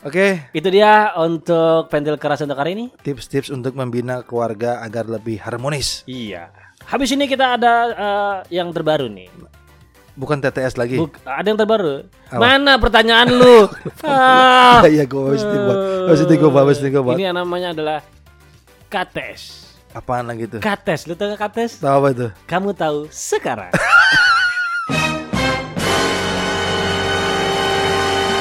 Oke, 0.00 0.48
itu 0.56 0.68
dia 0.72 1.12
untuk 1.20 1.92
pentil 1.92 2.16
keras 2.16 2.40
untuk 2.40 2.56
hari 2.56 2.72
ini. 2.72 2.86
tips-tips 3.04 3.52
untuk 3.52 3.76
membina 3.76 4.24
keluarga 4.24 4.80
agar 4.80 5.04
lebih 5.04 5.36
harmonis. 5.36 6.08
Iya. 6.08 6.48
Habis 6.90 7.14
ini 7.14 7.30
kita 7.30 7.54
ada 7.54 7.74
eh, 7.94 8.36
yang 8.50 8.74
terbaru 8.74 9.06
nih. 9.06 9.30
Bukan 10.18 10.42
TTS 10.42 10.74
lagi. 10.74 10.98
Buk- 10.98 11.22
ada 11.22 11.46
yang 11.46 11.54
terbaru. 11.54 12.02
Apa? 12.26 12.42
Mana 12.42 12.82
pertanyaan 12.82 13.30
lu? 13.30 13.70
ah. 14.10 14.82
Iya, 14.82 15.06
gue 15.06 15.22
harus 15.22 15.46
dibuat. 15.46 15.78
Harus 16.10 16.26
dibuat, 16.26 16.66
harus 16.66 16.82
dibuat. 16.82 17.14
Ini 17.14 17.30
yang 17.30 17.38
namanya 17.38 17.70
adalah 17.70 18.02
kates. 18.90 19.70
Apaan 19.94 20.26
lagi 20.26 20.50
tuh? 20.50 20.58
Kates, 20.58 21.06
lu 21.06 21.14
tahu 21.14 21.38
kates? 21.38 21.78
Tahu 21.78 21.94
apa 21.94 22.08
itu? 22.10 22.26
Kamu 22.50 22.74
tahu 22.74 23.06
sekarang. 23.10 23.70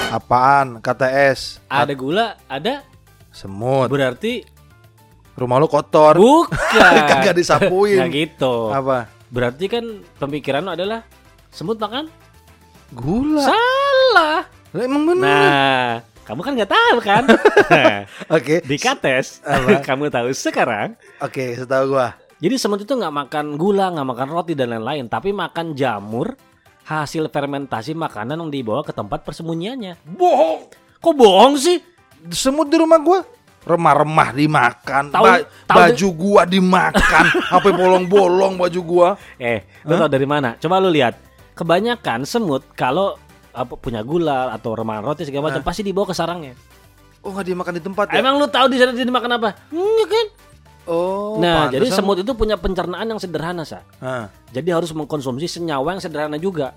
Apaan? 0.09 0.81
KTS. 0.81 1.61
ada 1.69 1.93
gula, 1.93 2.33
ada 2.49 2.81
Semut. 3.29 3.93
berarti 3.93 4.41
Rumah 5.39 5.55
lu 5.63 5.67
kotor. 5.71 6.19
bukan. 6.19 6.51
Kagak 7.09 7.39
disapuin. 7.39 8.03
Nggak 8.03 8.11
gitu. 8.11 8.75
Apa? 8.75 9.07
Berarti 9.31 9.71
kan 9.71 10.03
pemikiran 10.19 10.67
lu 10.67 10.71
adalah 10.75 11.07
semut 11.47 11.79
makan? 11.79 12.11
Gula. 12.91 13.47
Salah. 13.47 14.43
Lah, 14.69 14.83
emang 14.83 15.01
bener. 15.07 15.23
Nah, 15.25 15.89
kamu 16.27 16.41
kan 16.45 16.51
nggak 16.59 16.71
tahu 16.75 16.97
kan? 17.01 17.23
Oke. 18.35 18.61
Di 18.61 18.77
kates, 18.77 19.39
Apa? 19.41 19.79
kamu 19.87 20.11
tahu 20.11 20.29
sekarang. 20.35 20.93
Oke, 21.23 21.55
setahu 21.55 21.95
gua. 21.97 22.13
Jadi 22.37 22.55
semut 22.59 22.83
itu 22.83 22.93
nggak 22.93 23.15
makan 23.15 23.45
gula, 23.55 23.89
nggak 23.95 24.07
makan 24.13 24.27
roti 24.29 24.53
dan 24.53 24.75
lain-lain, 24.75 25.07
tapi 25.09 25.33
makan 25.33 25.73
jamur 25.73 26.37
hasil 26.85 27.33
fermentasi 27.33 27.97
makanan 27.97 28.39
yang 28.45 28.51
dibawa 28.51 28.85
ke 28.85 28.91
tempat 28.93 29.25
persembunyiannya. 29.25 30.05
Bohong. 30.05 30.69
Kok 30.99 31.15
bohong 31.15 31.55
sih? 31.57 31.79
Semut 32.29 32.67
di 32.67 32.77
rumah 32.77 32.99
gua 32.99 33.23
remah-remah 33.69 34.29
dimakan, 34.33 35.03
Tahu- 35.13 35.25
Ba- 35.29 35.45
tahu 35.69 35.77
baju 35.77 36.07
gua 36.17 36.41
dimakan, 36.49 37.25
apa 37.55 37.67
bolong-bolong 37.69 38.57
baju 38.57 38.81
gua. 38.81 39.09
Eh, 39.37 39.69
lu 39.85 39.93
tau 39.93 40.09
dari 40.09 40.25
mana? 40.25 40.57
Coba 40.57 40.81
lu 40.81 40.89
lihat. 40.89 41.13
Kebanyakan 41.53 42.25
semut 42.25 42.65
kalau 42.73 43.13
apa 43.53 43.73
punya 43.77 44.01
gula 44.01 44.49
atau 44.55 44.73
remahan 44.73 45.03
roti 45.03 45.27
segala 45.27 45.51
macam 45.51 45.61
pasti 45.61 45.85
dibawa 45.85 46.09
ke 46.09 46.15
sarangnya. 46.17 46.57
Oh, 47.19 47.35
nggak 47.35 47.45
dimakan 47.51 47.73
di 47.75 47.83
tempat 47.83 48.05
ya? 48.09 48.23
Emang 48.23 48.39
lu 48.39 48.47
tahu 48.47 48.71
di 48.71 48.79
sana 48.79 48.95
dia 48.95 49.03
dimakan 49.03 49.37
apa? 49.37 49.49
Enggak 49.69 50.07
kan? 50.07 50.27
Oh, 50.89 51.37
nah, 51.37 51.67
pantesan. 51.67 51.73
jadi 51.77 51.87
semut 51.93 52.17
itu 52.23 52.31
punya 52.33 52.57
pencernaan 52.57 53.05
yang 53.05 53.21
sederhana, 53.21 53.61
sa. 53.61 53.85
Ah. 54.01 54.25
Jadi 54.49 54.73
harus 54.73 54.89
mengkonsumsi 54.89 55.45
senyawa 55.45 55.93
yang 55.93 56.01
sederhana 56.01 56.39
juga. 56.41 56.73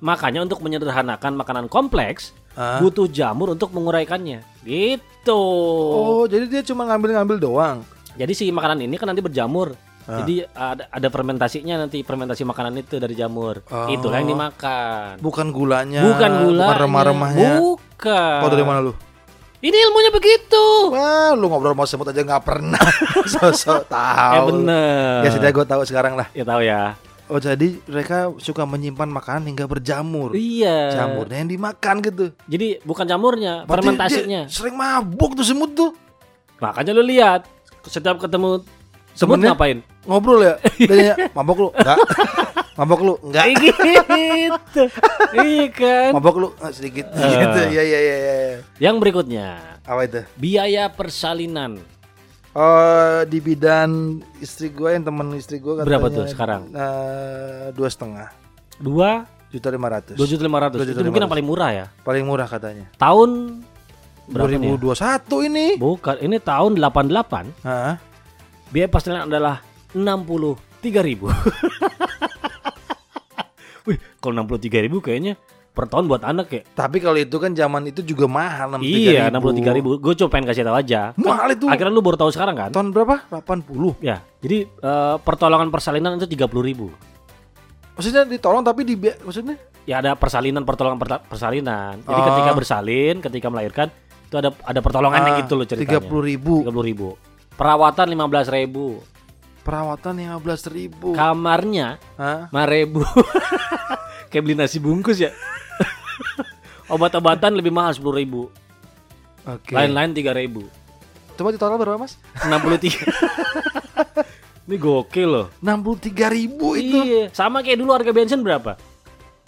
Makanya 0.00 0.48
untuk 0.48 0.64
menyederhanakan 0.64 1.36
makanan 1.36 1.66
kompleks 1.68 2.32
Ah. 2.58 2.82
butuh 2.82 3.06
jamur 3.06 3.54
untuk 3.54 3.70
menguraikannya. 3.70 4.42
Gitu. 4.66 5.42
Oh, 5.94 6.26
jadi 6.26 6.50
dia 6.50 6.62
cuma 6.66 6.84
ngambil-ngambil 6.86 7.36
doang. 7.38 7.78
Jadi 8.18 8.32
si 8.34 8.44
makanan 8.50 8.82
ini 8.84 8.98
kan 8.98 9.08
nanti 9.08 9.22
berjamur. 9.22 9.72
Ah. 10.10 10.24
Jadi 10.24 10.42
ada, 10.50 10.84
ada 10.90 11.08
fermentasinya 11.08 11.86
nanti 11.86 12.02
fermentasi 12.02 12.42
makanan 12.42 12.74
itu 12.82 12.98
dari 12.98 13.14
jamur. 13.14 13.62
Oh. 13.70 13.86
Itulah 13.86 14.18
yang 14.20 14.34
dimakan. 14.34 15.22
Bukan 15.22 15.54
gulanya. 15.54 16.02
Bukan 16.02 16.30
gula. 16.48 16.66
Bukan 16.66 16.76
remah-remahnya. 16.84 17.50
Bukan. 17.62 18.40
Oh, 18.42 18.50
dari 18.50 18.64
mana 18.66 18.80
lu? 18.82 18.92
Ini 19.60 19.76
ilmunya 19.76 20.08
begitu. 20.08 20.64
Wah, 20.88 21.36
lu 21.36 21.52
ngobrol 21.52 21.76
sama 21.76 21.84
semut 21.84 22.08
aja 22.08 22.24
nggak 22.24 22.44
pernah. 22.48 22.80
Sosok 23.36 23.92
tahu. 23.92 24.34
Eh 24.34 24.40
bener. 24.48 25.20
Ya 25.20 25.30
sudah 25.36 25.48
gue 25.52 25.66
tahu 25.68 25.82
sekarang 25.84 26.16
lah. 26.16 26.32
Ya 26.32 26.48
tahu 26.48 26.64
ya. 26.64 26.96
Oh 27.30 27.38
jadi 27.38 27.78
mereka 27.86 28.34
suka 28.42 28.66
menyimpan 28.66 29.06
makanan 29.06 29.46
hingga 29.46 29.70
berjamur. 29.70 30.34
Iya. 30.34 30.98
Jamurnya 30.98 31.36
yang 31.38 31.50
dimakan 31.50 31.94
gitu. 32.02 32.24
Jadi 32.44 32.82
bukan 32.82 33.06
jamurnya, 33.06 33.62
Berarti 33.64 33.86
fermentasinya. 33.86 34.40
dia 34.44 34.52
sering 34.52 34.74
mabuk 34.74 35.38
tuh 35.38 35.46
semut 35.46 35.70
tuh. 35.72 35.94
Makanya 36.58 36.90
lu 36.90 37.06
lihat 37.06 37.46
setiap 37.86 38.18
ketemu 38.18 38.66
semut 39.14 39.38
Temennya? 39.38 39.54
ngapain? 39.54 39.78
Ngobrol 40.04 40.40
ya. 40.42 40.54
Dia 40.80 40.90
nanya, 40.90 41.14
mabok 41.30 41.56
lu? 41.56 41.68
Enggak. 41.70 41.98
mabok 42.82 43.00
lu? 43.00 43.14
Enggak. 43.22 43.42
Kayak 43.46 43.56
gitu. 43.62 44.82
iya 45.46 45.64
kan? 45.70 46.10
Mabok 46.10 46.36
lu? 46.36 46.48
Ah, 46.58 46.72
sedikit. 46.74 47.06
Eh. 47.14 47.30
gitu. 47.30 47.60
Iya 47.70 47.82
iya 47.84 47.98
iya 48.00 48.16
iya. 48.18 48.34
Yang 48.82 48.96
berikutnya, 48.98 49.46
Apa 49.86 50.02
itu? 50.02 50.20
biaya 50.34 50.90
persalinan. 50.90 51.78
Oh 52.50 53.22
di 53.24 53.38
bidan 53.38 54.20
istri 54.38 54.68
gue 54.68 54.90
yang 54.90 55.02
temen 55.02 55.24
istri 55.32 55.56
gue 55.56 55.72
katanya 55.72 55.88
Berapa 55.88 56.06
tuh 56.08 56.24
sekarang? 56.26 56.60
eh, 56.68 57.70
dua 57.70 57.86
setengah 57.86 58.26
Dua, 58.76 59.24
juta 59.48 59.68
lima 59.68 59.86
ratus 59.88 60.14
dua 60.14 60.26
juta 60.26 60.40
lima 60.40 60.56
ratus. 60.58 60.76
Dua 60.76 60.84
Itu 60.88 61.00
mungkin 61.00 61.20
yang 61.22 61.30
paling 61.30 61.44
murah 61.44 61.70
ya. 61.70 61.84
paling 62.00 62.24
murah 62.24 62.44
katanya 62.44 62.88
Tahun 62.96 63.60
berapa 64.26 64.50
nih? 64.50 64.78
2021 64.78 65.46
ini 65.46 65.66
Bukan, 65.76 66.14
ini 66.18 66.36
tahun 66.38 66.70
88. 66.74 67.62
Hah? 67.62 67.94
Biaya 68.68 68.86
persalinan 68.86 69.26
adalah 69.26 69.58
63 69.90 71.02
ribu. 71.02 71.26
Wih, 73.86 73.98
kalau 74.18 74.34
63 74.40 74.86
ribu 74.86 74.98
kayaknya 74.98 75.34
per 75.70 75.86
tahun 75.86 76.06
buat 76.06 76.22
anak 76.22 76.46
ya. 76.50 76.62
Tapi 76.66 76.98
kalau 76.98 77.14
itu 77.14 77.36
kan 77.36 77.54
zaman 77.54 77.86
itu 77.86 78.02
juga 78.02 78.26
mahal 78.26 78.76
63 78.76 78.84
Iya, 78.84 79.22
63 79.30 79.70
ribu. 79.72 79.88
Gue 79.96 80.14
cuma 80.14 80.28
pengen 80.28 80.50
kasih 80.50 80.66
tahu 80.66 80.76
aja. 80.76 81.14
Mahal 81.14 81.54
itu. 81.54 81.70
Akhirnya 81.70 81.92
lu 81.92 82.02
baru 82.02 82.18
tahu 82.18 82.30
sekarang 82.30 82.58
kan? 82.58 82.70
Tahun 82.70 82.90
berapa? 82.90 83.30
80. 83.30 83.96
Ya, 84.02 84.20
jadi 84.38 84.66
eh, 84.66 85.16
pertolongan 85.22 85.70
persalinan 85.70 86.18
itu 86.18 86.26
30 86.26 86.50
ribu. 86.60 86.90
Maksudnya 87.94 88.24
ditolong 88.24 88.62
tapi 88.62 88.82
di 88.82 88.94
maksudnya? 88.98 89.56
Ya 89.84 89.98
ada 89.98 90.12
persalinan, 90.14 90.62
pertolongan 90.64 90.98
persalinan. 91.26 92.00
Jadi 92.00 92.20
Oh. 92.20 92.26
ketika 92.32 92.50
bersalin, 92.52 93.14
ketika 93.20 93.46
melahirkan 93.48 93.88
itu 94.26 94.36
ada 94.36 94.54
ada 94.62 94.80
pertolongannya 94.80 95.32
Ah, 95.34 95.38
gitu 95.42 95.54
loh 95.54 95.66
ceritanya. 95.66 95.98
30 96.02 96.22
ribu. 96.22 96.54
30 96.62 96.84
ribu. 96.86 97.08
Perawatan 97.54 98.06
15 98.08 98.46
ribu. 98.48 99.02
Perawatan 99.60 100.16
15 100.16 100.64
ribu. 100.66 101.12
Kamarnya? 101.12 102.00
5 102.16 102.48
ribu. 102.66 103.02
Kayak 104.30 104.42
beli 104.46 104.54
nasi 104.54 104.78
bungkus 104.78 105.18
ya. 105.18 105.34
Obat-obatan 106.94 107.58
lebih 107.58 107.74
mahal 107.74 107.90
10 107.90 108.02
ribu. 108.14 108.46
Oke. 109.42 109.74
Lain-lain 109.74 110.14
3 110.14 110.30
ribu. 110.38 110.70
Coba 111.34 111.50
ditotal 111.50 111.78
berapa 111.78 111.98
mas? 111.98 112.14
63. 112.38 112.94
Ini 114.70 114.76
gokil 114.78 115.26
loh. 115.26 115.46
63 115.58 116.30
ribu 116.30 116.78
itu. 116.78 116.94
Iya, 117.02 117.34
sama 117.34 117.58
kayak 117.58 117.82
dulu 117.82 117.90
harga 117.90 118.14
bensin 118.14 118.38
berapa? 118.38 118.78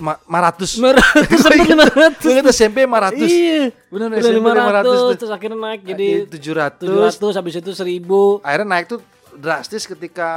Ma 0.02 0.18
500. 0.18 0.82
500 0.82 1.30
Gue 1.30 1.54
inget, 1.62 1.78
500. 2.18 2.26
gue 2.26 2.32
inget 2.34 2.46
SMP 2.50 2.82
500. 2.82 3.22
Iya. 3.22 3.70
Bener 3.86 4.18
SMP 4.18 4.46
500 4.50 4.82
tuh. 4.82 5.14
terus 5.14 5.30
akhirnya 5.30 5.58
naik 5.62 5.80
jadi 5.86 6.26
Jadi 6.26 6.42
700. 6.82 7.22
700 7.22 7.38
habis 7.38 7.54
itu 7.54 7.70
1000. 7.70 8.42
Akhirnya 8.42 8.66
naik 8.66 8.86
tuh 8.90 8.98
drastis 9.34 9.84
ketika 9.84 10.28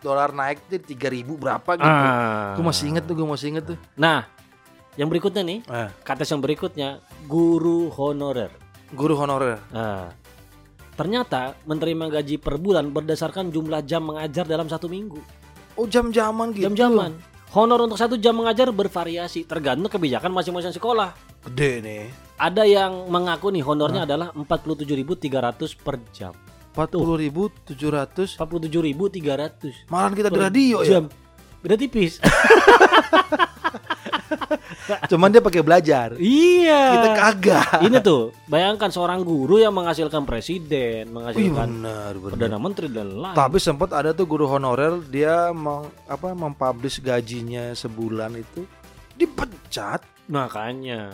dolar 0.00 0.30
naik 0.30 0.60
jadi 0.68 0.84
3000 0.84 1.36
berapa 1.36 1.70
gitu. 1.76 1.86
Ah. 1.88 2.52
Gue 2.54 2.64
masih 2.64 2.84
inget 2.92 3.04
tuh, 3.04 3.14
gue 3.16 3.26
masih 3.26 3.46
inget 3.56 3.64
tuh. 3.74 3.78
Nah, 3.96 4.28
yang 4.94 5.08
berikutnya 5.08 5.42
nih, 5.42 5.58
Ah, 5.66 5.88
kata 6.02 6.22
yang 6.22 6.40
berikutnya 6.40 7.02
guru 7.24 7.88
honorer. 7.90 8.52
guru 8.94 9.18
honorer. 9.18 9.58
Nah, 9.74 10.14
ternyata 10.94 11.58
menerima 11.66 12.20
gaji 12.20 12.38
per 12.38 12.62
bulan 12.62 12.94
berdasarkan 12.94 13.50
jumlah 13.50 13.82
jam 13.82 14.06
mengajar 14.06 14.46
dalam 14.46 14.70
satu 14.70 14.86
minggu. 14.86 15.18
Oh 15.74 15.90
jam-jaman 15.90 16.54
gitu. 16.54 16.70
Jam-jaman. 16.70 17.18
Honor 17.54 17.86
untuk 17.86 17.98
satu 17.98 18.14
jam 18.18 18.34
mengajar 18.34 18.70
bervariasi 18.70 19.46
tergantung 19.46 19.90
kebijakan 19.90 20.30
masing-masing 20.30 20.70
sekolah. 20.70 21.14
Gede 21.50 21.82
nih. 21.82 22.04
Ada 22.34 22.62
yang 22.66 23.10
mengaku 23.10 23.50
nih 23.50 23.62
honornya 23.62 24.06
adalah 24.06 24.30
47.300 24.34 25.74
per 25.74 25.98
jam. 26.10 26.34
40.700 26.74 28.34
47.300 28.36 29.88
Malahan 29.88 30.12
kita 30.12 30.28
di 30.28 30.38
radio 30.42 30.82
ya. 30.82 30.98
jam. 30.98 31.04
Beda 31.62 31.78
tipis. 31.80 32.20
Cuman 35.08 35.32
dia 35.32 35.40
pakai 35.40 35.62
belajar. 35.64 36.18
iya. 36.20 36.98
Kita 36.98 37.08
kagak. 37.16 37.68
Ini 37.88 38.04
tuh, 38.04 38.36
bayangkan 38.44 38.92
seorang 38.92 39.24
guru 39.24 39.56
yang 39.56 39.72
menghasilkan 39.72 40.28
presiden, 40.28 41.08
Wih, 41.08 41.14
menghasilkan 41.14 41.68
benar, 41.80 42.12
benar. 42.20 42.30
perdana 42.36 42.58
menteri 42.60 42.88
dan 42.92 43.08
lain. 43.16 43.32
Tapi 43.32 43.56
sempat 43.56 43.96
ada 43.96 44.12
tuh 44.12 44.28
guru 44.28 44.44
honorer 44.44 45.00
dia 45.08 45.48
meng, 45.56 45.88
apa 46.04 46.36
mempublish 46.36 47.00
gajinya 47.00 47.72
sebulan 47.72 48.36
itu 48.36 48.68
dipecat 49.16 50.04
Makanya. 50.24 51.12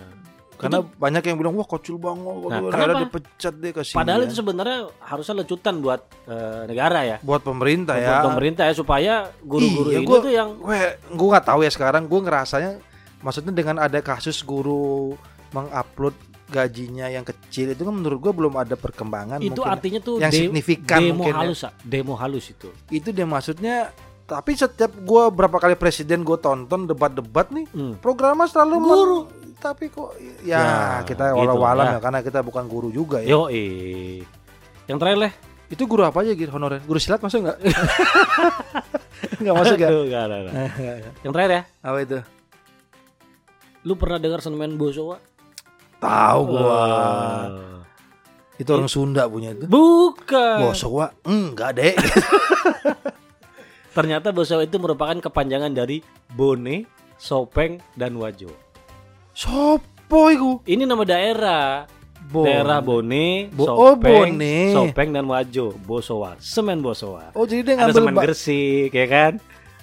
Karena 0.61 0.79
banyak 0.85 1.23
yang 1.23 1.37
bilang 1.37 1.55
wah 1.55 1.65
kecil 1.67 1.97
banget 1.97 2.37
Nah, 2.47 2.61
kenapa? 2.67 3.01
dipecat 3.03 3.55
deh 3.55 3.73
kasih 3.73 3.95
Padahal 3.95 4.21
itu 4.23 4.35
sebenarnya 4.35 4.79
harusnya 5.01 5.35
lecutan 5.37 5.75
buat 5.79 6.01
eh, 6.25 6.63
negara 6.67 7.01
ya. 7.03 7.17
buat 7.21 7.41
pemerintah 7.41 7.97
Buat 7.97 8.05
ya 8.07 8.21
pemerintah 8.23 8.65
ya 8.65 8.75
supaya 8.75 9.13
guru-guru 9.41 9.89
Iya, 9.89 9.99
ini 9.99 10.07
gua- 10.07 10.21
tuh 10.21 10.31
yang 10.31 10.49
gue 10.55 10.79
gue 11.11 11.29
nggak 11.31 11.47
tahu 11.47 11.61
ya 11.61 11.71
sekarang 11.71 12.05
gue 12.05 12.21
ngerasanya 12.21 12.71
maksudnya 13.19 13.53
dengan 13.53 13.77
ada 13.79 13.99
kasus 14.01 14.41
guru 14.41 15.17
mengupload 15.51 16.13
gajinya 16.47 17.07
yang 17.07 17.23
kecil 17.23 17.71
itu 17.71 17.81
kan 17.81 17.93
menurut 17.93 18.19
gue 18.19 18.33
belum 18.33 18.55
ada 18.55 18.75
perkembangan 18.75 19.39
itu 19.39 19.55
mungkin. 19.55 19.71
artinya 19.71 20.01
tuh 20.01 20.19
yang 20.19 20.29
de- 20.29 20.39
signifikan 20.41 20.99
demo 21.01 21.15
mungkin 21.17 21.33
ya. 21.33 21.41
halus, 21.41 21.61
ah. 21.63 21.73
demo 21.81 22.15
halus 22.15 22.47
itu. 22.49 22.69
itu 22.89 23.09
dia 23.09 23.23
maksudnya 23.25 23.95
tapi 24.25 24.55
setiap 24.55 24.95
gue 24.97 25.23
berapa 25.29 25.57
kali 25.57 25.75
presiden 25.75 26.23
gue 26.23 26.35
tonton 26.37 26.87
debat-debat 26.87 27.51
nih 27.51 27.67
Hmm. 27.69 27.95
programnya 27.97 28.47
selalu 28.47 28.75
Guru. 28.79 29.19
Tapi 29.61 29.87
kok 29.87 30.17
ya, 30.41 30.57
Ya, 30.57 30.69
kita 31.03 31.31
gitu, 31.31 31.39
walau-walam 31.39 31.85
ya. 31.87 31.93
ya 31.93 32.01
karena 32.01 32.21
kita 32.21 32.41
bukan 32.41 32.65
guru 32.65 32.89
juga 32.89 33.21
ya 33.21 33.29
Yo, 33.31 33.47
eh. 33.47 34.25
Yang 34.85 34.99
terakhir 34.99 35.19
leh. 35.21 35.33
itu 35.69 35.83
guru 35.85 36.03
apa 36.03 36.19
aja 36.19 36.33
gitu 36.33 36.51
honorer 36.51 36.81
guru 36.81 36.97
silat 36.97 37.21
masuk 37.21 37.45
nggak 37.45 37.59
nggak 39.41 39.55
masuk 39.55 39.77
ya 39.77 39.87
Aduh, 39.87 40.03
nggak 40.05 40.23
ada, 40.25 40.37
nggak. 40.41 40.55
Yang 41.21 41.33
terakhir 41.33 41.53
ya. 41.53 41.63
apa 41.81 41.99
itu 42.01 42.19
Lu 43.81 43.95
pernah 43.95 44.19
dengar 44.19 44.41
seniman 44.41 44.75
Bosowa? 44.75 45.17
tahu 45.97 46.41
gua 46.49 46.65
Wah. 46.65 47.45
itu 48.57 48.67
orang 48.69 48.89
Sunda 48.89 49.25
punya 49.25 49.53
itu 49.53 49.65
Bukan. 49.65 50.57
Bosowa 50.61 51.13
enggak 51.23 51.71
deh 51.75 51.95
Ternyata 53.91 54.31
Bosowa 54.31 54.63
itu 54.63 54.77
merupakan 54.77 55.19
kepanjangan 55.21 55.71
dari 55.71 55.99
Bone, 56.29 56.87
Sopeng, 57.17 57.83
dan 57.93 58.15
Wajo. 58.15 58.55
Sopo 59.41 60.29
iku 60.29 60.61
Ini 60.63 60.85
nama 60.85 61.01
daerah. 61.03 61.89
Bon. 62.31 62.47
Daerah 62.47 62.79
Bone, 62.79 63.51
Bo- 63.51 63.67
oh, 63.67 63.97
Sopeng, 63.97 64.37
Bone. 64.37 64.57
Sopeng 64.71 65.11
dan 65.11 65.27
Wajo, 65.27 65.75
Bosowa, 65.81 66.39
semen 66.39 66.79
Bosowa. 66.79 67.35
oh 67.35 67.43
jadi 67.43 67.65
dia 67.65 67.75
Ada 67.75 67.81
ngambil 67.83 67.97
semen 67.97 68.15
ba- 68.15 68.23
Gresik, 68.23 68.91
ya 68.93 69.07
kan? 69.09 69.33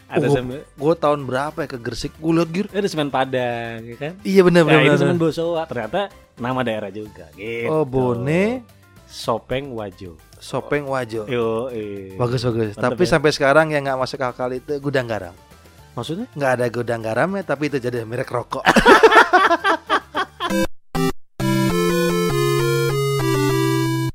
Ada 0.08 0.24
Oh, 0.24 0.32
semen, 0.32 0.60
gua 0.74 0.94
tahun 0.96 1.28
berapa 1.28 1.58
ya 1.58 1.68
ke 1.68 1.76
Gresik 1.76 2.16
gue 2.16 2.32
liat 2.32 2.48
gir 2.48 2.66
ada 2.72 2.88
semen 2.88 3.12
Padang, 3.12 3.84
ya 3.84 3.98
kan? 3.98 4.14
iya 4.24 4.42
benar 4.42 4.62
Nah, 4.62 4.68
benar 4.70 4.80
ini 4.80 4.88
benar. 4.88 5.02
semen 5.02 5.18
Bosowa. 5.18 5.64
Ternyata 5.66 6.02
nama 6.40 6.62
daerah 6.64 6.88
juga. 6.88 7.28
Gitu. 7.36 7.68
oh 7.68 7.84
Bone 7.84 8.64
Sopeng 9.04 9.74
Wajo. 9.74 10.16
Sopeng 10.38 10.86
Wajo 10.86 11.26
Yo, 11.26 11.68
eh. 11.68 12.14
bagus 12.14 12.46
bagus 12.46 12.72
Mantap 12.72 12.94
tapi 12.94 13.04
ya. 13.04 13.10
sampai 13.10 13.32
sekarang 13.34 13.68
yang 13.68 13.82
nggak 13.82 13.98
masuk 13.98 14.22
akal 14.22 14.48
itu 14.50 14.78
gudang 14.78 15.04
garam 15.04 15.34
Maksudnya? 15.98 16.30
Nggak 16.38 16.52
ada 16.62 16.66
gudang 16.70 17.02
garamnya, 17.02 17.42
tapi 17.42 17.74
itu 17.74 17.82
jadi 17.82 18.06
merek 18.06 18.30
rokok. 18.30 18.62